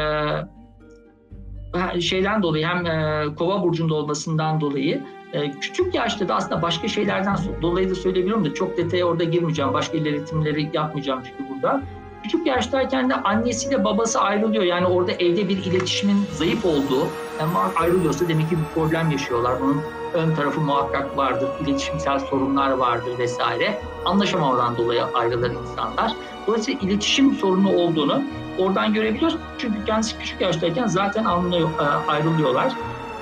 [2.00, 7.36] şeyden dolayı hem e, kova burcunda olmasından dolayı ee, küçük yaşta da aslında başka şeylerden
[7.62, 9.72] dolayı da söyleyebilirim de çok detaya orada girmeyeceğim.
[9.72, 11.82] Başka iletimleri yapmayacağım çünkü burada.
[12.22, 14.64] Küçük yaştayken de annesiyle babası ayrılıyor.
[14.64, 17.06] Yani orada evde bir iletişimin zayıf olduğu,
[17.40, 19.54] yani ayrılıyorsa demek ki bir problem yaşıyorlar.
[19.60, 19.80] Bunun
[20.14, 23.78] ön tarafı muhakkak vardır, iletişimsel sorunlar vardır vesaire.
[24.04, 26.12] Anlaşamadan dolayı ayrılır insanlar.
[26.46, 28.22] Dolayısıyla iletişim sorunu olduğunu
[28.58, 29.36] oradan görebiliyoruz.
[29.58, 32.72] Çünkü kendisi küçük yaştayken zaten anlıyor, e, ayrılıyorlar.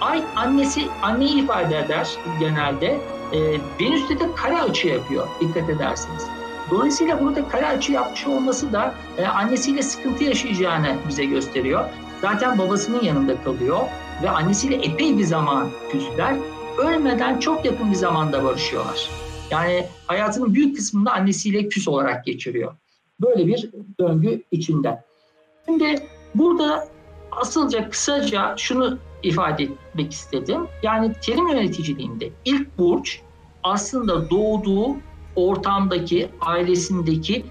[0.00, 2.10] Ay annesi anneyi ifade eder
[2.40, 3.00] genelde.
[3.32, 6.26] E, Venüs'te de kare açı yapıyor dikkat edersiniz.
[6.70, 11.84] Dolayısıyla burada kare açı yapmış olması da e, annesiyle sıkıntı yaşayacağını bize gösteriyor.
[12.20, 13.80] Zaten babasının yanında kalıyor
[14.22, 16.36] ve annesiyle epey bir zaman küsler.
[16.78, 19.10] Ölmeden çok yakın bir zamanda barışıyorlar.
[19.50, 22.72] Yani hayatının büyük kısmında annesiyle küs olarak geçiriyor.
[23.20, 23.70] Böyle bir
[24.00, 25.04] döngü içinde.
[25.66, 25.94] Şimdi
[26.34, 26.88] burada
[27.32, 30.66] asılca kısaca şunu ifade etmek istedim.
[30.82, 33.20] Yani terim yöneticiliğinde ilk burç
[33.62, 34.96] aslında doğduğu
[35.36, 37.44] ortamdaki, ailesindeki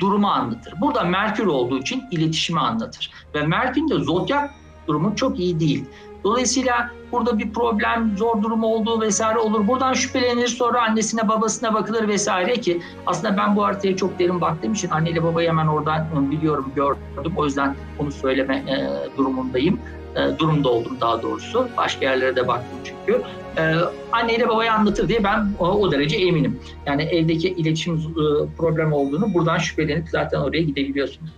[0.00, 0.74] durumu anlatır.
[0.80, 3.10] Burada Merkür olduğu için iletişimi anlatır.
[3.34, 4.50] Ve Merkür'ün de zodyak
[4.88, 5.84] durumu çok iyi değil.
[6.24, 9.68] Dolayısıyla burada bir problem, zor durum olduğu vesaire olur.
[9.68, 14.72] Buradan şüphelenir sonra annesine babasına bakılır vesaire ki aslında ben bu haritaya çok derin baktığım
[14.72, 17.32] için anneyle babayı hemen oradan biliyorum, gördüm.
[17.36, 19.78] O yüzden onu söyleme e, durumundayım.
[20.18, 21.68] E, durumda oldum daha doğrusu.
[21.76, 23.22] Başka yerlere de baktım çünkü.
[23.58, 23.74] E,
[24.12, 26.60] anneyle babaya anlatır diye ben o, o derece eminim.
[26.86, 31.30] Yani evdeki iletişim e, problemi olduğunu buradan şüphelenip zaten oraya gidebiliyorsunuz.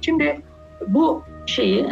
[0.00, 0.40] Şimdi
[0.88, 1.86] bu şeyi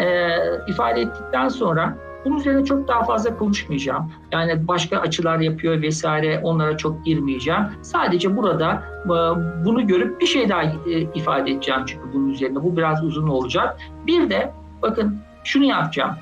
[0.69, 4.13] ifade ettikten sonra bunun üzerine çok daha fazla konuşmayacağım.
[4.33, 7.61] Yani başka açılar yapıyor vesaire onlara çok girmeyeceğim.
[7.83, 8.83] Sadece burada
[9.65, 10.63] bunu görüp bir şey daha
[11.15, 12.55] ifade edeceğim çünkü bunun üzerine.
[12.63, 13.77] Bu biraz uzun olacak.
[14.07, 14.53] Bir de
[14.83, 16.15] bakın şunu yapacağım.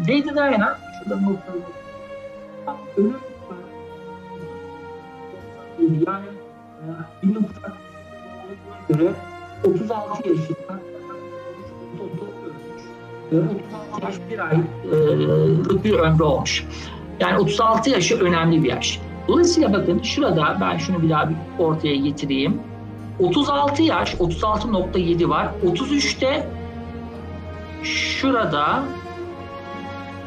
[0.00, 1.64] Lady Diana, şurada notlarını
[2.96, 3.14] ölüm
[6.06, 6.24] yani
[7.22, 7.72] 1960
[8.90, 9.12] e, göre
[9.66, 10.56] 36 yaşında
[13.96, 16.64] 36 yaş bir aylık e, bir ömrü olmuş.
[17.20, 19.00] Yani 36 yaşı önemli bir yaş.
[19.28, 22.60] Dolayısıyla bakın şurada ben şunu bir daha bir ortaya getireyim.
[23.18, 25.48] 36 yaş 36.7 var.
[25.64, 26.46] 33'te
[27.82, 28.82] şurada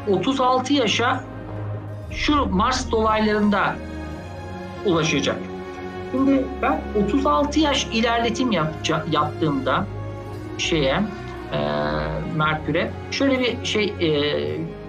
[0.08, 1.24] 36 yaşa
[2.10, 3.76] şu Mars dolaylarında
[4.86, 5.36] ulaşacak.
[6.12, 9.84] Şimdi ben 36 yaş ilerletim yapca, yaptığımda
[10.58, 11.00] şeye
[11.52, 11.58] e,
[12.36, 14.06] Merkür'e şöyle bir şey e,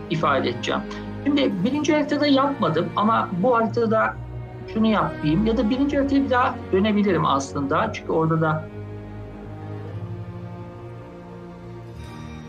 [0.09, 0.81] ifade edeceğim.
[1.25, 4.13] Şimdi birinci haritada yapmadım ama bu haritada
[4.73, 7.91] şunu yapayım ya da birinci haritaya bir daha dönebilirim aslında.
[7.93, 8.67] Çünkü orada da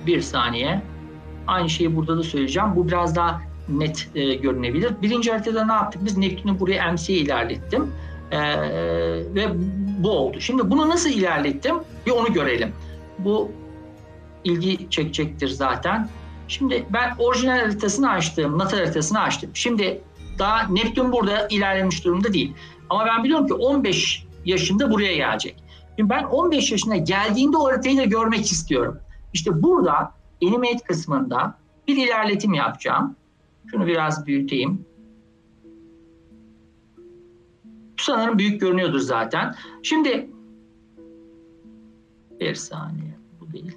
[0.06, 0.82] bir saniye.
[1.48, 2.76] Aynı şeyi burada da söyleyeceğim.
[2.76, 4.92] Bu biraz daha net e, görünebilir.
[5.02, 6.04] Birinci haritada ne yaptık?
[6.04, 7.92] Biz Neptün'ü buraya MC'ye ilerlettim.
[8.30, 8.38] E,
[9.34, 9.46] ve
[9.98, 10.40] bu oldu.
[10.40, 11.76] Şimdi bunu nasıl ilerlettim?
[12.06, 12.72] Bir onu görelim.
[13.18, 13.52] Bu
[14.44, 16.08] ilgi çekecektir zaten.
[16.48, 19.50] Şimdi ben orijinal haritasını açtım, natal haritasını açtım.
[19.54, 20.00] Şimdi
[20.38, 22.52] daha Neptün burada ilerlemiş durumda değil.
[22.90, 25.56] Ama ben biliyorum ki 15 yaşında buraya gelecek.
[25.96, 28.98] Şimdi ben 15 yaşına geldiğinde o haritayı da görmek istiyorum.
[29.34, 31.58] İşte burada animate kısmında
[31.88, 33.16] bir ilerletim yapacağım.
[33.66, 34.84] Şunu biraz büyüteyim.
[38.00, 39.54] Sanırım büyük görünüyordur zaten.
[39.82, 40.30] Şimdi
[42.40, 43.76] bir saniye bu değil.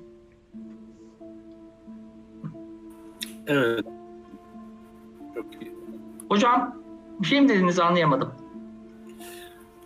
[3.47, 3.85] Evet.
[5.35, 5.71] Çok iyi.
[6.29, 6.75] Hocam
[7.21, 8.31] bir şey mi dediniz anlayamadım.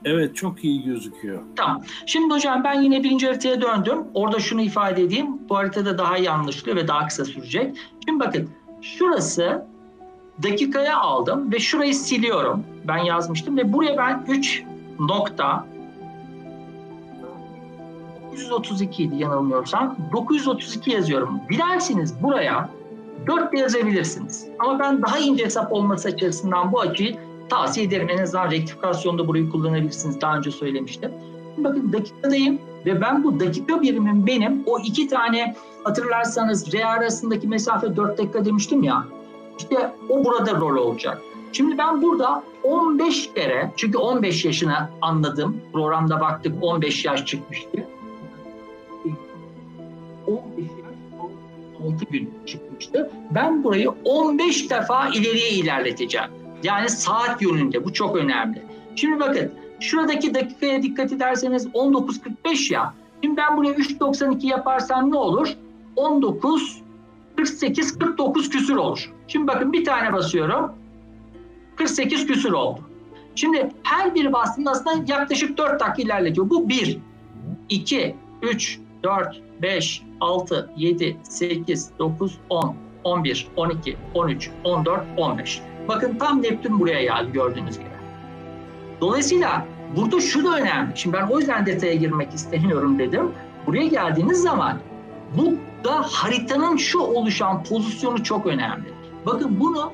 [0.06, 1.41] Evet çok iyi gözüküyor.
[1.56, 1.82] Tamam.
[2.06, 3.98] Şimdi hocam ben yine birinci haritaya döndüm.
[4.14, 5.27] Orada şunu ifade edeyim.
[5.49, 7.77] Bu haritada daha iyi anlaşılıyor ve daha kısa sürecek.
[8.07, 8.49] Şimdi bakın
[8.82, 9.65] şurası
[10.44, 12.64] dakikaya aldım ve şurayı siliyorum.
[12.88, 14.64] Ben yazmıştım ve buraya ben 3
[14.99, 15.65] nokta
[18.49, 19.95] 932 idi yanılmıyorsam.
[20.14, 21.40] 932 yazıyorum.
[21.52, 22.69] Dilerseniz buraya
[23.27, 24.48] 4 de yazabilirsiniz.
[24.60, 27.15] Ama ben daha ince hesap olması açısından bu açıyı
[27.50, 30.22] Tavsiye ederim en azından rektifikasyonda burayı kullanabilirsiniz.
[30.22, 31.12] Daha önce söylemiştim.
[31.58, 37.96] Bakın dakikadayım ve ben bu dakika birimim benim o iki tane hatırlarsanız R arasındaki mesafe
[37.96, 39.06] 4 dakika demiştim ya.
[39.60, 41.22] İşte o burada rol olacak.
[41.52, 45.58] Şimdi ben burada 15 kere çünkü 15 yaşına anladım.
[45.74, 47.88] Programda baktık 15 yaş çıkmıştı.
[50.28, 53.12] 15 yaş 6 gün çıkmıştı.
[53.32, 56.28] Ben burayı 15 defa ileriye ilerleteceğim.
[56.66, 58.62] Yani saat yönünde bu çok önemli.
[58.96, 62.94] Şimdi bakın şuradaki dakikaya dikkat ederseniz 19.45 ya.
[63.24, 65.54] Şimdi ben buraya 3.92 yaparsam ne olur?
[65.96, 66.82] 19
[67.36, 69.12] 48 49 küsür olur.
[69.28, 70.72] Şimdi bakın bir tane basıyorum.
[71.76, 72.82] 48 küsür oldu.
[73.36, 76.50] Şimdi her bir bastığında aslında yaklaşık 4 dakika ilerletiyor.
[76.50, 77.00] Bu 1,
[77.70, 85.62] 2, 3, 4, 5, 6, 7, 8, 9, 10, 11, 12, 13, 14, 15.
[85.88, 87.90] Bakın tam Neptün buraya geldi gördüğünüz gibi.
[89.02, 90.91] Dolayısıyla burada şu da önemli.
[90.95, 93.32] Şimdi ben o yüzden detaya girmek istemiyorum dedim.
[93.68, 94.78] Buraya geldiğiniz zaman
[95.38, 98.94] bu da haritanın şu oluşan pozisyonu çok önemli.
[99.26, 99.91] Bakın bunu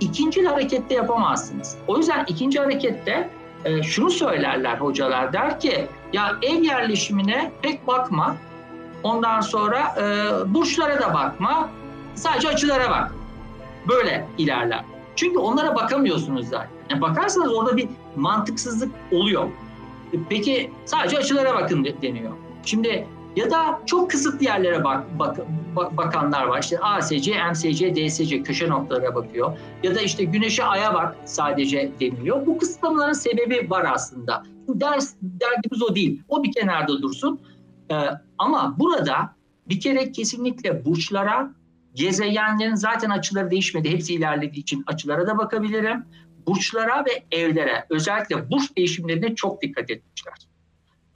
[0.00, 1.76] ikinci harekette yapamazsınız.
[1.86, 3.30] O yüzden ikinci harekette
[3.64, 8.36] e, şunu söylerler hocalar der ki ya ev yerleşimine pek bakma.
[9.02, 10.04] Ondan sonra e,
[10.54, 11.68] burçlara da bakma.
[12.14, 13.14] Sadece açılara bak.
[13.88, 14.84] Böyle ilerler.
[15.16, 16.70] Çünkü onlara bakamıyorsunuz zaten.
[16.90, 19.44] Yani bakarsanız orada bir mantıksızlık oluyor.
[20.12, 22.32] E, peki sadece açılara bakın deniyor.
[22.64, 25.36] Şimdi ya da çok kısıtlı yerlere bak, bak,
[25.76, 26.62] bak bakanlar var.
[26.62, 29.58] İşte ASC, MSC, DSC köşe noktalara bakıyor.
[29.82, 32.46] Ya da işte güneşe aya bak sadece deniliyor.
[32.46, 34.42] Bu kısıtlamaların sebebi var aslında.
[34.68, 36.22] Ders, derdimiz o değil.
[36.28, 37.40] O bir kenarda dursun.
[37.90, 37.94] Ee,
[38.38, 39.16] ama burada
[39.68, 41.54] bir kere kesinlikle burçlara
[41.94, 43.90] Gezegenlerin zaten açıları değişmedi.
[43.90, 46.04] Hepsi ilerlediği için açılara da bakabilirim.
[46.46, 50.34] Burçlara ve evlere özellikle burç değişimlerine çok dikkat etmişler.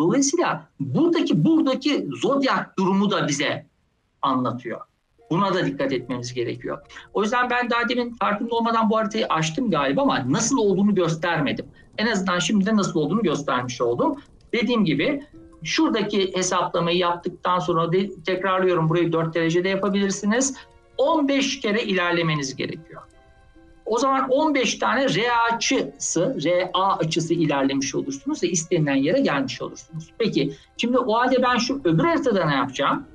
[0.00, 3.66] Dolayısıyla buradaki buradaki zodyak durumu da bize
[4.22, 4.80] anlatıyor.
[5.30, 6.78] Buna da dikkat etmemiz gerekiyor.
[7.14, 11.66] O yüzden ben daha demin farkında olmadan bu haritayı açtım galiba ama nasıl olduğunu göstermedim.
[11.98, 14.16] En azından şimdi de nasıl olduğunu göstermiş oldum.
[14.52, 15.24] Dediğim gibi
[15.62, 20.54] Şuradaki hesaplamayı yaptıktan sonra de, tekrarlıyorum burayı 4 derecede yapabilirsiniz.
[20.98, 23.02] 15 kere ilerlemeniz gerekiyor.
[23.86, 30.10] O zaman 15 tane RA açısı, RA açısı ilerlemiş olursunuz ve istenilen yere gelmiş olursunuz.
[30.18, 33.06] Peki şimdi o halde ben şu öbür haritada ne yapacağım?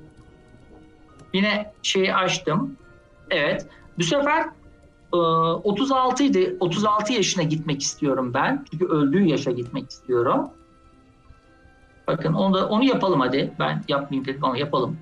[1.34, 2.76] Yine şeyi açtım.
[3.30, 3.66] Evet.
[3.98, 4.46] Bu sefer
[5.12, 6.56] 36 e, idi.
[6.60, 8.64] 36 yaşına gitmek istiyorum ben.
[8.70, 10.50] Çünkü öldüğü yaşa gitmek istiyorum.
[12.08, 13.52] Bakın onu da onu yapalım hadi.
[13.58, 14.96] Ben yapmayayım dedim ama yapalım.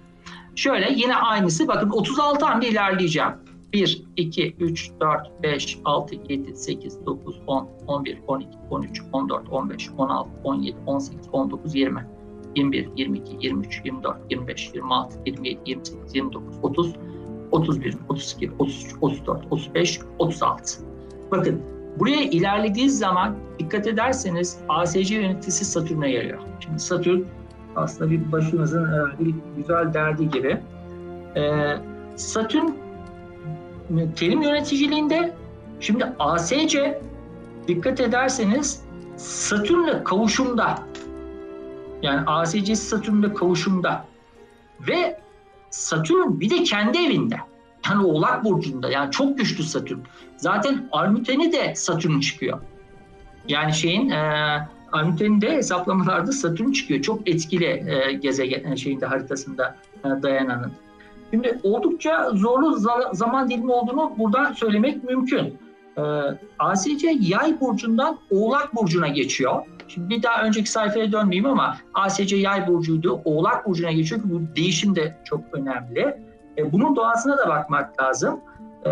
[0.56, 1.68] Şöyle yine aynısı.
[1.68, 3.30] Bakın 36 hamle ilerleyeceğim.
[3.72, 9.90] 1, 2, 3, 4, 5, 6, 7, 8, 9, 10, 11, 12, 13, 14, 15,
[9.98, 12.06] 16, 17, 18, 19, 20,
[12.56, 16.92] 21, 22, 23, 24, 25, 26, 27, 28, 29, 30,
[17.50, 20.78] 31, 32, 33, 34, 35, 36.
[21.32, 21.60] Bakın
[21.98, 26.38] Buraya ilerlediği zaman dikkat ederseniz ASC yöneticisi Satürn'e geliyor.
[26.60, 27.20] Şimdi Satürn
[27.76, 28.88] aslında bir başımızın
[29.18, 30.60] bir güzel derdi gibi.
[31.36, 31.72] Ee,
[32.16, 32.70] Satürn
[34.16, 35.34] terim yöneticiliğinde
[35.80, 37.00] şimdi ASC
[37.68, 38.82] dikkat ederseniz
[39.16, 40.74] Satürn'le kavuşumda
[42.02, 44.04] yani ASC Satürn'le kavuşumda
[44.88, 45.18] ve
[45.70, 47.36] Satürn bir de kendi evinde.
[47.90, 49.98] Yani Oğlak Burcu'nda yani çok güçlü Satürn.
[50.36, 52.58] Zaten Armüten'i de Satürn çıkıyor.
[53.48, 54.18] Yani şeyin e,
[54.92, 57.02] Armüten'in de hesaplamalarda Satürn çıkıyor.
[57.02, 60.72] Çok etkili e, gezegen e, şeyinde haritasında e, dayananın.
[61.30, 62.76] Şimdi oldukça zorlu
[63.12, 65.58] zaman dilimi olduğunu buradan söylemek mümkün.
[65.98, 66.02] E,
[66.58, 69.62] ASC yay burcundan Oğlak Burcu'na geçiyor.
[69.88, 73.20] Şimdi bir daha önceki sayfaya dönmeyeyim ama ASC yay burcuydu.
[73.24, 76.18] Oğlak Burcu'na geçiyor ki bu değişim de çok önemli.
[76.58, 78.40] E, bunun doğasına da bakmak lazım.
[78.86, 78.90] E,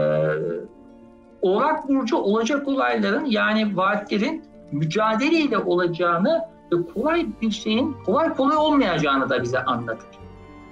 [1.43, 6.41] Oğlak Burcu olacak olayların yani vaatlerin mücadeleyle olacağını
[6.73, 10.07] ve kolay bir şeyin kolay kolay olmayacağını da bize anlatır.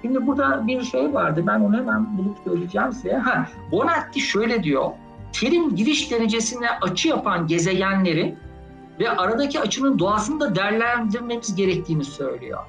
[0.01, 3.13] Şimdi burada bir şey vardı ben onu hemen bulup söyleyeceğim size.
[3.13, 4.91] Ha, Bonatti şöyle diyor.
[5.33, 8.35] Terim giriş derecesine açı yapan gezegenleri
[8.99, 12.59] ve aradaki açının doğasını da değerlendirmemiz gerektiğini söylüyor.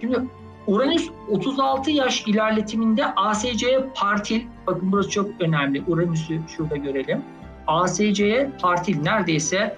[0.00, 0.18] Şimdi
[0.66, 5.82] Uranüs 36 yaş ilerletiminde ASC'ye partil, bakın burası çok önemli.
[5.88, 7.22] Uranüs'ü şurada görelim.
[7.66, 9.76] ASC'ye partil neredeyse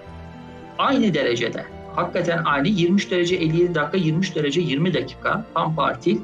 [0.77, 1.65] aynı derecede.
[1.95, 2.67] Hakikaten aynı.
[2.67, 6.17] 23 derece 57 dakika, 23 derece 20 dakika tam partil.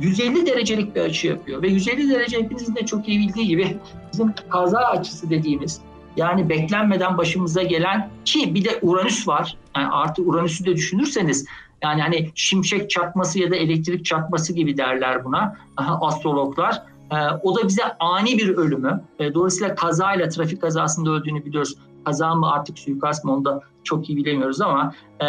[0.00, 3.76] 150 ee, derecelik bir açı yapıyor ve 150 derece hepinizin de çok iyi bildiği gibi
[4.12, 5.80] bizim kaza açısı dediğimiz
[6.16, 9.56] yani beklenmeden başımıza gelen ki bir de Uranüs var.
[9.76, 11.46] Yani artı Uranüs'ü de düşünürseniz
[11.84, 16.82] yani hani şimşek çakması ya da elektrik çakması gibi derler buna astrologlar.
[17.12, 21.74] Ee, o da bize ani bir ölümü, e, dolayısıyla kazayla, trafik kazasında öldüğünü biliyoruz.
[22.04, 25.24] Kaza mı artık suikast mı onu da çok iyi bilemiyoruz ama e,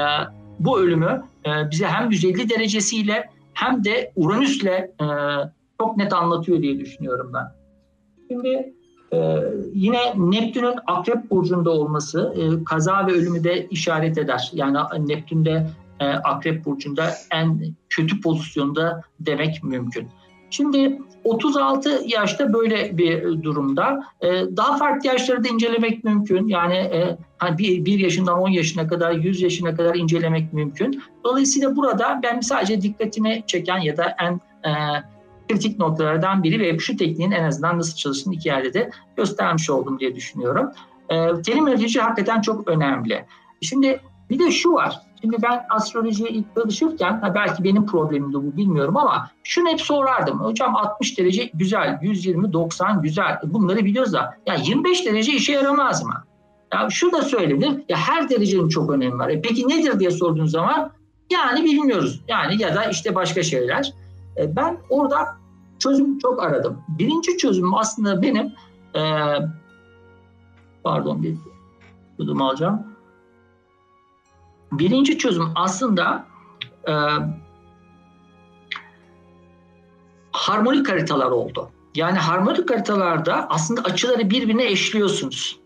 [0.59, 4.65] bu ölümü e, bize hem 150 derecesiyle hem de Uranüs'le
[5.81, 7.45] çok net anlatıyor diye düşünüyorum ben.
[8.27, 8.73] Şimdi
[9.73, 14.49] yine Neptün'ün Akrep burcunda olması kaza ve ölümü de işaret eder.
[14.53, 14.77] Yani
[15.07, 15.65] Neptün'de
[15.99, 17.59] e, Akrep Burcu'nda en
[17.89, 20.07] kötü pozisyonda demek mümkün.
[20.49, 23.99] Şimdi 36 yaşta böyle bir durumda.
[24.21, 24.27] E,
[24.57, 26.47] daha farklı yaşları da incelemek mümkün.
[26.47, 31.03] Yani e, hani bir, bir yaşından 10 yaşına kadar, 100 yaşına kadar incelemek mümkün.
[31.23, 34.33] Dolayısıyla burada ben sadece dikkatimi çeken ya da en
[34.71, 34.75] e,
[35.49, 39.99] kritik noktalardan biri ve şu tekniğin en azından nasıl çalıştığını iki yerde de göstermiş oldum
[39.99, 40.69] diye düşünüyorum.
[41.09, 43.25] E, terim üretici hakikaten çok önemli.
[43.61, 43.99] Şimdi
[44.29, 45.01] bir de şu var.
[45.25, 49.81] Şimdi ben astrolojiye ilk çalışırken, ha belki benim problemim de bu bilmiyorum ama şunu hep
[49.81, 50.39] sorardım.
[50.39, 53.39] Hocam 60 derece güzel, 120, 90 güzel.
[53.43, 54.33] E, bunları biliyoruz da.
[54.47, 56.23] Ya 25 derece işe yaramaz mı?
[56.73, 57.83] Ya şu da söylenir.
[57.89, 59.29] Ya her derecenin çok önemi var.
[59.29, 60.91] E peki nedir diye sorduğun zaman
[61.33, 62.21] yani bilmiyoruz.
[62.27, 63.93] Yani ya da işte başka şeyler.
[64.37, 65.17] E ben orada
[65.79, 66.77] çözüm çok aradım.
[66.87, 68.51] Birinci çözüm aslında benim
[68.95, 69.01] e,
[70.83, 71.35] pardon bir
[72.19, 72.94] yudum alacağım
[74.79, 76.25] Birinci çözüm aslında
[76.87, 76.93] e,
[80.31, 81.69] harmonik haritalar oldu.
[81.95, 85.59] Yani harmonik haritalarda aslında açıları birbirine eşliyorsunuz.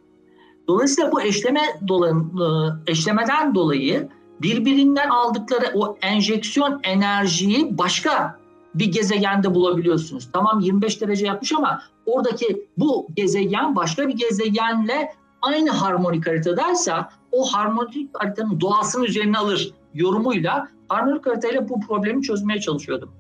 [0.68, 4.10] Dolayısıyla bu eşleme dolan, e, eşlemeden dolayı
[4.42, 8.40] birbirinden aldıkları o enjeksiyon enerjiyi başka
[8.76, 10.30] bir gezegende bulabiliyorsunuz.
[10.34, 17.54] Tamam 25 derece yapmış ama oradaki bu gezegen başka bir gezegenle aynı harmonik haritadaysa o
[17.54, 23.12] harmonik haritanın doğasını üzerine alır yorumuyla harmonik haritayla bu problemi çözmeye çalışıyordum.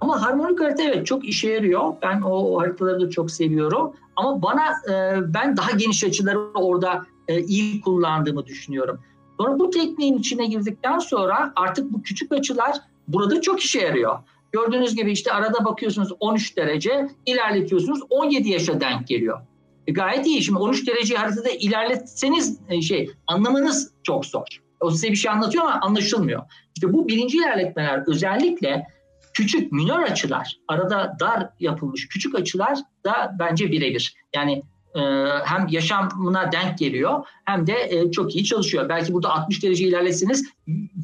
[0.00, 1.92] Ama harmonik harita evet çok işe yarıyor.
[2.02, 3.92] Ben o, o haritaları da çok seviyorum.
[4.16, 9.00] Ama bana e, ben daha geniş açıları orada e, iyi kullandığımı düşünüyorum.
[9.40, 12.76] Sonra bu tekniğin içine girdikten sonra artık bu küçük açılar
[13.08, 14.18] burada çok işe yarıyor.
[14.52, 19.38] Gördüğünüz gibi işte arada bakıyorsunuz 13 derece, ilerletiyorsunuz 17 yaşa denk geliyor.
[19.86, 20.42] E, gayet iyi.
[20.42, 24.46] Şimdi 13 derece haritada ilerletseniz e, şey anlamanız çok zor.
[24.80, 26.42] O size bir şey anlatıyor ama anlaşılmıyor.
[26.76, 28.86] İşte bu birinci ilerletmeler özellikle
[29.34, 34.14] küçük minor açılar, arada dar yapılmış küçük açılar da bence birebir.
[34.34, 34.62] Yani
[34.96, 35.00] e,
[35.44, 38.88] hem yaşamına denk geliyor hem de e, çok iyi çalışıyor.
[38.88, 40.48] Belki burada 60 derece ilerletseniz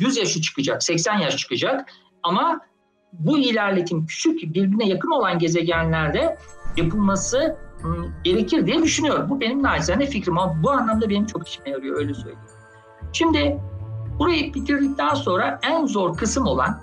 [0.01, 1.93] 100 yaşı çıkacak, 80 yaş çıkacak.
[2.23, 2.61] Ama
[3.13, 6.39] bu ilerletim küçük birbirine yakın olan gezegenlerde
[6.77, 7.57] yapılması
[8.25, 9.27] gerekir diye düşünüyorum.
[9.31, 12.39] Bu benim naçizane fikrim ama bu anlamda benim çok işime yarıyor öyle söyleyeyim.
[13.13, 13.61] Şimdi
[14.19, 16.79] burayı bitirdikten sonra en zor kısım olan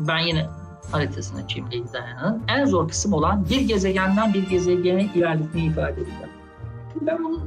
[0.00, 0.46] ben yine
[0.92, 2.42] haritasını açayım Dayana'nın.
[2.48, 6.30] En zor kısım olan bir gezegenden bir gezegene ilerletmeyi ifade edeceğim.
[7.00, 7.40] Ben bunun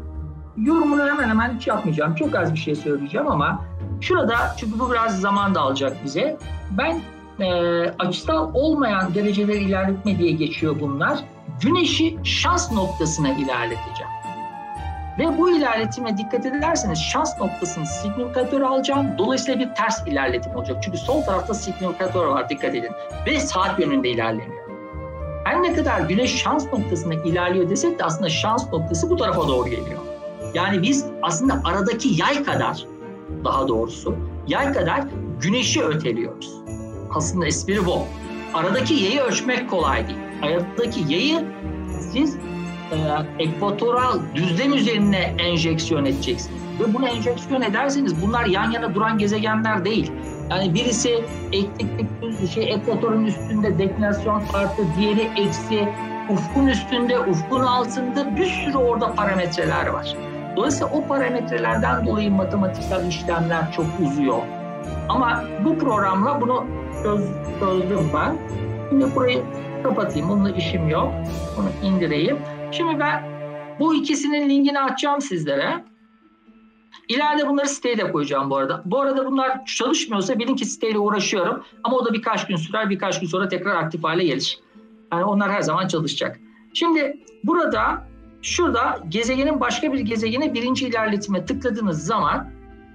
[0.58, 2.16] yorumunu hemen hemen hiç yapmayacağım.
[2.16, 3.62] Çok az bir şey söyleyeceğim ama
[4.02, 6.38] şurada çünkü bu biraz zaman da alacak bize.
[6.78, 7.02] Ben
[7.40, 11.20] e, açısal olmayan dereceler ilerletme diye geçiyor bunlar.
[11.62, 14.12] Güneşi şans noktasına ilerleteceğim.
[15.20, 19.08] Ve bu ilerletime dikkat ederseniz şans noktasını signifikatör alacağım.
[19.18, 20.84] Dolayısıyla bir ters ilerletim olacak.
[20.84, 22.92] Çünkü sol tarafta signifikatör var dikkat edin.
[23.28, 24.70] Ve saat yönünde ilerleniyor.
[25.46, 29.66] Her ne kadar güneş şans noktasına ilerliyor desek de aslında şans noktası bu tarafa doğru
[29.70, 30.00] geliyor.
[30.54, 32.86] Yani biz aslında aradaki yay kadar
[33.46, 34.16] daha doğrusu
[34.48, 35.04] yay kadar
[35.42, 36.54] güneşi öteliyoruz.
[37.16, 38.00] Aslında espri bu.
[38.54, 40.20] Aradaki yayı ölçmek kolay değil.
[40.42, 41.38] Aradaki y'yi
[42.14, 42.98] siz e,
[43.40, 46.60] ekvatoral düzlem üzerine enjeksiyon edeceksiniz.
[46.80, 50.12] Ve bunu enjeksiyon ederseniz bunlar yan yana duran gezegenler değil.
[50.50, 55.88] Yani birisi eklektik şey ekvatorun üstünde deklinasyon farklı, diğeri eksi,
[56.30, 60.16] ufkun üstünde, ufkun altında bir sürü orada parametreler var.
[60.56, 64.38] Dolayısıyla o parametrelerden dolayı matematiksel işlemler çok uzuyor.
[65.10, 66.66] Ama bu programla bunu
[67.04, 67.20] çöz,
[67.60, 68.38] çözdüm ben.
[68.90, 69.44] Şimdi burayı
[69.84, 70.30] kapatayım.
[70.30, 71.14] Bununla işim yok.
[71.58, 72.38] Bunu indireyim.
[72.72, 73.24] Şimdi ben
[73.80, 75.84] bu ikisinin linkini atacağım sizlere.
[77.10, 78.82] İleride bunları siteye de koyacağım bu arada.
[78.86, 81.64] Bu arada bunlar çalışmıyorsa bilin ki siteyle uğraşıyorum.
[81.84, 82.90] Ama o da birkaç gün sürer.
[82.90, 84.60] Birkaç gün sonra tekrar aktif hale gelir.
[85.12, 86.40] Yani onlar her zaman çalışacak.
[86.74, 88.04] Şimdi burada
[88.42, 92.50] şurada gezegenin başka bir gezegene birinci ilerletime tıkladığınız zaman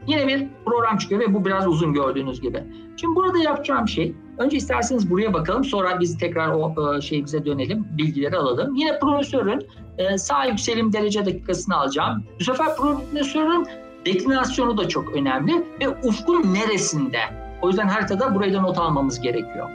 [0.06, 2.64] Yine bir program çıkıyor ve bu biraz uzun gördüğünüz gibi.
[2.96, 7.86] Şimdi burada yapacağım şey, önce isterseniz buraya bakalım sonra biz tekrar o e, şeyimize dönelim,
[7.98, 8.74] bilgileri alalım.
[8.74, 9.66] Yine profesörün
[9.98, 12.24] e, sağ yükselim derece dakikasını alacağım.
[12.40, 13.66] Bu sefer profesörün
[14.06, 17.18] deklinasyonu da çok önemli ve ufkun neresinde.
[17.62, 19.70] O yüzden haritada burayı da not almamız gerekiyor.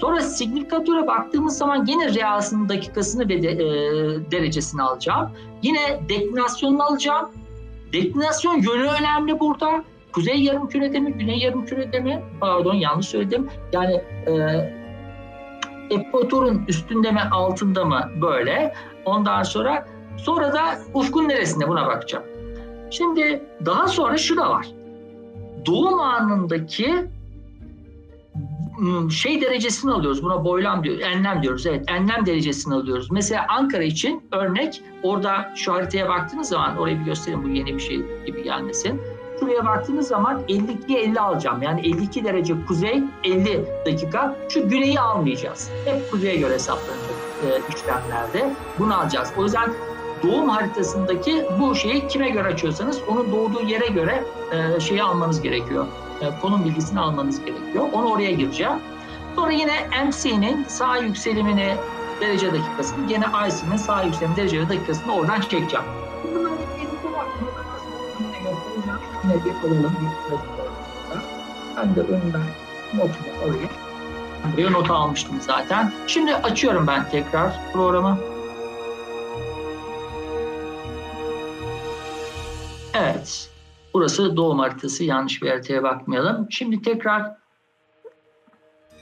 [0.00, 3.60] Sonra signifikatöre baktığımız zaman yine reasının dakikasını ve de, e,
[4.30, 5.30] derecesini alacağım.
[5.62, 7.28] Yine deklinasyonunu alacağım
[7.92, 9.84] Deklinasyon yönü önemli burada.
[10.12, 12.22] Kuzey yarım kürede mi, güney yarım kürede mi?
[12.40, 13.48] Pardon yanlış söyledim.
[13.72, 13.94] Yani
[14.26, 14.32] e,
[15.90, 18.74] ekvatorun üstünde mi, altında mı böyle.
[19.04, 19.86] Ondan sonra
[20.16, 20.60] sonra da
[20.94, 22.24] ufkun neresinde buna bakacağım.
[22.90, 24.66] Şimdi daha sonra şu da var.
[25.66, 26.94] Doğum anındaki
[28.82, 30.22] Hmm, şey derecesini alıyoruz.
[30.22, 31.66] Buna boylam diyor, enlem diyoruz.
[31.66, 33.10] Evet, enlem derecesini alıyoruz.
[33.10, 37.80] Mesela Ankara için örnek orada şu haritaya baktığınız zaman orayı bir göstereyim bu yeni bir
[37.80, 37.96] şey
[38.26, 39.00] gibi gelmesin.
[39.40, 41.62] Şuraya baktığınız zaman 52 50 alacağım.
[41.62, 44.36] Yani 52 derece kuzey 50 dakika.
[44.48, 45.70] Şu güneyi almayacağız.
[45.84, 48.56] Hep kuzeye göre hesaplanacak e, işlemlerde.
[48.78, 49.32] Bunu alacağız.
[49.38, 49.70] O yüzden
[50.22, 54.24] doğum haritasındaki bu şeyi kime göre açıyorsanız onun doğduğu yere göre
[54.76, 55.86] e, şeyi almanız gerekiyor.
[56.22, 57.86] E, konum bilgisini almanız gerekiyor.
[57.92, 58.72] Onu oraya gireceğim.
[59.36, 61.76] Sonra yine MC'nin sağ yükselimini
[62.20, 65.84] derece dakikasını, gene IC'nin sağ yükselimi derece dakikasını oradan çekeceğim.
[69.24, 70.38] Yine bir alalım bir
[71.76, 72.42] Ben de önden
[72.94, 73.68] notumu oraya
[74.56, 75.92] buraya not almıştım zaten.
[76.06, 78.18] Şimdi açıyorum ben tekrar programı.
[82.94, 83.51] Evet.
[83.94, 86.46] Burası doğum haritası yanlış bir haritaya bakmayalım.
[86.50, 87.30] Şimdi tekrar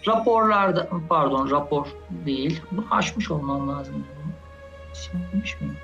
[0.06, 1.86] raporlarda pardon rapor
[2.26, 2.62] değil.
[2.72, 4.04] Bunu açmış olmam lazım.
[4.92, 5.76] Silmiş miyim?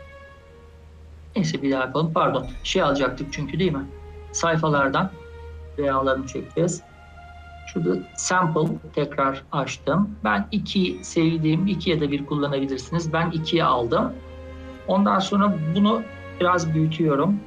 [1.36, 2.12] Neyse bir daha yapalım.
[2.14, 2.46] Pardon.
[2.64, 3.86] Şey alacaktık çünkü değil mi?
[4.32, 5.10] Sayfalardan
[5.78, 6.82] veyalarını çekeceğiz.
[7.72, 10.10] Şurada sample tekrar açtım.
[10.24, 13.12] Ben 2 sevdiğim 2 ya da 1 kullanabilirsiniz.
[13.12, 14.12] Ben 2'ye aldım.
[14.88, 16.02] Ondan sonra bunu
[16.40, 17.40] biraz büyütüyorum.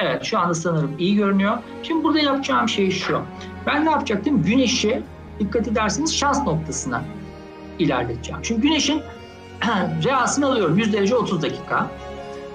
[0.00, 1.56] Evet şu anda sanırım iyi görünüyor.
[1.82, 3.20] Şimdi burada yapacağım şey şu.
[3.66, 4.42] Ben ne yapacaktım?
[4.42, 5.02] Güneşi
[5.38, 7.02] dikkat ederseniz şans noktasına
[7.78, 8.40] ilerleteceğim.
[8.42, 9.02] Çünkü güneşin
[10.04, 11.86] reasını alıyorum 100 derece 30 dakika.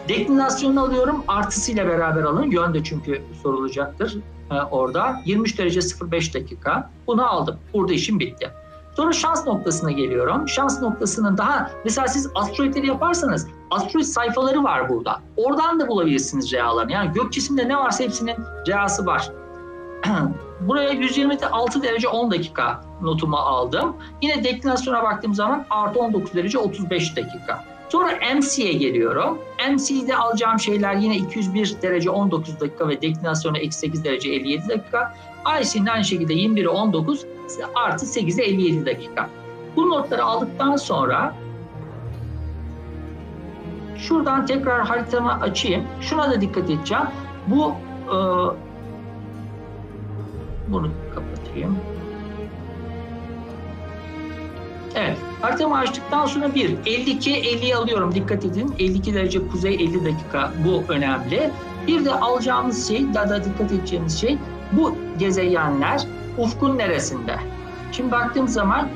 [0.10, 2.52] Deklinasyonunu alıyorum artısıyla beraber alın.
[2.52, 4.18] Yön de çünkü sorulacaktır
[4.52, 5.16] e, orada.
[5.26, 5.80] 23 derece
[6.12, 6.90] 05 dakika.
[7.08, 7.60] Bunu aldım.
[7.74, 8.50] Burada işim bitti.
[8.96, 10.48] Sonra şans noktasına geliyorum.
[10.48, 15.20] Şans noktasının daha mesela siz asteroidleri yaparsanız astroloji sayfaları var burada.
[15.38, 16.92] Oradan da bulabilirsiniz realarını.
[16.92, 18.36] Yani gök cisimde ne varsa hepsinin
[18.68, 19.32] reası var.
[20.60, 23.96] Buraya 126 derece 10 dakika notumu aldım.
[24.22, 27.64] Yine deklinasyona baktığım zaman artı 19 derece 35 dakika.
[27.90, 29.38] Sonra MC'ye geliyorum.
[29.72, 35.16] MC'de alacağım şeyler yine 201 derece 19 dakika ve deklinasyona eksi 8 derece 57 dakika.
[35.62, 37.26] IC'nin aynı şekilde 21'e 19
[37.76, 39.30] artı 8'e 57 dakika.
[39.76, 41.34] Bu notları aldıktan sonra
[44.08, 45.84] Şuradan tekrar haritamı açayım.
[46.02, 47.04] Şuna da dikkat edeceğim.
[47.48, 47.74] Bu
[48.08, 48.16] e,
[50.68, 51.76] bunu kapatayım.
[54.96, 55.18] Evet.
[55.42, 58.16] Haritamı açtıktan sonra bir, 52, 50'yi alıyorum.
[58.16, 58.76] Dikkat edin.
[58.80, 60.52] 52 derece kuzey 50 dakika.
[60.66, 61.50] Bu önemli.
[61.88, 64.38] Bir de alacağımız şey, daha da dikkat edeceğimiz şey
[64.72, 66.04] bu gezegenler
[66.38, 67.36] ufkun neresinde?
[67.92, 68.88] Şimdi baktığım zaman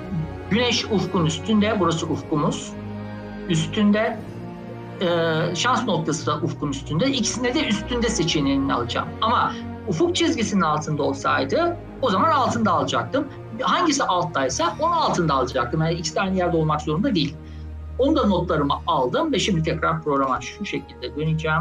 [0.51, 1.77] güneş ufkun üstünde.
[1.79, 2.71] Burası ufkumuz.
[3.49, 4.17] Üstünde
[5.01, 5.05] e,
[5.55, 7.07] şans noktası da ufkun üstünde.
[7.07, 9.07] İkisinde de üstünde seçeneğini alacağım.
[9.21, 9.53] Ama
[9.87, 13.27] ufuk çizgisinin altında olsaydı o zaman altında alacaktım.
[13.61, 15.81] Hangisi alttaysa onu altında alacaktım.
[15.81, 17.35] Yani ikisi aynı yerde olmak zorunda değil.
[17.99, 21.57] Onu da notlarımı aldım ve şimdi tekrar programa şu şekilde döneceğim.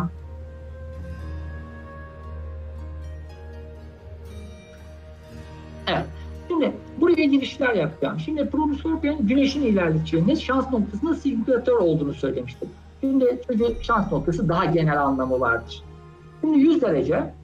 [5.86, 6.04] Evet.
[6.48, 8.20] Şimdi buraya girişler yapacağım.
[8.20, 12.68] Şimdi profesör ben güneşin ilerleyeceğini şans noktasında sirkülatör olduğunu söylemiştim.
[13.01, 15.82] Şimdi bir şans noktası daha genel anlamı vardır.
[16.40, 17.35] Şimdi 100 derece.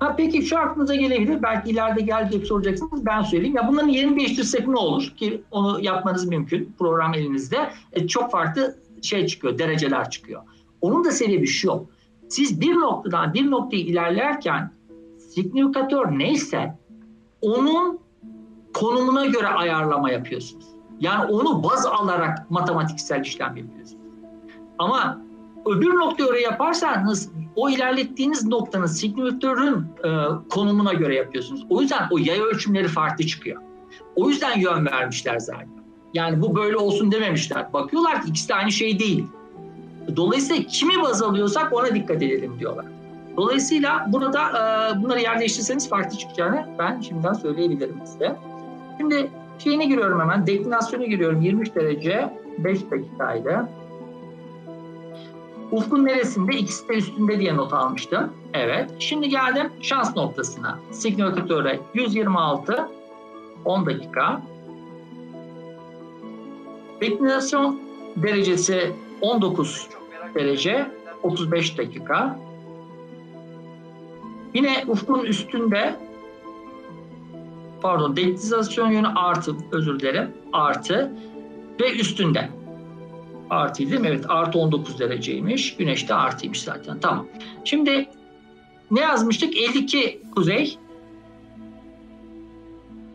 [0.00, 1.42] Ha peki şu aklınıza gelebilir.
[1.42, 3.06] Belki ileride gelecek soracaksınız.
[3.06, 3.56] Ben söyleyeyim.
[3.56, 5.12] Ya bunların yerini değiştirsek ne olur?
[5.16, 6.74] Ki onu yapmanız mümkün.
[6.78, 7.70] Program elinizde.
[7.92, 9.58] E, çok farklı şey çıkıyor.
[9.58, 10.42] Dereceler çıkıyor.
[10.80, 11.86] Onun da sebebi şu.
[12.28, 14.70] Siz bir noktadan bir noktaya ilerlerken
[15.30, 16.74] signifikatör neyse
[17.42, 17.98] onun
[18.74, 20.66] konumuna göre ayarlama yapıyorsunuz.
[21.00, 24.02] Yani onu baz alarak matematiksel işlem yapıyorsunuz.
[24.78, 25.20] Ama
[25.66, 30.10] öbür noktaya göre yaparsanız o ilerlettiğiniz noktanın signifikatörün e,
[30.50, 31.66] konumuna göre yapıyorsunuz.
[31.70, 33.62] O yüzden o yay ölçümleri farklı çıkıyor.
[34.16, 35.68] O yüzden yön vermişler zaten.
[36.14, 37.72] Yani bu böyle olsun dememişler.
[37.72, 39.26] Bakıyorlar ki ikisi de aynı şey değil.
[40.16, 42.84] Dolayısıyla kimi baz alıyorsak ona dikkat edelim diyorlar.
[43.36, 48.36] Dolayısıyla burada e, bunları yerleştirseniz farklı çıkacağını ben şimdiden söyleyebilirim size.
[48.98, 50.46] Şimdi Şeyine giriyorum hemen.
[50.46, 51.40] Destinasyona giriyorum.
[51.40, 53.68] 23 derece 5 dakikaydı.
[55.70, 56.56] Ufkun neresinde?
[56.56, 58.32] İkisi de üstünde diye not almıştım.
[58.54, 58.90] Evet.
[58.98, 60.78] Şimdi geldim şans noktasına.
[60.92, 62.88] Signatütöre 126
[63.64, 64.42] 10 dakika.
[67.00, 67.80] Deklinasyon
[68.16, 69.88] derecesi 19
[70.34, 70.86] derece
[71.22, 72.38] 35 dakika.
[74.54, 75.94] Yine ufkun üstünde
[77.86, 81.10] pardon dektizasyon yönü artı özür dilerim artı
[81.80, 82.48] ve üstünde.
[83.50, 84.06] artı değil mi?
[84.08, 85.76] Evet artı 19 dereceymiş.
[85.76, 87.26] Güneş de artıymış zaten tamam.
[87.64, 88.08] Şimdi
[88.90, 89.56] ne yazmıştık?
[89.56, 90.78] 52 kuzey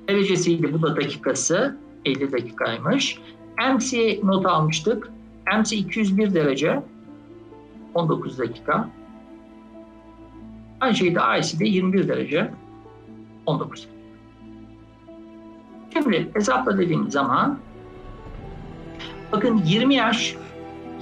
[0.10, 1.78] derecesiydi bu da dakikası.
[2.06, 3.20] 50 dakikaymış.
[3.58, 5.12] MC not almıştık.
[5.60, 6.82] MC 201 derece
[7.94, 8.90] 19 dakika.
[10.82, 12.52] Aynı şeyde şekilde de 21 derece
[13.46, 13.88] 19.
[15.94, 17.58] Şimdi hesapla dediğim zaman
[19.32, 20.36] bakın 20 yaş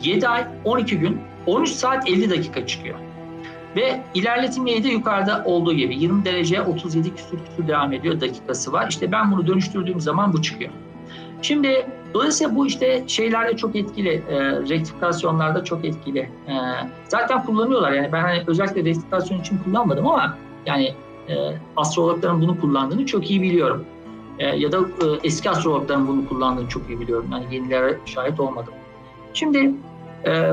[0.03, 2.95] 7 ay 12 gün 13 saat 50 dakika çıkıyor.
[3.75, 8.87] Ve ilerletilmeyi de yukarıda olduğu gibi 20 derece 37 küsür küsür devam ediyor dakikası var.
[8.89, 10.71] İşte ben bunu dönüştürdüğüm zaman bu çıkıyor.
[11.41, 14.39] Şimdi dolayısıyla bu işte şeylerde çok etkili, e,
[14.69, 16.19] rektifikasyonlarda çok etkili.
[16.19, 16.53] E,
[17.07, 20.85] zaten kullanıyorlar yani ben hani özellikle rektifikasyon için kullanmadım ama yani
[21.29, 21.33] e,
[21.77, 23.85] astrologların bunu kullandığını çok iyi biliyorum.
[24.39, 24.87] E, ya da e,
[25.23, 27.27] eski astrologların bunu kullandığını çok iyi biliyorum.
[27.31, 28.73] Yani yenilere şahit olmadım.
[29.33, 29.73] Şimdi
[30.25, 30.51] e,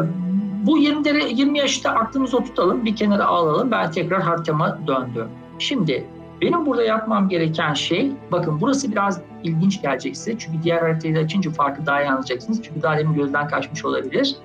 [0.66, 3.70] bu 20'lere 20 yaşta aklımızı tutalım, bir kenara alalım.
[3.70, 5.28] Ben tekrar haritama döndüm.
[5.58, 6.04] Şimdi
[6.42, 10.38] benim burada yapmam gereken şey, bakın burası biraz ilginç gelecek size.
[10.38, 12.62] Çünkü diğer haritayı da açınca farkı daha iyi anlayacaksınız.
[12.62, 14.36] Çünkü daha demin gözden kaçmış olabilir.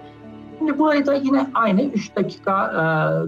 [0.58, 2.68] Şimdi burayı da yine aynı 3 dakika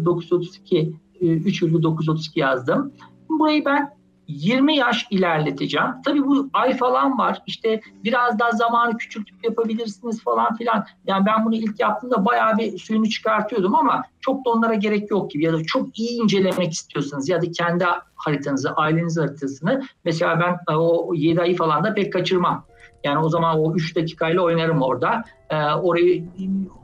[0.02, 2.92] e, 932 3,932 yazdım.
[3.30, 3.90] Burayı ben
[4.28, 5.88] 20 yaş ilerleteceğim.
[6.06, 7.42] Tabii bu ay falan var.
[7.48, 10.86] İşte biraz daha zamanı küçültüp yapabilirsiniz falan filan.
[11.08, 15.32] Yani ben bunu ilk yaptığımda bayağı bir suyunu çıkartıyordum ama çok da onlara gerek yok
[15.32, 15.44] gibi.
[15.44, 17.86] Ya da çok iyi incelemek istiyorsanız ya da kendi
[18.16, 19.84] haritanızı, ailenizin haritasını.
[20.06, 22.66] Mesela ben e, o 7 ayı falan da pek kaçırmam.
[23.04, 25.24] Yani o zaman o 3 dakikayla oynarım orada.
[25.50, 26.26] E, ee, orayı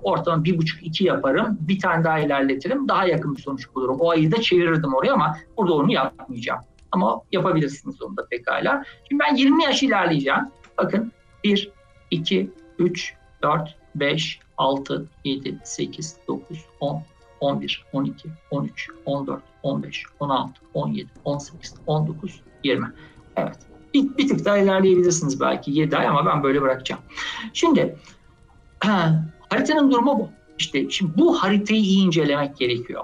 [0.04, 1.58] ortalama 1,5-2 yaparım.
[1.62, 2.88] Bir tane daha ilerletirim.
[2.88, 3.98] Daha yakın bir sonuç bulurum.
[4.00, 6.62] O ayı da çevirirdim oraya ama burada onu yapmayacağım.
[6.92, 8.84] Ama yapabilirsiniz onu da pekala.
[9.10, 10.40] Şimdi ben 20 yaş ilerleyeceğim.
[10.78, 11.12] Bakın
[11.44, 11.72] 1,
[12.12, 13.14] 2, 3,
[13.44, 17.02] 4, 5, 6, 7, 8, 9, 10,
[17.40, 22.86] 11, 12, 13, 14, 15, 16, 17, 18, 19, 20.
[23.36, 23.56] Evet.
[23.94, 27.02] Bir, bir tık daha ilerleyebilirsiniz belki 7 ay ama ben böyle bırakacağım.
[27.54, 27.96] Şimdi
[29.50, 30.30] haritanın durumu bu.
[30.60, 33.04] İşte şimdi bu haritayı iyi incelemek gerekiyor.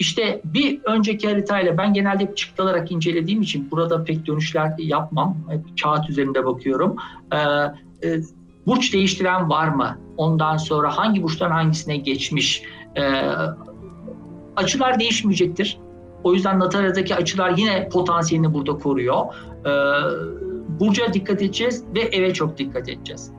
[0.00, 5.36] İşte bir önceki haritayla ben genelde hep çıktı alarak incelediğim için burada pek dönüşler yapmam.
[5.48, 6.96] Hep kağıt üzerinde bakıyorum.
[7.32, 8.20] Ee, e,
[8.66, 9.98] burç değiştiren var mı?
[10.16, 12.62] Ondan sonra hangi burçtan hangisine geçmiş?
[12.96, 13.02] Ee,
[14.56, 15.78] açılar değişmeyecektir.
[16.24, 19.24] O yüzden Natara'daki açılar yine potansiyelini burada koruyor.
[19.64, 19.70] Ee,
[20.80, 23.30] Burcu'ya dikkat edeceğiz ve eve çok dikkat edeceğiz.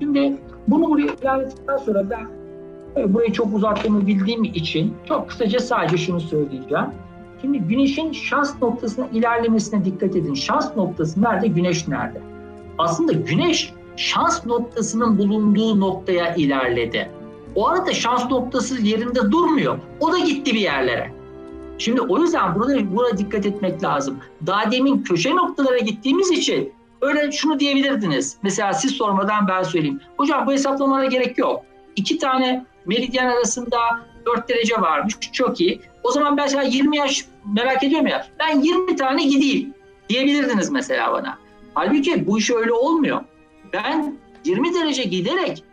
[0.00, 0.32] Şimdi
[0.68, 2.26] bunu buraya ilave ettikten sonra ben
[3.08, 6.86] Burayı çok uzattığımı bildiğim için çok kısaca sadece şunu söyleyeceğim.
[7.42, 10.34] Şimdi güneşin şans noktasına ilerlemesine dikkat edin.
[10.34, 12.20] Şans noktası nerede, güneş nerede?
[12.78, 17.10] Aslında güneş şans noktasının bulunduğu noktaya ilerledi.
[17.54, 19.78] O arada şans noktası yerinde durmuyor.
[20.00, 21.08] O da gitti bir yerlere.
[21.78, 24.16] Şimdi o yüzden burada buna dikkat etmek lazım.
[24.46, 26.72] Daha demin köşe noktalara gittiğimiz için
[27.02, 28.36] öyle şunu diyebilirdiniz.
[28.42, 30.00] Mesela siz sormadan ben söyleyeyim.
[30.16, 31.62] Hocam bu hesaplamalara gerek yok
[31.96, 33.80] iki tane meridyen arasında
[34.26, 35.14] 4 derece varmış.
[35.32, 35.80] Çok iyi.
[36.02, 38.26] O zaman ben mesela 20 yaş merak ediyorum ya.
[38.40, 39.74] Ben 20 tane gideyim
[40.08, 41.38] diyebilirdiniz mesela bana.
[41.74, 43.20] Halbuki bu iş öyle olmuyor.
[43.72, 45.64] Ben 20 derece giderek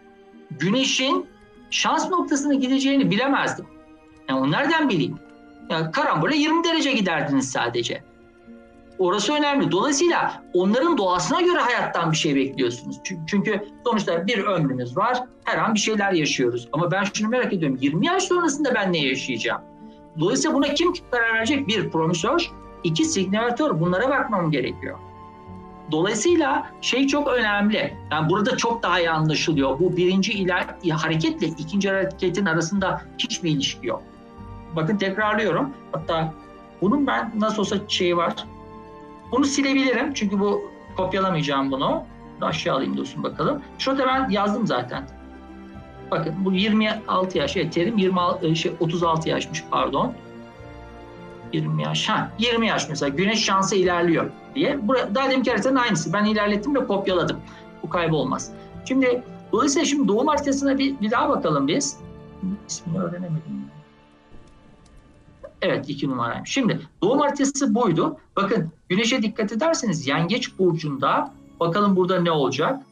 [0.52, 1.26] güneşin
[1.72, 3.66] şans noktasına gideceğini bilemezdim.
[4.30, 5.16] Yani onu nereden bileyim?
[5.70, 8.04] Yani karambole 20 derece giderdiniz sadece.
[9.02, 9.72] Orası önemli.
[9.72, 13.00] Dolayısıyla onların doğasına göre hayattan bir şey bekliyorsunuz.
[13.28, 15.24] Çünkü sonuçta bir ömrümüz var.
[15.44, 16.68] Her an bir şeyler yaşıyoruz.
[16.74, 17.78] Ama ben şunu merak ediyorum.
[17.82, 19.62] 20 yaş sonrasında ben ne yaşayacağım?
[20.20, 21.68] Dolayısıyla buna kim karar verecek?
[21.68, 22.50] Bir, promisör,
[22.84, 23.80] iki signatör.
[23.80, 24.98] Bunlara bakmam gerekiyor.
[25.92, 27.94] Dolayısıyla şey çok önemli.
[28.12, 29.80] Yani burada çok daha iyi anlaşılıyor.
[29.80, 34.04] Bu birinci iler, hareketle ikinci hareketin arasında hiçbir ilişki yok.
[34.76, 35.70] Bakın tekrarlıyorum.
[35.92, 36.34] Hatta
[36.82, 38.34] bunun ben nasıl olsa şeyi var.
[39.32, 42.04] Bunu silebilirim çünkü bu kopyalamayacağım bunu.
[42.42, 43.62] Aşağı alayım dursun bakalım.
[43.80, 45.10] Şurada ben yazdım zaten.
[46.12, 50.14] Bakın bu 26 yaş Ethereum 20 e, şey, 36 yaşmış pardon.
[51.54, 52.10] 20 yaş.
[52.10, 54.88] Ha, 20 yaş mesela güneş şansı ilerliyor diye.
[54.88, 56.14] Burada daha demin haritanın aynısı.
[56.14, 57.38] Ben ilerlettim ve kopyaladım.
[57.84, 58.52] Bu kaybolmaz.
[58.88, 62.00] Şimdi dolayısıyla şimdi doğum haritasına bir, bir daha bakalım biz.
[62.68, 63.62] İsmini öğrenemedim.
[65.62, 66.52] Evet iki numaraymış.
[66.52, 68.18] Şimdi doğum haritası buydu.
[68.36, 72.84] Bakın Güneşe dikkat ederseniz yengeç burcunda bakalım burada ne olacak?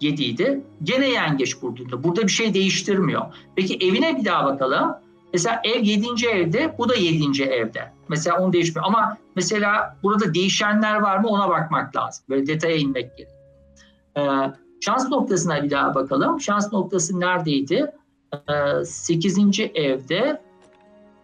[0.00, 0.62] 7 idi.
[0.82, 2.04] Gene yengeç burcunda.
[2.04, 3.22] Burada bir şey değiştirmiyor.
[3.56, 4.92] Peki evine bir daha bakalım.
[5.32, 6.26] Mesela ev 7.
[6.26, 7.42] evde, bu da 7.
[7.42, 7.92] evde.
[8.08, 8.84] Mesela onu değişmiyor.
[8.86, 12.24] Ama mesela burada değişenler var mı ona bakmak lazım.
[12.28, 13.30] Böyle detaya inmek gerek.
[14.16, 14.22] Ee,
[14.80, 16.40] şans noktasına bir daha bakalım.
[16.40, 17.86] Şans noktası neredeydi?
[18.34, 19.38] Ee, 8.
[19.74, 20.40] evde,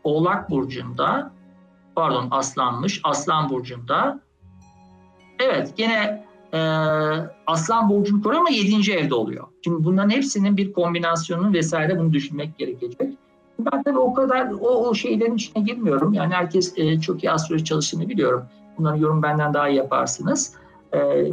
[0.04, 1.32] Oğlak Burcu'nda
[1.94, 3.00] pardon aslanmış.
[3.04, 4.20] Aslan burcunda.
[5.38, 6.24] Evet gene
[6.54, 6.60] e,
[7.46, 8.92] aslan burcunu koruyor ama 7.
[8.92, 9.46] evde oluyor.
[9.64, 13.00] Şimdi bunların hepsinin bir kombinasyonunu vesaire bunu düşünmek gerekecek.
[13.72, 16.12] Ben tabii o kadar o, o şeylerin içine girmiyorum.
[16.12, 18.44] Yani herkes e, çok iyi astroloji çalıştığını biliyorum.
[18.78, 20.54] Bunların yorum benden daha iyi yaparsınız.
[20.94, 21.26] E,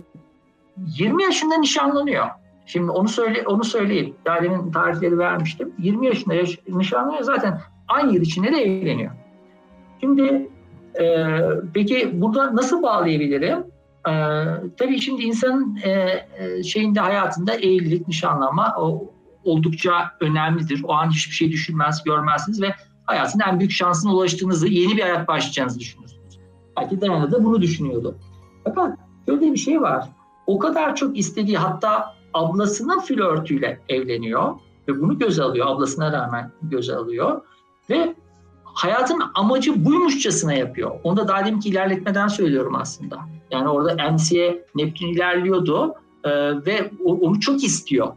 [0.85, 2.25] 20 yaşında nişanlanıyor.
[2.65, 4.15] Şimdi onu söyle onu söyleyeyim.
[4.27, 5.71] Dairenin tarihleri vermiştim.
[5.79, 9.11] 20 yaşında yaş, nişanlanıyor zaten aynı yıl içinde de evleniyor.
[9.99, 10.48] Şimdi
[10.99, 11.35] e,
[11.73, 13.59] peki burada nasıl bağlayabilirim?
[14.09, 14.13] E,
[14.77, 15.89] tabii şimdi insanın e,
[16.37, 19.11] e, şeyinde hayatında evlilik, nişanlanma o,
[19.43, 20.81] oldukça önemlidir.
[20.83, 25.27] O an hiçbir şey düşünmez, görmezsiniz ve hayatın en büyük şansına ulaştığınızı, yeni bir hayat
[25.27, 26.39] başlayacağınızı düşünürsünüz.
[26.77, 28.15] Belki Diana da bunu düşünüyordu.
[28.63, 30.09] Fakat şöyle bir şey var.
[30.47, 34.53] O kadar çok istediği hatta ablasının flörtüyle evleniyor
[34.87, 35.67] ve bunu göz alıyor.
[35.67, 37.41] Ablasına rağmen göz alıyor
[37.89, 38.15] ve
[38.73, 40.91] hayatın amacı buymuşçasına yapıyor.
[41.03, 43.17] Onu da daha demin ki ilerletmeden söylüyorum aslında.
[43.51, 45.93] Yani orada MC'ye Neptün ilerliyordu
[46.23, 46.29] e,
[46.65, 48.07] ve onu çok istiyor.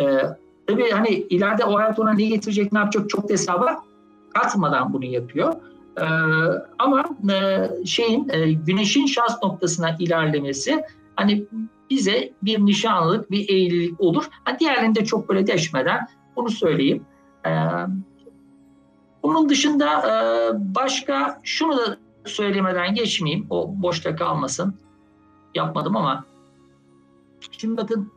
[0.00, 0.18] E,
[0.66, 3.84] tabii hani ileride o hayat ona ne getirecek, ne yapacak çok da hesaba
[4.34, 5.54] katmadan bunu yapıyor.
[6.00, 6.04] E,
[6.78, 10.82] ama e, şeyin e, güneşin şans noktasına ilerlemesi
[11.16, 11.44] hani
[11.90, 14.24] bize bir nişanlık bir eğililik olur.
[14.44, 16.00] Ha, diğerlerinde çok böyle deşmeden
[16.36, 17.02] bunu söyleyeyim.
[17.46, 17.50] E,
[19.22, 20.14] bunun dışında e,
[20.74, 23.46] başka şunu da söylemeden geçmeyeyim.
[23.50, 24.74] O boşta kalmasın.
[25.54, 26.24] Yapmadım ama
[27.50, 28.12] şimdi bakın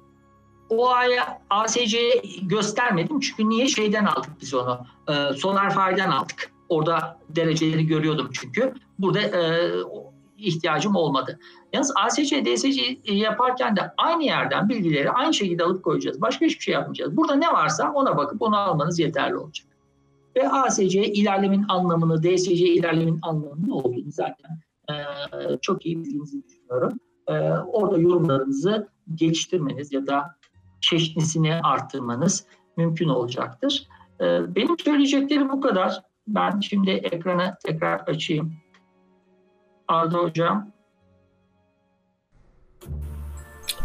[0.69, 3.19] o aya ASC'ye göstermedim.
[3.19, 3.67] Çünkü niye?
[3.67, 4.79] Şeyden aldık biz onu.
[5.09, 6.51] E, solar Fire'den aldık.
[6.69, 8.73] Orada dereceleri görüyordum çünkü.
[8.99, 9.71] Burada e,
[10.37, 11.39] ihtiyacım olmadı.
[11.73, 16.21] Yalnız ASC, DSC yaparken de aynı yerden bilgileri aynı şekilde alıp koyacağız.
[16.21, 17.17] Başka hiçbir şey yapmayacağız.
[17.17, 19.67] Burada ne varsa ona bakıp onu almanız yeterli olacak.
[20.35, 24.93] Ve ASC ilerlemin anlamını, DSC ilerlemin anlamını olduğunu zaten e,
[25.61, 26.99] çok iyi bildiğinizi düşünüyorum.
[27.27, 30.35] E, orada yorumlarınızı geliştirmeniz ya da
[30.81, 32.45] çeşitlisini arttırmanız
[32.77, 33.87] mümkün olacaktır.
[34.21, 36.01] E, benim söyleyeceklerim bu kadar.
[36.27, 38.53] Ben şimdi ekranı tekrar açayım.
[39.87, 40.67] Arda Hocam.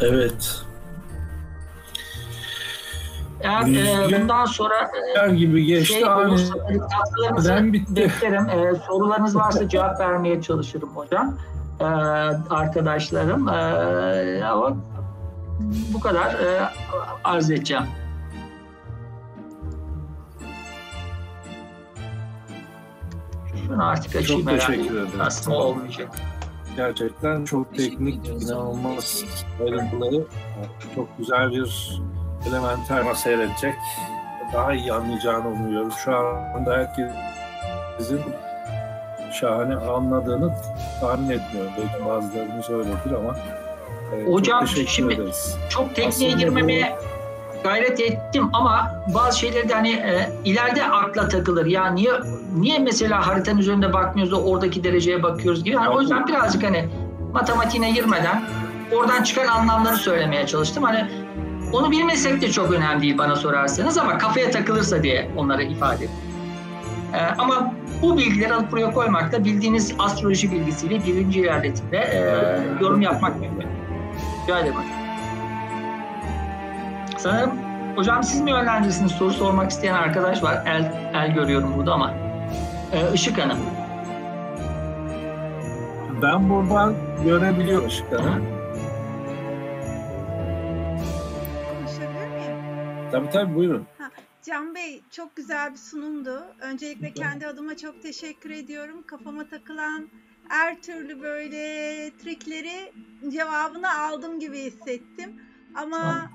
[0.01, 0.68] Evet.
[3.40, 4.90] Eğer e, bundan sonra
[5.28, 5.94] e, gibi geçti.
[5.94, 6.55] Şey olursa,
[6.90, 7.97] katkılarınızı hani bitti.
[7.97, 8.48] beklerim.
[8.48, 11.35] E, sorularınız varsa cevap vermeye çalışırım hocam.
[11.81, 11.85] E,
[12.51, 13.48] arkadaşlarım.
[13.48, 14.77] E, ama
[15.94, 16.60] bu kadar e,
[17.24, 17.85] arz edeceğim.
[23.66, 25.09] Şunu artık açayım çok Teşekkür ederim.
[25.20, 25.73] Aslında tamam.
[25.73, 26.09] olmayacak.
[26.77, 29.24] Gerçekten çok teknik, inanılmaz
[29.60, 30.24] ayrıntıları.
[30.94, 31.98] Çok güzel bir
[32.47, 33.74] elementer seyredecek.
[34.52, 35.93] Daha iyi anlayacağını umuyorum.
[36.05, 38.20] Şu anda herkesin
[39.40, 40.52] şahane anladığını
[41.01, 41.73] tahmin etmiyorum.
[41.78, 43.36] Belki bazılarımız öyledir ama
[44.16, 45.56] e, Hocam şimdi ederiz.
[45.70, 46.97] çok tekniğe girmemeye
[47.65, 51.66] gayret ettim ama bazı şeyleri de hani e, ileride akla takılır.
[51.66, 52.12] Yani niye
[52.55, 55.74] niye mesela haritanın üzerinde bakmıyoruz da oradaki dereceye bakıyoruz gibi.
[55.74, 56.89] Yani o yüzden birazcık hani
[57.32, 58.43] matematiğine girmeden
[58.93, 60.82] oradan çıkan anlamları söylemeye çalıştım.
[60.85, 61.09] Hani
[61.73, 66.05] onu bilmesek de çok önemli değil bana sorarsanız ama kafaya takılırsa diye onlara ifade
[67.15, 67.73] Ee, ama
[68.03, 72.20] bu bilgileri alıp buraya koymak da bildiğiniz astroloji bilgisiyle birinci ilerletinde e,
[72.82, 73.66] yorum yapmak mümkün.
[74.45, 74.74] Rica ederim
[77.19, 77.51] Sanırım
[77.97, 80.62] hocam siz mi yönlendirirsiniz soru sormak isteyen arkadaş var.
[80.66, 82.15] El, el görüyorum burada ama.
[82.93, 83.59] Ee, Işık Hanım.
[86.23, 88.32] Ben buradan görebiliyorum Işık Hanım.
[88.35, 88.57] Hı.
[93.12, 93.86] Tabii tabii buyurun.
[94.43, 96.44] Can Bey çok güzel bir sunumdu.
[96.60, 99.02] Öncelikle kendi adıma çok teşekkür ediyorum.
[99.06, 100.09] Kafama takılan
[100.48, 101.56] her türlü böyle
[102.18, 102.93] trikleri
[103.28, 105.40] cevabını aldım gibi hissettim.
[105.74, 106.28] Ama tamam.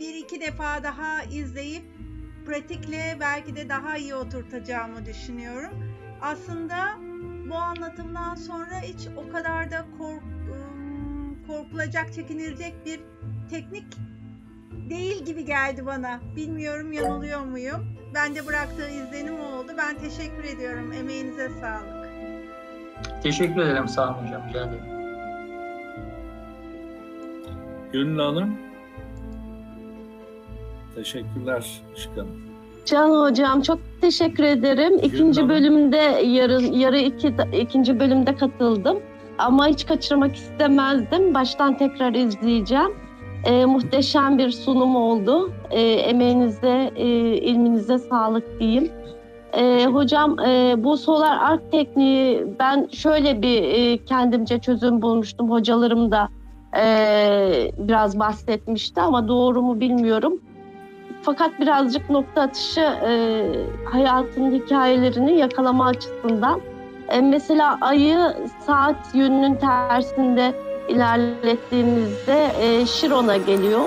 [0.00, 1.82] bir iki defa daha izleyip
[2.46, 5.94] pratikle belki de daha iyi oturtacağımı düşünüyorum.
[6.20, 6.98] Aslında
[7.50, 10.22] bu anlatımdan sonra hiç o kadar da kork,
[10.52, 13.00] ıı, korkulacak, çekinilecek bir
[13.50, 13.86] teknik
[14.90, 16.20] değil gibi geldi bana.
[16.36, 17.80] Bilmiyorum yanılıyor muyum?
[18.14, 19.72] Bende bıraktığı izlenim oldu.
[19.78, 20.92] Ben teşekkür ediyorum.
[20.92, 22.10] Emeğinize sağlık.
[23.22, 24.42] Teşekkür ederim sağ olun hocam.
[24.48, 24.84] Rica ederim.
[27.92, 28.54] Gönül Hanım.
[30.94, 32.12] Teşekkürler Işık
[32.86, 34.98] Can hocam çok teşekkür ederim.
[35.02, 38.98] İkinci Gönül bölümde yarı, yarı iki, ikinci bölümde katıldım.
[39.38, 41.34] Ama hiç kaçırmak istemezdim.
[41.34, 43.09] Baştan tekrar izleyeceğim.
[43.46, 45.50] E, muhteşem bir sunum oldu.
[45.70, 47.06] E, emeğinize, e,
[47.36, 48.90] ilminize sağlık diyeyim.
[49.52, 55.50] E, hocam e, bu solar ark tekniği ben şöyle bir e, kendimce çözüm bulmuştum.
[55.50, 56.28] Hocalarım da
[56.80, 60.40] e, biraz bahsetmişti ama doğru mu bilmiyorum.
[61.22, 63.42] Fakat birazcık nokta atışı e,
[63.92, 66.60] hayatın hikayelerini yakalama açısından.
[67.08, 68.18] E, mesela ayı
[68.66, 70.54] saat yönünün tersinde
[70.90, 73.80] ilerlettiğinizde e, Şiron'a geliyor.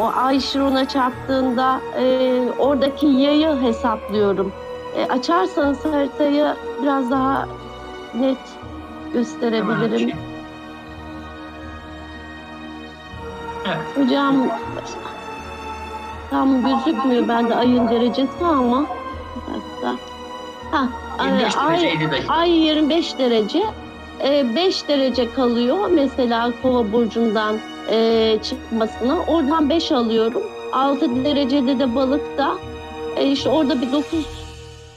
[0.00, 4.52] O ay Şiron'a çarptığında e, oradaki yayı hesaplıyorum.
[4.96, 7.48] E, açarsanız haritayı biraz daha
[8.20, 8.38] net
[9.12, 10.12] gösterebilirim.
[13.64, 14.06] Tamam, evet.
[14.06, 14.36] Hocam
[16.30, 18.86] tam gözükmüyor bende ayın derecesi ama.
[20.72, 20.86] Ha,
[21.18, 21.46] ay,
[22.28, 23.62] ay 25 derece
[24.24, 27.56] 5 e, derece kalıyor mesela kova burcundan
[27.90, 29.18] e, çıkmasına.
[29.28, 30.42] Oradan 5 alıyorum.
[30.72, 32.56] 6 derecede de balıkta.
[33.16, 34.26] E, işte orada bir 9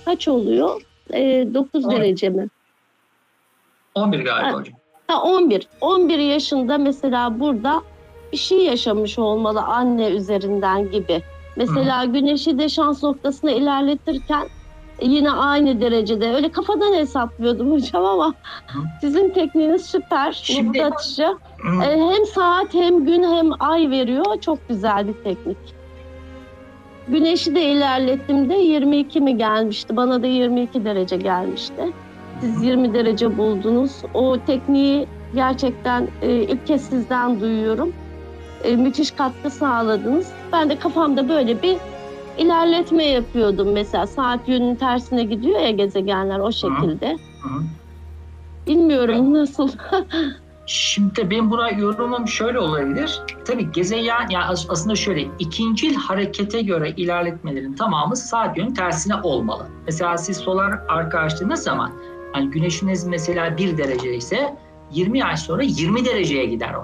[0.05, 0.81] kaç oluyor?
[1.09, 1.97] 9 evet.
[1.97, 2.47] derece mi?
[3.95, 4.75] 11 galiba ha, hocam.
[5.07, 5.67] Ha 11.
[5.81, 7.81] 11 yaşında mesela burada
[8.31, 11.21] bir şey yaşamış olmalı anne üzerinden gibi.
[11.55, 12.11] Mesela Hı.
[12.11, 14.47] güneşi de şans noktasına ilerletirken
[15.01, 16.35] yine aynı derecede.
[16.35, 18.33] Öyle kafadan hesaplıyordum hocam ama
[19.01, 20.31] sizin tekniğiniz süper.
[20.43, 21.35] Şimdi, atışı.
[21.83, 24.25] Ee, hem saat hem gün hem ay veriyor.
[24.41, 25.57] Çok güzel bir teknik.
[27.07, 29.97] Güneşi de ilerlettim de 22 mi gelmişti?
[29.97, 31.83] Bana da 22 derece gelmişti.
[32.41, 33.91] Siz 20 derece buldunuz.
[34.13, 37.93] O tekniği gerçekten e, ilk kez sizden duyuyorum.
[38.63, 40.31] E, müthiş katkı sağladınız.
[40.53, 41.77] Ben de kafamda böyle bir
[42.39, 44.07] ilerletme yapıyordum mesela.
[44.07, 47.11] Saat yönünün tersine gidiyor ya gezegenler o şekilde.
[47.41, 47.63] Hı hı.
[48.67, 49.69] Bilmiyorum nasıl.
[50.65, 53.21] Şimdi ben buraya yorumum şöyle olabilir.
[53.45, 54.39] Tabii gezegen yani
[54.69, 59.65] aslında şöyle ikincil harekete göre ilerletmelerin tamamı saat yönü tersine olmalı.
[59.85, 61.91] Mesela siz solar arka açtığınız zaman
[62.35, 64.55] yani güneşiniz mesela bir derece ise
[64.93, 66.83] 20 ay sonra 20 dereceye gider o.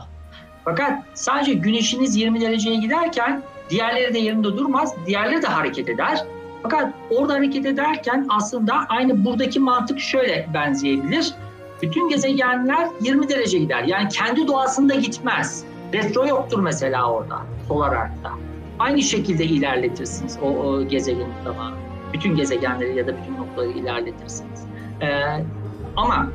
[0.64, 4.96] Fakat sadece güneşiniz 20 dereceye giderken Diğerleri de yerinde durmaz.
[5.06, 6.26] Diğerleri de hareket eder.
[6.64, 11.34] Fakat orada hareket ederken aslında aynı buradaki mantık şöyle benzeyebilir.
[11.82, 13.84] Bütün gezegenler 20 derece gider.
[13.84, 15.64] Yani kendi doğasında gitmez.
[15.94, 17.38] Retro yoktur mesela orada,
[17.68, 18.32] solar arkta.
[18.80, 21.76] Aynı şekilde ilerletirsiniz o, o gezegenin zamanı.
[22.14, 24.64] Bütün gezegenleri ya da bütün noktaları ilerletirsiniz.
[25.02, 25.06] Ee,
[25.96, 26.28] ama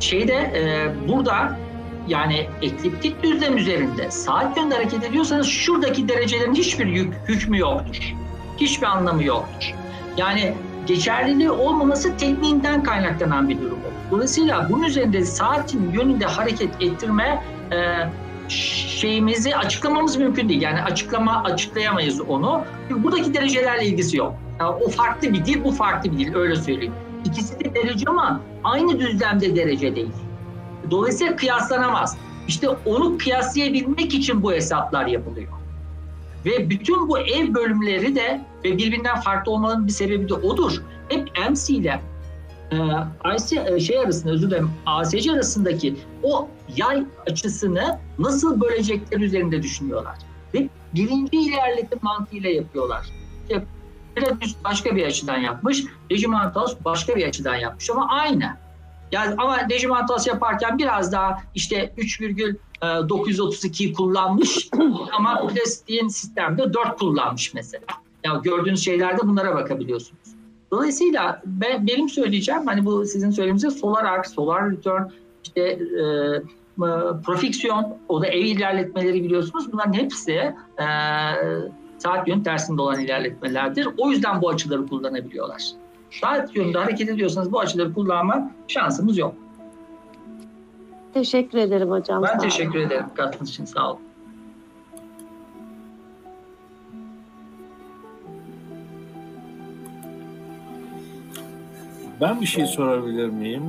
[0.00, 1.58] şeyde e, burada
[2.08, 8.14] yani ekliptik düzlem üzerinde saat yönde hareket ediyorsanız şuradaki derecelerin hiçbir yük, hükmü yoktur.
[8.60, 9.74] Hiçbir anlamı yoktur.
[10.16, 10.54] Yani
[10.86, 13.78] geçerliliği olmaması tekniğinden kaynaklanan bir durum.
[14.10, 17.42] Dolayısıyla bunun üzerinde saatin yönünde hareket ettirme
[17.72, 17.76] e,
[18.94, 20.62] şeyimizi açıklamamız mümkün değil.
[20.62, 22.62] Yani açıklama açıklayamayız onu.
[22.88, 24.34] Çünkü buradaki derecelerle ilgisi yok.
[24.60, 26.92] Yani o farklı bir dil, bu farklı bir dil öyle söyleyeyim.
[27.24, 30.10] İkisi de derece ama aynı düzlemde derece değil.
[30.92, 32.16] Dolayısıyla kıyaslanamaz.
[32.48, 35.48] İşte onu kıyaslayabilmek için bu hesaplar yapılıyor.
[36.46, 40.82] Ve bütün bu ev bölümleri de ve birbirinden farklı olmanın bir sebebi de odur.
[41.08, 42.00] Hep MC ile
[42.70, 42.76] e,
[43.74, 50.14] e, şey arasında özür dilerim ASC arasındaki o yay açısını nasıl bölecekler üzerinde düşünüyorlar.
[50.54, 53.06] Ve birinci ilerleti mantığıyla yapıyorlar.
[53.48, 53.64] İşte
[54.64, 58.54] başka bir açıdan yapmış, Regimantalos başka bir açıdan yapmış ama aynı.
[59.12, 64.68] Yani ama rejim hatası yaparken biraz daha işte 3,932 kullanmış
[65.12, 67.84] ama plastiğin sistemde 4 kullanmış mesela.
[68.24, 70.22] Ya yani gördüğünüz şeylerde bunlara bakabiliyorsunuz.
[70.70, 75.02] Dolayısıyla ben, benim söyleyeceğim hani bu sizin söylediğinizde solar arc, solar return,
[75.44, 75.78] işte e,
[77.24, 79.72] profiksiyon, o da ev ilerletmeleri biliyorsunuz.
[79.72, 80.54] Bunların hepsi e,
[81.98, 83.88] saat yön tersinde olan ilerletmelerdir.
[83.98, 85.62] O yüzden bu açıları kullanabiliyorlar.
[86.20, 89.34] Saat yönünde hareket ediyorsanız bu açıları kullanma şansımız yok.
[91.14, 92.22] Teşekkür ederim hocam.
[92.22, 93.64] Ben teşekkür ederim katkınız için.
[93.64, 94.00] Sağ olun.
[102.20, 103.62] Ben bir şey sorabilir miyim?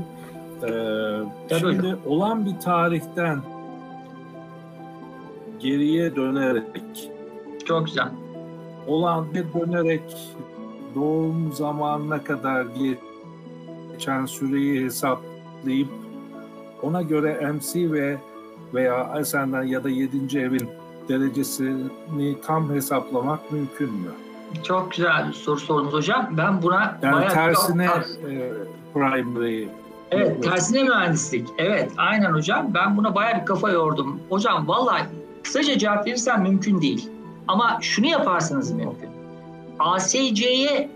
[0.67, 3.41] Ee, şimdi olan bir tarihten
[5.59, 7.11] geriye dönerek
[7.65, 8.09] çok güzel
[8.87, 10.01] olan bir dönerek
[10.95, 12.65] doğum zamanına kadar
[13.91, 15.89] geçen süreyi hesaplayıp
[16.81, 18.17] ona göre MC ve
[18.73, 20.37] veya Ascendant ya da 7.
[20.39, 20.69] evin
[21.09, 24.11] derecesini tam hesaplamak mümkün mü?
[24.63, 26.29] Çok güzel bir soru sordunuz hocam.
[26.37, 28.31] Ben buna yani bayağı tersine çok...
[28.31, 28.51] e,
[28.93, 29.69] primary'i
[30.11, 31.47] Evet, tersine mühendislik.
[31.57, 32.67] Evet, aynen hocam.
[32.73, 34.19] Ben buna bayağı bir kafa yordum.
[34.29, 35.03] Hocam vallahi
[35.43, 37.09] kısaca cevap verirsen mümkün değil.
[37.47, 39.09] Ama şunu yaparsınız mümkün.
[39.79, 40.87] ASC'ye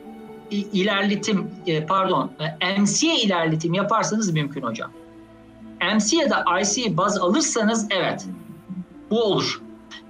[0.52, 2.32] ilerletim e, pardon
[2.62, 4.92] e, MC'ye ilerletim yaparsanız mümkün hocam.
[5.96, 8.26] MC ya da IC'yi baz alırsanız evet
[9.10, 9.62] bu olur.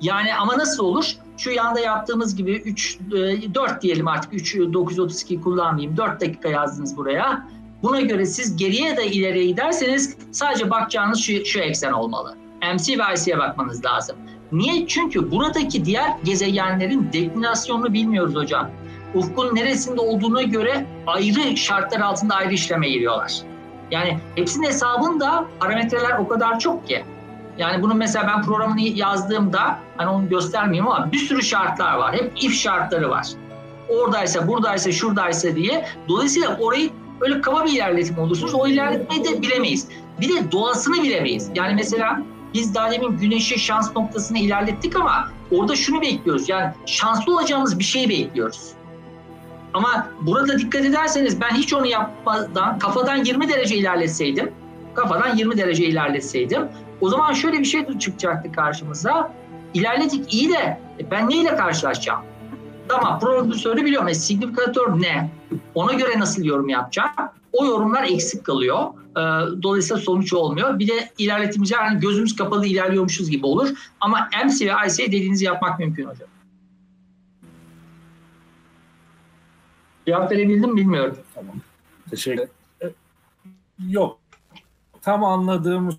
[0.02, 1.12] Yani ama nasıl olur?
[1.38, 5.98] Şu yanda yaptığımız gibi 3 4 e, diyelim artık 3 932 kullanmayayım.
[5.98, 7.48] 4 dakika yazdınız buraya.
[7.84, 12.36] Buna göre siz geriye de ileriye giderseniz sadece bakacağınız şu, şu eksen olmalı.
[12.74, 14.16] MC ve IC'ye bakmanız lazım.
[14.52, 14.88] Niye?
[14.88, 18.70] Çünkü buradaki diğer gezegenlerin deklinasyonunu bilmiyoruz hocam.
[19.14, 23.34] Ufkun neresinde olduğuna göre ayrı şartlar altında ayrı işleme giriyorlar.
[23.92, 27.04] Yani hepsinin hesabında parametreler o kadar çok ki.
[27.58, 32.14] Yani bunu mesela ben programını yazdığımda hani onu göstermeyeyim ama bir sürü şartlar var.
[32.16, 33.28] Hep if şartları var.
[33.90, 35.86] Oradaysa, buradaysa, şuradaysa diye.
[36.10, 36.90] Dolayısıyla orayı
[37.22, 38.54] böyle kaba bir ilerletme olursunuz.
[38.54, 39.88] O ilerletmeyi de bilemeyiz.
[40.22, 41.50] Bir de doğasını bilemeyiz.
[41.56, 42.22] Yani mesela
[42.58, 46.50] biz daha demin güneşi şans noktasına ilerlettik ama orada şunu bekliyoruz.
[46.50, 48.72] Yani şanslı olacağımız bir şey bekliyoruz.
[49.74, 54.52] Ama burada dikkat ederseniz ben hiç onu yapmadan kafadan 20 derece ilerletseydim,
[54.94, 56.62] kafadan 20 derece ilerletseydim
[57.02, 59.32] o zaman şöyle bir şey çıkacaktı karşımıza.
[59.74, 62.22] İlerledik iyi de e, ben neyle karşılaşacağım?
[62.88, 64.08] Tamam prodüsörü biliyorum.
[64.08, 65.30] E, signifikatör ne?
[65.76, 67.12] Ona göre nasıl yorum yapacağım?
[67.58, 68.88] o yorumlar eksik kalıyor.
[69.18, 69.22] Ee,
[69.64, 70.80] dolayısıyla sonuç olmuyor.
[70.80, 73.70] Bir de ilerletimci hani gözümüz kapalı ilerliyormuşuz gibi olur.
[74.02, 76.28] Ama MC ve IC dediğinizi yapmak mümkün hocam.
[80.06, 81.18] Cevap verebildim bilmiyorum.
[81.36, 81.56] Tamam.
[82.10, 82.48] Teşekkür
[82.82, 82.90] ee,
[83.90, 84.20] Yok.
[85.02, 85.90] Tam anladığımı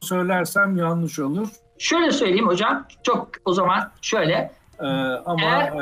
[0.00, 1.48] söylersem yanlış olur.
[1.78, 2.86] Şöyle söyleyeyim hocam.
[3.02, 4.52] Çok o zaman şöyle.
[4.80, 4.84] Ee,
[5.26, 5.72] ama eğer,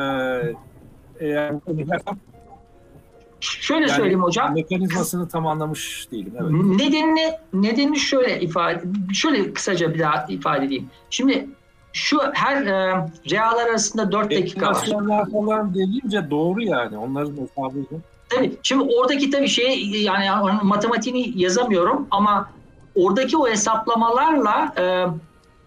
[0.50, 0.54] e,
[1.20, 1.52] eğer
[3.44, 4.54] Şöyle yani söyleyeyim hocam.
[4.54, 6.32] Mekanizmasını tam anlamış değilim.
[6.40, 6.50] Evet.
[6.50, 8.82] Nedenini, nedenini şöyle ifade,
[9.14, 10.86] şöyle kısaca bir daha ifade edeyim.
[11.10, 11.46] Şimdi
[11.92, 15.28] şu her e, realar arasında 4 dakika var.
[15.32, 16.98] falan deyince doğru yani.
[16.98, 17.78] Onların hesabı.
[18.28, 18.52] Tabii.
[18.62, 22.50] Şimdi oradaki tabii şey yani matematiğini yazamıyorum ama
[22.94, 24.84] oradaki o hesaplamalarla e,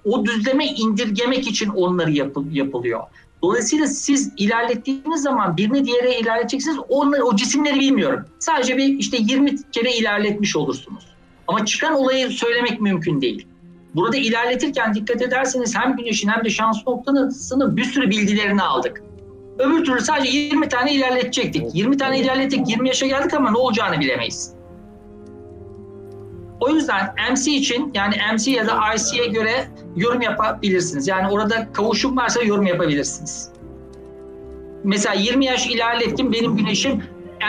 [0.09, 2.99] o düzleme indirgemek için onları yapı, yapılıyor.
[3.43, 6.77] Dolayısıyla siz ilerlettiğiniz zaman birini diğere ilerleteceksiniz.
[6.89, 8.25] Onları, o cisimleri bilmiyorum.
[8.39, 11.05] Sadece bir işte 20 kere ilerletmiş olursunuz.
[11.47, 13.47] Ama çıkan olayı söylemek mümkün değil.
[13.95, 19.03] Burada ilerletirken dikkat ederseniz hem güneşin hem de şans noktasının bir sürü bilgilerini aldık.
[19.59, 21.75] Öbür türlü sadece 20 tane ilerletecektik.
[21.75, 24.53] 20 tane ilerlettik, 20 yaşa geldik ama ne olacağını bilemeyiz.
[26.59, 31.07] O yüzden MC için yani MC ya da IC'ye göre yorum yapabilirsiniz.
[31.07, 33.49] Yani orada kavuşum varsa yorum yapabilirsiniz.
[34.83, 37.01] Mesela 20 yaş ilerlettim benim güneşim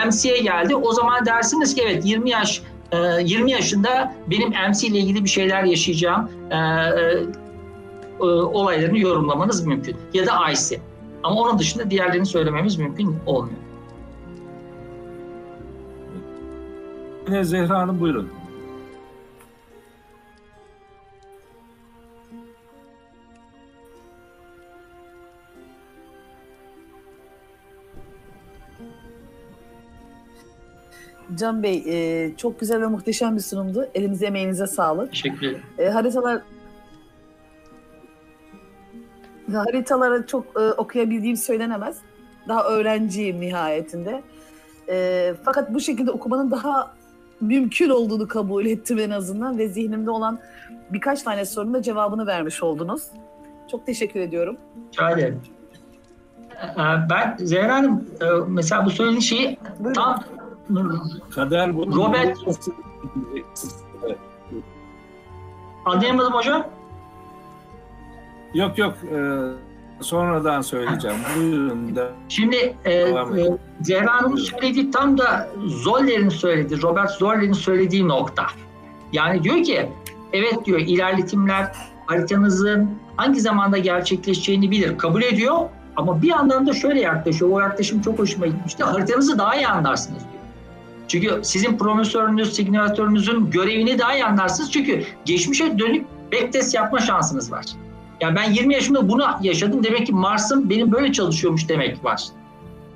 [0.07, 0.75] MC'ye geldi.
[0.75, 2.61] O zaman dersiniz ki evet 20 yaş
[3.23, 6.57] 20 e, yaşında benim MC ile ilgili bir şeyler yaşayacağım e,
[8.19, 9.97] e, olaylarını yorumlamanız mümkün.
[10.13, 10.79] Ya da IC.
[11.23, 13.59] Ama onun dışında diğerlerini söylememiz mümkün olmuyor.
[17.43, 18.29] Zehra Hanım buyurun.
[31.37, 33.87] Can Bey e, çok güzel ve muhteşem bir sunumdu.
[33.95, 35.11] Elinize emeğinize sağlık.
[35.11, 35.61] Teşekkür ederim.
[35.77, 36.41] E, haritalar
[39.53, 41.97] haritalara çok e, okuyabildiğim söylenemez.
[42.47, 44.23] Daha öğrenciyim nihayetinde.
[44.89, 46.91] E, fakat bu şekilde okumanın daha
[47.41, 50.39] mümkün olduğunu kabul ettim en azından ve zihnimde olan
[50.93, 53.03] birkaç tane sorunun da cevabını vermiş oldunuz.
[53.71, 54.57] Çok teşekkür ediyorum.
[54.93, 55.33] Rica e,
[57.09, 59.93] Ben Zehra Hanım e, mesela bu söylediğin şeyi Buyurun.
[59.93, 60.23] tam
[61.35, 62.37] kadar bunu Robert
[65.85, 66.67] Anlayamadım hocam.
[68.53, 68.93] Yok yok.
[69.13, 69.17] E,
[70.01, 71.17] sonradan söyleyeceğim.
[71.37, 72.09] Buyurun da.
[72.29, 73.15] Şimdi e, e,
[73.81, 78.45] Zehra söylediği tam da Zoller'in söylediği, Robert Zoller'in söylediği nokta.
[79.13, 79.89] Yani diyor ki
[80.33, 81.71] evet diyor ilerletimler
[82.05, 85.69] haritanızın hangi zamanda gerçekleşeceğini bilir, kabul ediyor.
[85.95, 87.51] Ama bir yandan da şöyle yaklaşıyor.
[87.51, 88.83] O yaklaşım çok hoşuma gitmişti.
[88.83, 90.38] Haritanızı daha iyi anlarsınız diyor.
[91.09, 94.71] Çünkü sizin promosörünüz, signatörünüzün görevini daha iyi anlarsınız.
[94.71, 97.65] Çünkü geçmişe dönüp backtest yapma şansınız var.
[98.21, 99.83] Yani ben 20 yaşımda bunu yaşadım.
[99.83, 102.21] Demek ki Mars'ım benim böyle çalışıyormuş demek var.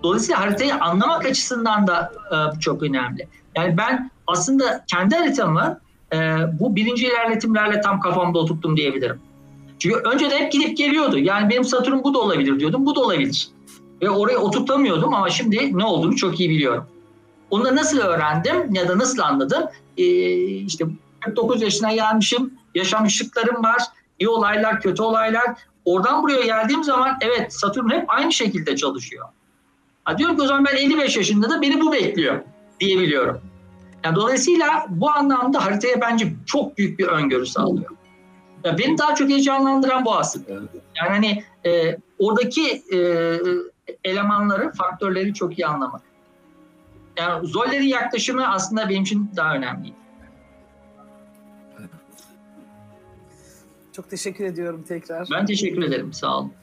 [0.03, 3.27] Dolayısıyla haritayı anlamak açısından da e, çok önemli.
[3.55, 5.79] Yani ben aslında kendi haritamı
[6.13, 6.17] e,
[6.59, 9.19] bu birinci ilerletimlerle tam kafamda oturttum diyebilirim.
[9.79, 11.17] Çünkü önce de hep gidip geliyordu.
[11.19, 13.47] Yani benim Satürn bu da olabilir diyordum, bu da olabilir.
[14.01, 16.85] Ve oraya oturtamıyordum ama şimdi ne olduğunu çok iyi biliyorum.
[17.53, 19.63] Onu da nasıl öğrendim ya da nasıl anladım?
[19.97, 20.03] E,
[20.51, 20.85] işte
[21.19, 23.79] 49 yaşına gelmişim, yaşamışlıklarım var,
[24.19, 25.43] iyi olaylar, kötü olaylar.
[25.85, 29.25] Oradan buraya geldiğim zaman evet Satürn hep aynı şekilde çalışıyor.
[30.03, 32.41] Ha diyorum ki o zaman ben 55 yaşında da beni bu bekliyor
[32.79, 33.41] diyebiliyorum.
[34.03, 37.89] Yani dolayısıyla bu anlamda haritaya bence çok büyük bir öngörü sağlıyor.
[38.63, 40.47] Ya beni daha çok heyecanlandıran bu aslında.
[40.95, 42.97] Yani hani e, oradaki e,
[44.03, 46.01] elemanları, faktörleri çok iyi anlamak.
[47.17, 49.95] Yani Zoller'in yaklaşımı aslında benim için daha önemliydi.
[53.91, 55.27] Çok teşekkür ediyorum tekrar.
[55.31, 56.13] Ben teşekkür ederim.
[56.13, 56.53] Sağ olun.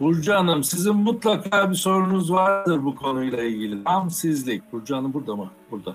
[0.00, 3.84] Burcu Hanım sizin mutlaka bir sorunuz vardır bu konuyla ilgili.
[3.84, 4.72] Tam sizlik.
[4.72, 5.50] Burcu Hanım burada mı?
[5.70, 5.94] Burada.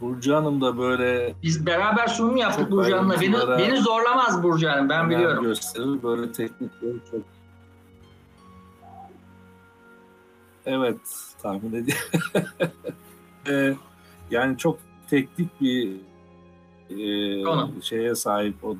[0.00, 1.34] Burcu Hanım da böyle...
[1.42, 3.20] Biz beraber sunum yaptık çok Burcu Hanım'la.
[3.20, 5.44] Beni, beni zorlamaz Burcu Hanım, ben biliyorum.
[5.44, 7.20] Gösterir, böyle teknikleri şey çok...
[10.66, 10.98] Evet,
[11.42, 12.48] tahmin ediyorum.
[13.48, 13.74] e,
[14.30, 14.78] yani çok
[15.10, 15.92] teknik bir
[16.90, 18.76] e, şeye sahip o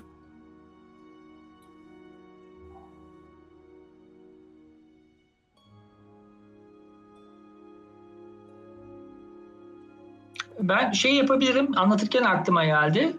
[10.63, 13.17] ben şey yapabilirim anlatırken aklıma geldi.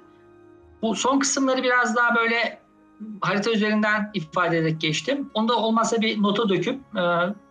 [0.81, 2.59] Bu son kısımları biraz daha böyle
[3.21, 5.31] harita üzerinden ifade ederek geçtim.
[5.33, 7.01] Onda olmazsa bir nota döküp e,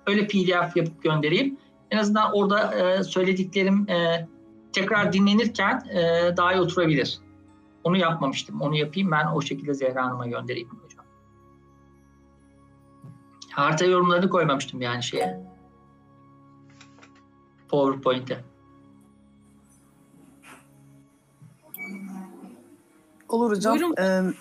[0.06, 1.56] öyle pdf yapıp göndereyim.
[1.90, 4.28] En azından orada e, söylediklerim e,
[4.72, 7.18] tekrar dinlenirken e, daha iyi oturabilir.
[7.84, 8.60] Onu yapmamıştım.
[8.60, 11.04] Onu yapayım ben o şekilde Zehra Hanım'a göndereyim hocam.
[13.52, 15.40] Harita yorumlarını koymamıştım yani şeye.
[17.68, 18.49] PowerPoint'e.
[23.30, 23.74] Olur hocam.
[23.74, 23.94] Buyurun.
[24.00, 24.34] Ee,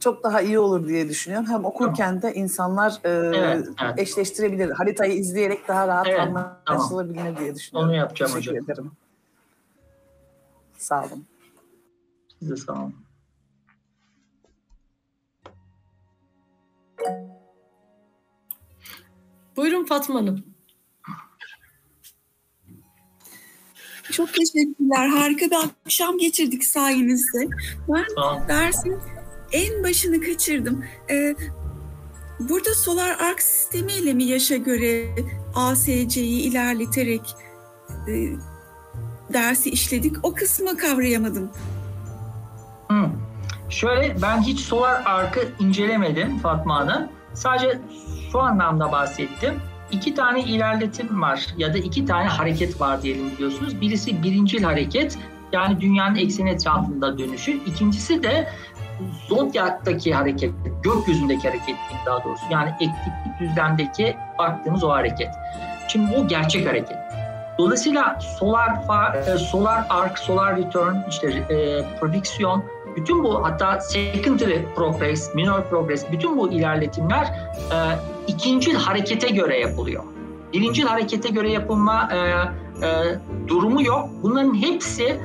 [0.00, 1.48] çok daha iyi olur diye düşünüyorum.
[1.48, 2.36] Hem okurken tamam.
[2.36, 3.98] de insanlar e, evet, evet.
[3.98, 4.70] eşleştirebilir.
[4.70, 6.20] Haritayı izleyerek daha rahat evet,
[6.66, 7.36] anlaşılabilir tamam.
[7.36, 7.90] diye düşünüyorum.
[7.90, 8.70] Onu yapacağım Teşekkür hocam.
[8.72, 8.92] ederim.
[10.78, 11.26] Sağ olun.
[12.38, 12.94] Size sağ olun.
[19.56, 20.47] Buyurun Fatma Hanım.
[24.18, 25.08] Çok teşekkürler.
[25.08, 27.48] Harika bir akşam geçirdik sayenizde.
[27.88, 28.06] Ben
[28.48, 28.98] dersin
[29.52, 30.84] en başını kaçırdım.
[31.10, 31.34] Ee,
[32.40, 35.06] burada solar ark sistemiyle mi yaşa göre
[35.54, 37.34] ASC'yi ilerleterek
[38.08, 38.32] e,
[39.32, 40.16] dersi işledik?
[40.22, 41.50] O kısmı kavrayamadım.
[42.88, 43.12] Hmm.
[43.70, 47.08] Şöyle ben hiç solar arkı incelemedim Fatma Hanım.
[47.34, 47.78] Sadece
[48.32, 49.52] şu anlamda bahsettim
[49.92, 53.80] iki tane ilerletim var ya da iki tane hareket var diyelim biliyorsunuz.
[53.80, 55.18] Birisi birincil hareket
[55.52, 57.52] yani dünyanın ekseni etrafında dönüşü.
[57.66, 58.48] İkincisi de
[59.28, 60.50] zodyaktaki hareket,
[60.82, 62.42] gökyüzündeki hareket daha doğrusu.
[62.50, 65.28] Yani ekliptik düzlemdeki baktığımız o hareket.
[65.88, 66.96] Şimdi bu gerçek hareket.
[67.58, 72.64] Dolayısıyla solar far, e, solar arc, solar return, işte e, projeksiyon
[73.00, 77.22] bütün bu hatta secondary progress, minor progress, bütün bu ilerletimler
[77.70, 77.76] e,
[78.26, 80.02] ikinci harekete göre yapılıyor.
[80.52, 82.16] Birinci harekete göre yapılma e,
[82.86, 82.90] e,
[83.48, 84.08] durumu yok.
[84.22, 85.18] Bunların hepsi e,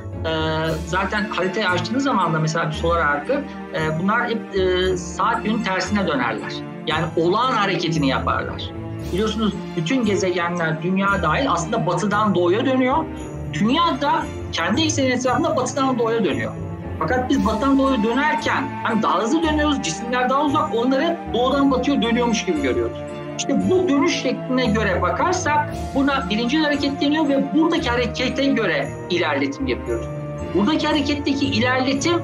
[0.86, 5.62] zaten haritayı açtığınız zaman da mesela bir solar arkı e, bunlar hep e, saat günün
[5.62, 6.52] tersine dönerler.
[6.86, 8.70] Yani olağan hareketini yaparlar.
[9.12, 13.04] Biliyorsunuz bütün gezegenler dünya dahil aslında batıdan doğuya dönüyor.
[13.52, 14.22] Dünya da
[14.52, 16.52] kendi ekseni etrafında batıdan doğuya dönüyor.
[16.98, 22.02] Fakat biz batıdan doğuya dönerken hani daha hızlı dönüyoruz, cisimler daha uzak, onları doğudan batıya
[22.02, 22.98] dönüyormuş gibi görüyoruz.
[23.38, 29.66] İşte bu dönüş şekline göre bakarsak buna birinci hareket deniyor ve buradaki harekete göre ilerletim
[29.66, 30.06] yapıyoruz.
[30.54, 32.22] Buradaki hareketteki ilerletim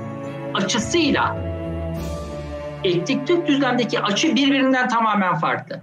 [0.55, 1.37] açısıyla
[2.85, 5.81] eklektik düzlemdeki açı birbirinden tamamen farklı.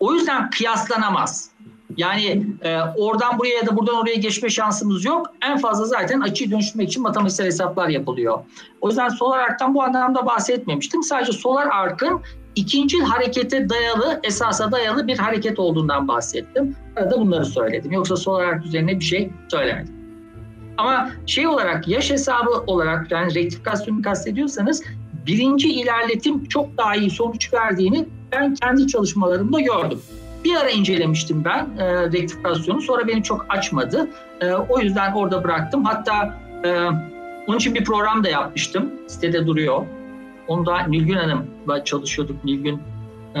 [0.00, 1.50] O yüzden kıyaslanamaz.
[1.96, 5.26] Yani e, oradan buraya ya da buradan oraya geçme şansımız yok.
[5.44, 8.38] En fazla zaten açıyı dönüştürmek için matematiksel hesaplar yapılıyor.
[8.80, 11.02] O yüzden solar arktan bu anlamda bahsetmemiştim.
[11.02, 12.20] Sadece solar arkın
[12.54, 16.76] ikinci harekete dayalı, esasa dayalı bir hareket olduğundan bahsettim.
[16.96, 17.92] Arada bunları söyledim.
[17.92, 19.94] Yoksa solar ark üzerine bir şey söylemedim.
[20.76, 24.82] Ama şey olarak, yaş hesabı olarak yani rektifikasyonu kastediyorsanız
[25.26, 29.98] birinci ilerletim çok daha iyi sonuç verdiğini ben kendi çalışmalarımda gördüm.
[30.44, 32.80] Bir ara incelemiştim ben e, rektifikasyonu.
[32.80, 34.08] Sonra beni çok açmadı.
[34.40, 35.84] E, o yüzden orada bıraktım.
[35.84, 36.86] Hatta e,
[37.46, 38.90] onun için bir program da yapmıştım.
[39.06, 39.86] Sitede duruyor.
[40.48, 42.44] Onu da Nilgün Hanım'la çalışıyorduk.
[42.44, 42.80] Nilgün
[43.34, 43.40] e,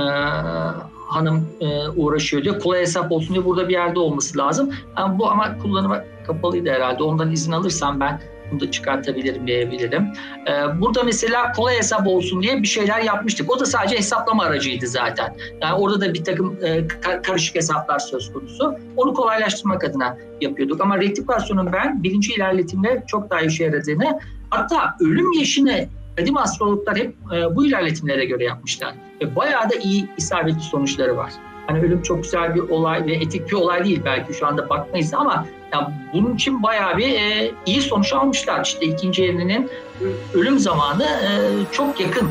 [1.08, 2.58] Hanım e, uğraşıyor diye.
[2.58, 4.70] Kolay hesap olsun diye burada bir yerde olması lazım.
[4.98, 7.02] Yani bu ama kullanıma kapalıydı herhalde.
[7.02, 8.20] Ondan izin alırsam ben
[8.52, 10.02] bunu da çıkartabilirim diyebilirim.
[10.48, 13.50] Ee, burada mesela kolay hesap olsun diye bir şeyler yapmıştık.
[13.52, 15.36] O da sadece hesaplama aracıydı zaten.
[15.62, 16.80] Yani orada da bir takım e,
[17.22, 18.74] karışık hesaplar söz konusu.
[18.96, 20.80] Onu kolaylaştırmak adına yapıyorduk.
[20.80, 24.18] Ama rektifasyonun ben bilinci ilerletimle çok daha işe yaradığını
[24.50, 28.94] hatta ölüm yaşını kadim astrologlar hep e, bu ilerletimlere göre yapmışlar.
[29.22, 31.30] Ve bayağı da iyi isabetli sonuçları var.
[31.66, 35.14] Hani ölüm çok güzel bir olay ve etik bir olay değil belki şu anda bakmayız
[35.14, 38.64] ama yani bunun için bayağı bir e, iyi sonuç almışlar.
[38.64, 39.70] İşte ikinci evlinin
[40.34, 41.30] ölüm zamanı e,
[41.72, 42.28] çok yakın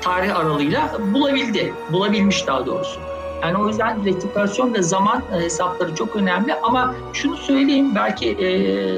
[0.00, 1.72] tarih aralığıyla bulabildi.
[1.92, 3.00] Bulabilmiş daha doğrusu.
[3.42, 8.48] Yani o yüzden rektifikasyon ve zaman e, hesapları çok önemli ama şunu söyleyeyim belki e,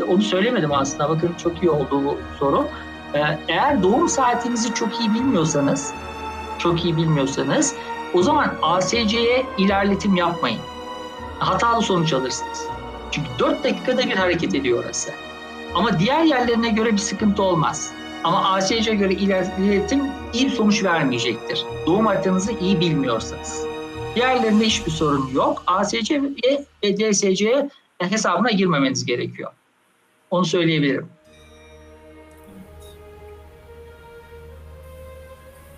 [0.03, 2.67] onu söylemedim aslında bakın çok iyi oldu bu soru.
[3.15, 3.19] E,
[3.49, 5.93] eğer doğum saatinizi çok iyi bilmiyorsanız
[6.59, 7.75] çok iyi bilmiyorsanız
[8.15, 10.59] o zaman ASC'ye ilerletim yapmayın.
[11.39, 12.65] Hatalı sonuç alırsınız.
[13.11, 15.11] Çünkü 4 dakikada bir hareket ediyor orası.
[15.75, 17.93] Ama diğer yerlerine göre bir sıkıntı olmaz.
[18.25, 20.03] Ama ASC'ye göre iletim
[20.35, 21.65] iyi bir sonuç vermeyecektir.
[21.87, 23.65] Doğum haritanızı iyi bilmiyorsanız.
[24.15, 25.63] Diğerlerinde hiçbir sorun yok.
[25.67, 26.23] ASC
[26.83, 29.53] ve DSC'ye hesabına girmemeniz gerekiyor.
[30.31, 31.09] Onu söyleyebilirim.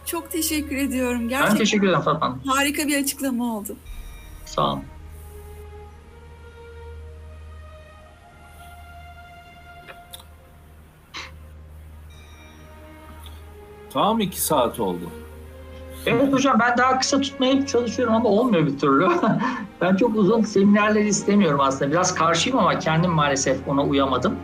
[0.06, 1.28] Çok teşekkür ediyorum.
[1.28, 3.76] Gerçekten ben teşekkür ederim Fatma Harika bir açıklama oldu.
[4.46, 4.82] Sağ olun.
[13.92, 15.04] Tam iki saat oldu.
[16.06, 19.08] Evet hocam ben daha kısa tutmaya çalışıyorum ama olmuyor bir türlü.
[19.80, 21.90] ben çok uzun seminerler istemiyorum aslında.
[21.90, 24.36] Biraz karşıyım ama kendim maalesef ona uyamadım.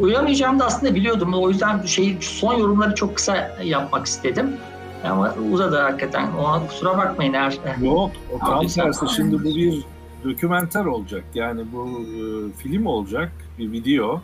[0.00, 1.34] Uyamayacağımı da aslında biliyordum.
[1.34, 4.56] O yüzden şey, son yorumları çok kısa yapmak istedim.
[5.04, 6.28] Ama uzadı hakikaten.
[6.38, 7.56] Ona kusura bakmayın eğer.
[7.82, 9.06] Yok, o tam tersi.
[9.16, 9.84] Şimdi bu bir
[10.24, 11.24] dokümenter olacak.
[11.34, 12.20] Yani bu e,
[12.52, 14.20] film olacak, bir video.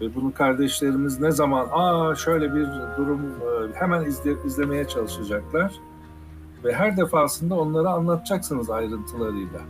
[0.00, 2.66] Ve bunu kardeşlerimiz ne zaman aa şöyle bir
[2.96, 5.72] durum e, hemen izle, izlemeye çalışacaklar.
[6.64, 9.60] Ve her defasında onlara anlatacaksınız ayrıntılarıyla.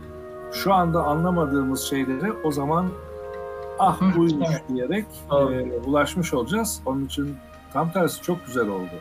[0.53, 2.85] Şu anda anlamadığımız şeyleri o zaman
[3.79, 6.79] ah buymuş diyerek e, ulaşmış olacağız.
[6.85, 7.35] Onun için
[7.73, 8.95] tam tersi çok güzel oldu.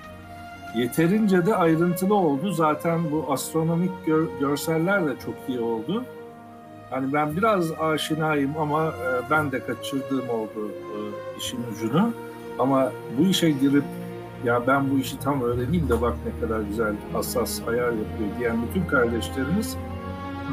[0.76, 2.50] Yeterince de ayrıntılı oldu.
[2.52, 6.04] Zaten bu astronomik gör, görseller de çok iyi oldu.
[6.90, 10.96] Hani ben biraz aşinayım ama e, ben de kaçırdığım oldu e,
[11.38, 12.12] işin ucunu.
[12.58, 13.84] Ama bu işe girip
[14.44, 18.56] ya ben bu işi tam öğreneyim de bak ne kadar güzel hassas ayar yapıyor diyen
[18.68, 19.76] bütün kardeşlerimiz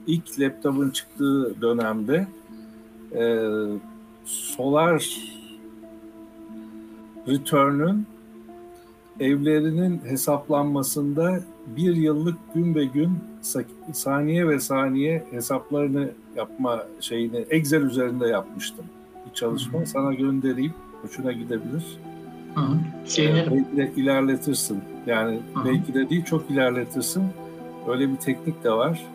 [0.07, 2.27] ilk laptopun çıktığı dönemde
[3.15, 3.51] e,
[4.25, 4.99] Solar
[7.27, 8.05] Return'ün
[9.19, 13.11] evlerinin hesaplanmasında bir yıllık gün be gün
[13.91, 18.85] saniye ve saniye hesaplarını yapma şeyini Excel üzerinde yapmıştım.
[19.25, 19.87] Bir çalışma Hı-hı.
[19.87, 20.73] sana göndereyim.
[21.01, 21.97] Hoşuna gidebilir.
[22.55, 22.77] Hı-hı.
[23.21, 24.79] Ee, belki de ilerletirsin.
[25.07, 25.65] Yani Hı-hı.
[25.65, 27.23] belki de değil çok ilerletirsin.
[27.87, 29.05] Öyle bir teknik de var.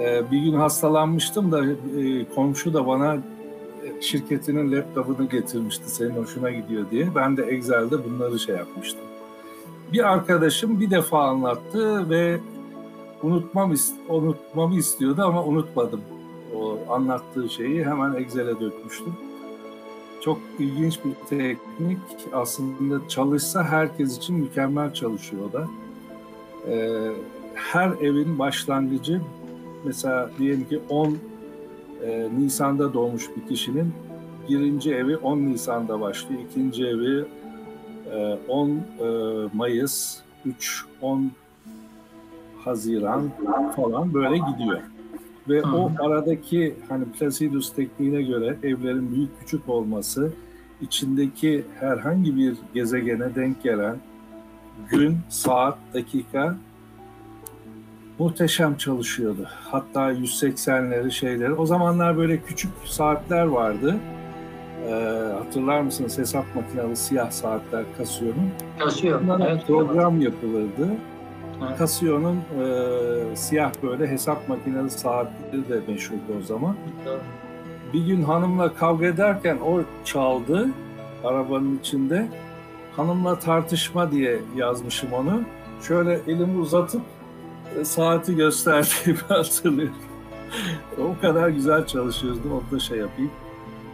[0.00, 6.50] Ee, bir gün hastalanmıştım da e, komşu da bana e, şirketinin laptopunu getirmişti senin hoşuna
[6.50, 7.14] gidiyor diye.
[7.14, 9.00] Ben de Excel'de bunları şey yapmıştım.
[9.92, 12.38] Bir arkadaşım bir defa anlattı ve
[13.22, 13.74] unutmam
[14.08, 16.00] unutmamı istiyordu ama unutmadım.
[16.58, 19.14] O anlattığı şeyi hemen Excel'e dökmüştüm.
[20.20, 21.98] Çok ilginç bir teknik.
[22.32, 25.66] Aslında çalışsa herkes için mükemmel çalışıyor da.
[26.68, 26.98] Ee,
[27.54, 29.20] her evin başlangıcı
[29.84, 31.16] mesela diyelim ki 10
[32.04, 33.92] e, Nisan'da doğmuş bir kişinin
[34.48, 37.24] birinci evi 10 Nisan'da başlıyor, ikinci evi
[38.12, 38.74] e, 10 e,
[39.54, 41.30] Mayıs, 3 10
[42.64, 43.30] Haziran
[43.76, 44.80] falan böyle gidiyor.
[45.48, 45.74] Ve hmm.
[45.74, 50.32] o aradaki hani Placidus tekniğine göre evlerin büyük küçük olması
[50.80, 53.96] içindeki herhangi bir gezegene denk gelen
[54.90, 56.56] gün, saat, dakika
[58.20, 59.46] muhteşem çalışıyordu.
[59.70, 61.52] Hatta 180'leri şeyleri.
[61.54, 63.96] O zamanlar böyle küçük saatler vardı.
[64.88, 64.92] Ee,
[65.38, 68.50] hatırlar mısınız hesap makinalı siyah saatler Casio'nun?
[68.78, 69.20] Casio.
[69.46, 70.88] Evet, program yapılırdı.
[71.78, 72.64] Casio'nun e,
[73.36, 76.74] siyah böyle hesap makinalı saatleri de meşhurdu o zaman.
[77.92, 80.68] Bir gün hanımla kavga ederken o çaldı
[81.24, 82.26] arabanın içinde.
[82.96, 85.40] Hanımla tartışma diye yazmışım onu.
[85.82, 87.02] Şöyle elimi uzatıp
[87.84, 89.94] saati gösterdiğimi hatırlıyorum.
[90.98, 92.50] o kadar güzel çalışıyordum.
[92.52, 93.30] Onu da şey yapayım.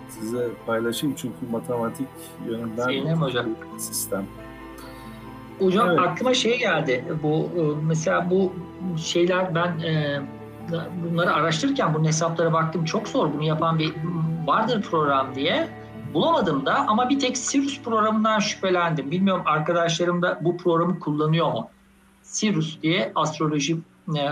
[0.09, 2.07] Size paylaşayım çünkü matematik
[2.49, 3.47] yönünden Zeynep hocam.
[3.79, 4.25] sistem.
[5.59, 5.99] Hocam evet.
[6.01, 7.05] aklıma şey geldi.
[7.23, 8.53] Bu e, mesela bu
[8.99, 10.21] şeyler ben e,
[11.05, 12.85] bunları araştırırken bunun hesaplara baktım.
[12.85, 13.93] Çok zor bunu yapan bir
[14.47, 15.69] vardır program diye.
[16.15, 19.11] Bulamadım da ama bir tek Sirius programından şüphelendim.
[19.11, 21.69] Bilmiyorum arkadaşlarım da bu programı kullanıyor mu?
[22.27, 23.77] Sirius diye astroloji
[24.17, 24.23] e,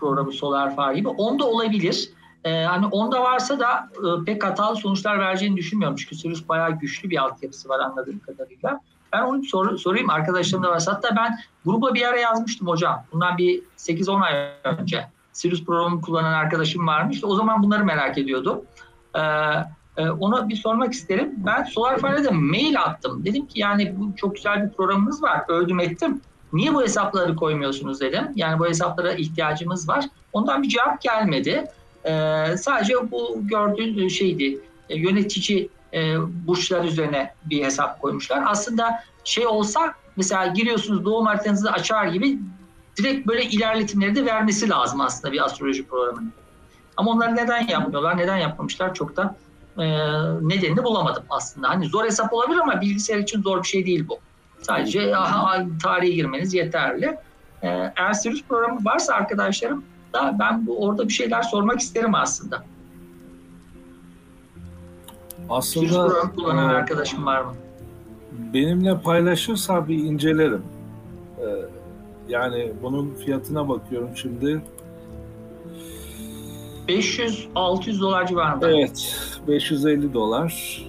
[0.00, 1.08] programı solar far gibi.
[1.08, 2.10] Onda olabilir.
[2.44, 5.96] E, hani onda varsa da e, pek hatalı sonuçlar vereceğini düşünmüyorum.
[5.96, 8.80] Çünkü Sirius bayağı güçlü bir altyapısı var anladığım kadarıyla.
[9.12, 10.92] Ben onu sor, sorayım arkadaşlarım da varsa.
[10.92, 13.04] Hatta ben gruba bir ara yazmıştım hocam.
[13.12, 15.06] Bundan bir 8-10 ay önce.
[15.32, 17.24] Sirius programını kullanan arkadaşım varmış.
[17.24, 18.60] O zaman bunları merak ediyordum.
[19.14, 21.34] Ee, e, e ona bir sormak isterim.
[21.36, 23.24] Ben Solar Fire'da mail attım.
[23.24, 25.42] Dedim ki yani bu çok güzel bir programımız var.
[25.48, 26.20] Övdüm ettim.
[26.52, 28.28] Niye bu hesapları koymuyorsunuz dedim.
[28.34, 30.04] Yani bu hesaplara ihtiyacımız var.
[30.32, 31.64] Ondan bir cevap gelmedi.
[32.06, 34.60] Ee, sadece bu gördüğün şeydi.
[34.88, 36.14] Ee, yönetici e,
[36.46, 38.42] burçlar üzerine bir hesap koymuşlar.
[38.46, 42.38] Aslında şey olsa mesela giriyorsunuz doğum haritanızı açar gibi
[42.98, 46.32] direkt böyle ilerletimleri de vermesi lazım aslında bir astroloji programının.
[46.96, 49.36] Ama onlar neden yapmıyorlar, neden yapmamışlar çok da
[49.78, 49.84] e,
[50.48, 51.68] nedenini bulamadım aslında.
[51.68, 54.18] Hani zor hesap olabilir ama bilgisayar için zor bir şey değil bu.
[54.62, 55.12] Sadece
[55.82, 57.16] tarihe girmeniz yeterli.
[57.62, 62.64] eğer ee, sürüş programı varsa arkadaşlarım da ben bu orada bir şeyler sormak isterim aslında.
[65.50, 67.54] Aslında sürüş programı kullanan e, arkadaşım var mı?
[68.54, 70.62] Benimle paylaşırsa bir incelerim.
[71.38, 71.46] E,
[72.28, 74.62] yani bunun fiyatına bakıyorum şimdi.
[76.88, 78.70] 500-600 dolar civarında.
[78.70, 79.18] Evet,
[79.48, 80.82] 550 dolar.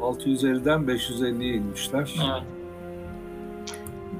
[0.00, 2.14] 650'den 550'ye inmişler.
[2.34, 2.42] Evet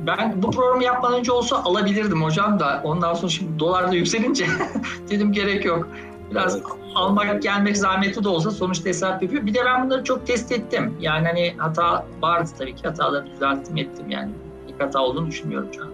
[0.06, 4.46] ben bu programı yapmadan önce olsa alabilirdim hocam da ondan sonra şimdi dolar da yükselince
[5.10, 5.88] dedim gerek yok.
[6.30, 6.66] Biraz evet.
[6.94, 9.46] almak gelmek zahmeti de olsa sonuçta hesap yapıyor.
[9.46, 10.96] Bir de ben bunları çok test ettim.
[11.00, 14.30] Yani hani hata vardı tabii ki hataları düzelttim ettim yani.
[14.68, 15.90] Bir hata olduğunu düşünmüyorum canım.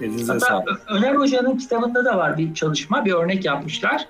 [0.00, 0.64] Eyvallah.
[0.88, 4.08] Öner Hoca'nın kitabında da var bir çalışma, bir örnek yapmışlar.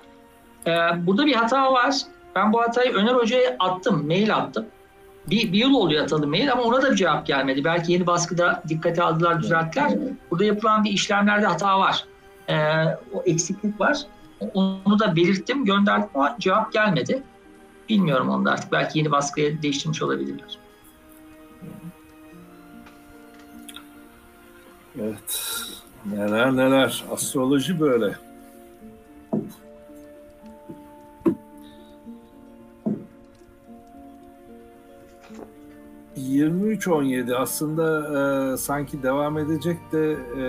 [0.67, 1.95] Ee, burada bir hata var.
[2.35, 4.65] Ben bu hatayı Öner Hoca'ya attım, mail attım
[5.29, 7.63] bir, bir yıl oluyor atalım mail ama ona da bir cevap gelmedi.
[7.63, 9.93] Belki yeni baskıda dikkate aldılar, düzelttiler.
[10.31, 12.05] Burada yapılan bir işlemlerde hata var.
[12.47, 12.55] E,
[13.13, 13.97] o eksiklik var.
[14.53, 17.23] Onu da belirttim, gönderdim ama cevap gelmedi.
[17.89, 18.71] Bilmiyorum onu da artık.
[18.71, 20.57] Belki yeni baskıya değiştirmiş olabilirler.
[25.01, 25.53] Evet.
[26.05, 27.03] Neler neler.
[27.11, 28.15] Astroloji böyle.
[36.17, 37.83] 23-17 aslında
[38.19, 40.45] e, sanki devam edecek de e,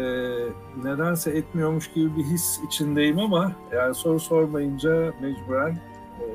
[0.85, 5.79] nedense etmiyormuş gibi bir his içindeyim ama yani soru sormayınca mecburen
[6.21, 6.27] e,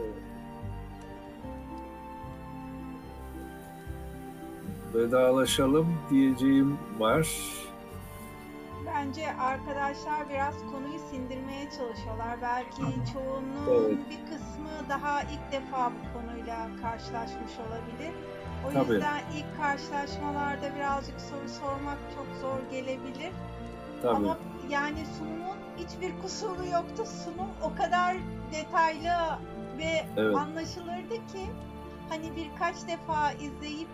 [4.94, 7.28] vedalaşalım diyeceğim var.
[8.86, 12.36] Bence arkadaşlar biraz konuyu sindirmeye çalışıyorlar.
[12.42, 12.78] Belki
[13.14, 13.98] çoğunluğun evet.
[14.10, 18.14] bir kısmı daha ilk defa bu konuyla karşılaşmış olabilir
[18.68, 18.94] o Tabii.
[18.94, 23.32] yüzden ilk karşılaşmalarda birazcık soru sormak çok zor gelebilir.
[24.02, 24.16] Tabii.
[24.16, 24.38] Ama
[24.70, 27.06] yani sunumun hiçbir kusuru yoktu.
[27.06, 28.18] Sunum o kadar
[28.54, 29.40] detaylı
[29.78, 30.36] ve evet.
[30.38, 31.46] anlaşılırdı ki
[32.10, 33.88] hani birkaç defa izleyip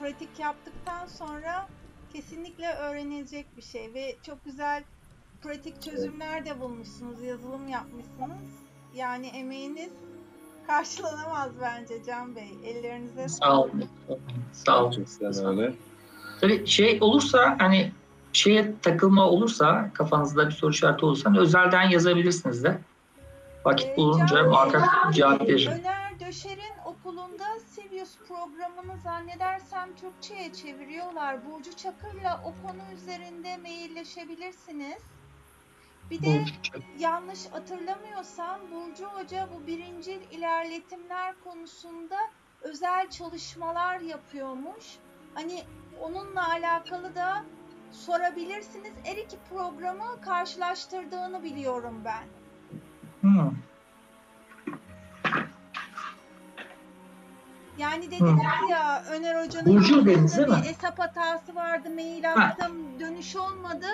[0.00, 1.66] pratik yaptıktan sonra
[2.12, 4.82] kesinlikle öğrenilecek bir şey ve çok güzel
[5.42, 8.54] pratik çözümler de bulmuşsunuz, yazılım yapmışsınız.
[8.94, 9.90] Yani emeğiniz
[10.66, 12.58] karşılanamaz bence Can Bey.
[12.64, 13.88] Ellerinize sağ olun.
[14.52, 14.94] Sağ olun.
[15.20, 15.74] Gerçekten öyle.
[16.40, 17.92] Tabii şey olursa hani
[18.32, 22.78] şeye takılma olursa kafanızda bir soru işareti olursa hani özelden yazabilirsiniz de.
[23.64, 25.72] Vakit ee, bulunca muhakkak cevap veririm.
[25.72, 31.36] Öner Döşer'in okulunda Sirius programını zannedersem Türkçe'ye çeviriyorlar.
[31.46, 34.98] Burcu Çakır'la o konu üzerinde mailleşebilirsiniz.
[36.10, 36.44] Bir de
[36.98, 42.16] yanlış hatırlamıyorsam Burcu Hoca bu birinci ilerletimler konusunda
[42.62, 44.84] özel çalışmalar yapıyormuş.
[45.34, 45.62] Hani
[46.00, 47.44] onunla alakalı da
[47.92, 48.92] sorabilirsiniz.
[49.04, 52.24] Her iki programı karşılaştırdığını biliyorum ben.
[53.20, 53.56] Hmm.
[57.78, 60.54] Yani dediniz ya Öner Hoca'nın Burcu dediniz değil mi?
[60.64, 63.86] hesap hatası vardı, mail attım, dönüş olmadı.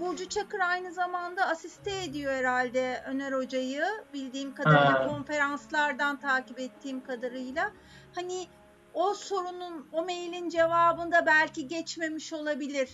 [0.00, 3.82] Burcu Çakır aynı zamanda asiste ediyor herhalde Öner Hoca'yı
[4.14, 5.06] bildiğim kadarıyla ha.
[5.06, 7.70] konferanslardan takip ettiğim kadarıyla.
[8.14, 8.46] Hani
[8.94, 12.88] o sorunun, o mailin cevabında belki geçmemiş olabilir.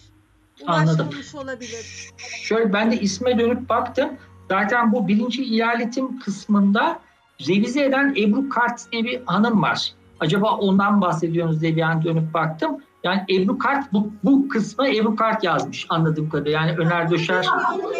[0.63, 1.09] Ulaşmamış Anladım.
[1.49, 2.11] olabilir.
[2.43, 4.17] Şöyle ben de isme dönüp baktım.
[4.49, 6.99] Zaten bu birinci ialetim kısmında
[7.49, 12.35] revize eden Ebru Kart diye bir hanım var acaba ondan bahsediyorsunuz diye bir an dönüp
[12.35, 12.77] baktım.
[13.05, 16.61] Yani Ebru Kart bu, bu kısmı Ebru Kart yazmış anladığım kadarıyla.
[16.67, 17.47] Yani Öner Döşer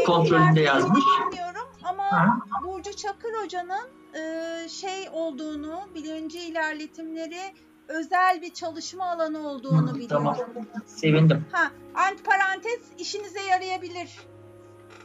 [0.07, 1.03] kontrolünde şey yazmış.
[1.31, 2.39] Bilmiyorum ama Aha.
[2.65, 3.89] Burcu Çakır Hoca'nın
[4.19, 7.41] e, şey olduğunu, bilinci ilerletimleri
[7.89, 10.09] özel bir çalışma alanı olduğunu Hı, biliyorum.
[10.09, 10.37] Tamam.
[10.87, 11.45] Sevindim.
[11.53, 11.63] Ha,
[11.95, 14.11] ant parantez işinize yarayabilir.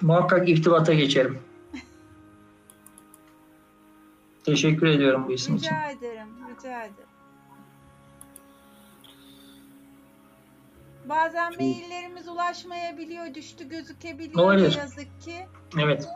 [0.01, 1.39] Muhakkak irtibata geçerim.
[4.45, 5.75] Teşekkür ediyorum bu isim rica için.
[5.75, 7.09] Rica ederim, rica ederim.
[11.09, 11.59] Bazen Çok...
[11.59, 14.77] maillerimiz ulaşmayabiliyor, düştü gözükebiliyor Olabilir.
[14.77, 15.47] yazık ki.
[15.79, 16.07] Evet.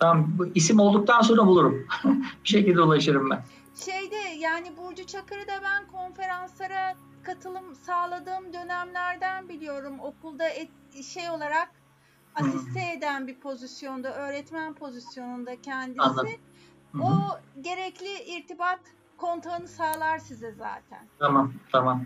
[0.00, 1.86] Tamam, bu isim olduktan sonra bulurum.
[2.44, 3.44] bir şekilde ulaşırım ben.
[3.74, 10.00] Şeyde yani Burcu Çakır'ı da ben konferanslara katılım sağladığım dönemlerden biliyorum.
[10.00, 10.68] Okulda et,
[11.12, 11.70] şey olarak
[12.34, 12.98] asiste hı hmm.
[12.98, 16.00] eden bir pozisyonda, öğretmen pozisyonunda kendisi.
[16.00, 16.30] Anladım.
[16.92, 17.02] Hı-hı.
[17.02, 18.80] O gerekli irtibat
[19.16, 21.08] kontağını sağlar size zaten.
[21.18, 22.04] Tamam, tamam.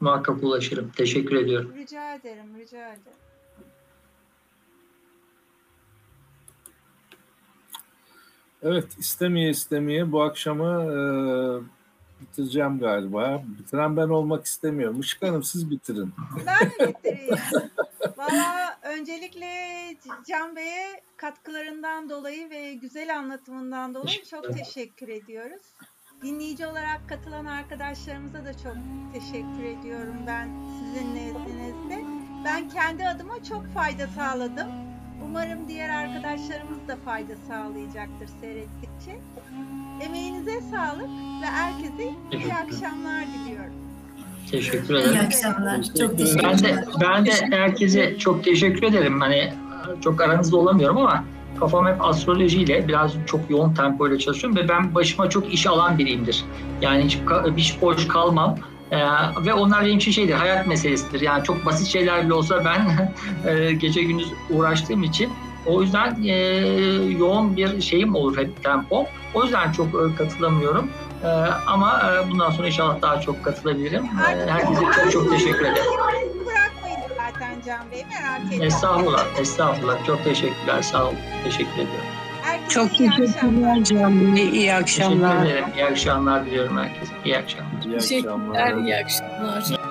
[0.00, 0.90] Muhakkak ulaşırım.
[0.96, 1.72] Teşekkür ediyorum.
[1.76, 3.18] Rica ederim, rica ederim.
[8.62, 10.98] Evet, istemeye istemeye bu akşamı e,
[12.20, 13.42] bitireceğim galiba.
[13.58, 15.00] Bitiren ben olmak istemiyorum.
[15.00, 16.14] Işık Hanım siz bitirin.
[16.46, 17.34] Ben mi bitireyim?
[18.30, 19.50] Valla öncelikle
[20.28, 25.62] Can Bey'e katkılarından dolayı ve güzel anlatımından dolayı çok teşekkür ediyoruz.
[26.22, 28.76] Dinleyici olarak katılan arkadaşlarımıza da çok
[29.14, 32.04] teşekkür ediyorum ben sizin nezdinizde.
[32.44, 34.68] Ben kendi adıma çok fayda sağladım.
[35.24, 39.20] Umarım diğer arkadaşlarımız da fayda sağlayacaktır seyrettikçe.
[40.02, 41.08] Emeğinize sağlık
[41.42, 43.81] ve herkese iyi akşamlar diliyorum.
[44.50, 45.12] Teşekkür ederim.
[45.14, 45.80] İyi akşamlar.
[46.00, 49.20] Çok teşekkür Ben de, ben de herkese çok teşekkür ederim.
[49.20, 49.52] Hani
[50.04, 51.24] çok aranızda olamıyorum ama
[51.60, 56.44] kafam hep astrolojiyle biraz çok yoğun tempoyla çalışıyorum ve ben başıma çok iş alan biriyimdir.
[56.80, 57.18] Yani hiç,
[57.56, 58.56] hiç boş kalmam.
[58.92, 58.98] Ee,
[59.46, 61.20] ve onlar benim için şeydir, hayat meselesidir.
[61.20, 62.80] Yani çok basit şeyler bile olsa ben
[63.56, 65.30] e, gece gündüz uğraştığım için
[65.66, 66.36] o yüzden e,
[67.18, 69.06] yoğun bir şeyim olur hep tempo.
[69.34, 70.88] O yüzden çok e, katılamıyorum.
[71.24, 71.28] Ee,
[71.66, 74.04] ama e, bundan sonra inşallah daha çok katılabilirim.
[74.04, 75.76] Ee, herkese çok çok teşekkür ederim.
[76.46, 78.04] Bırakmayın zaten Can Bey
[78.50, 80.06] merak Estağfurullah, estağfurullah.
[80.06, 81.16] Çok teşekkürler, sağ olun.
[81.44, 82.04] Teşekkür ediyorum.
[82.42, 83.84] Herkese Çok iyi teşekkürler akşamlar.
[83.84, 84.42] Can Bey.
[84.42, 84.50] İyi
[84.84, 85.64] Teşekkür ederim.
[85.76, 87.12] iyi akşamlar diliyorum herkese.
[87.24, 87.82] İyi akşamlar.
[87.84, 88.72] İyi akşamlar.
[88.76, 89.81] İyi akşamlar.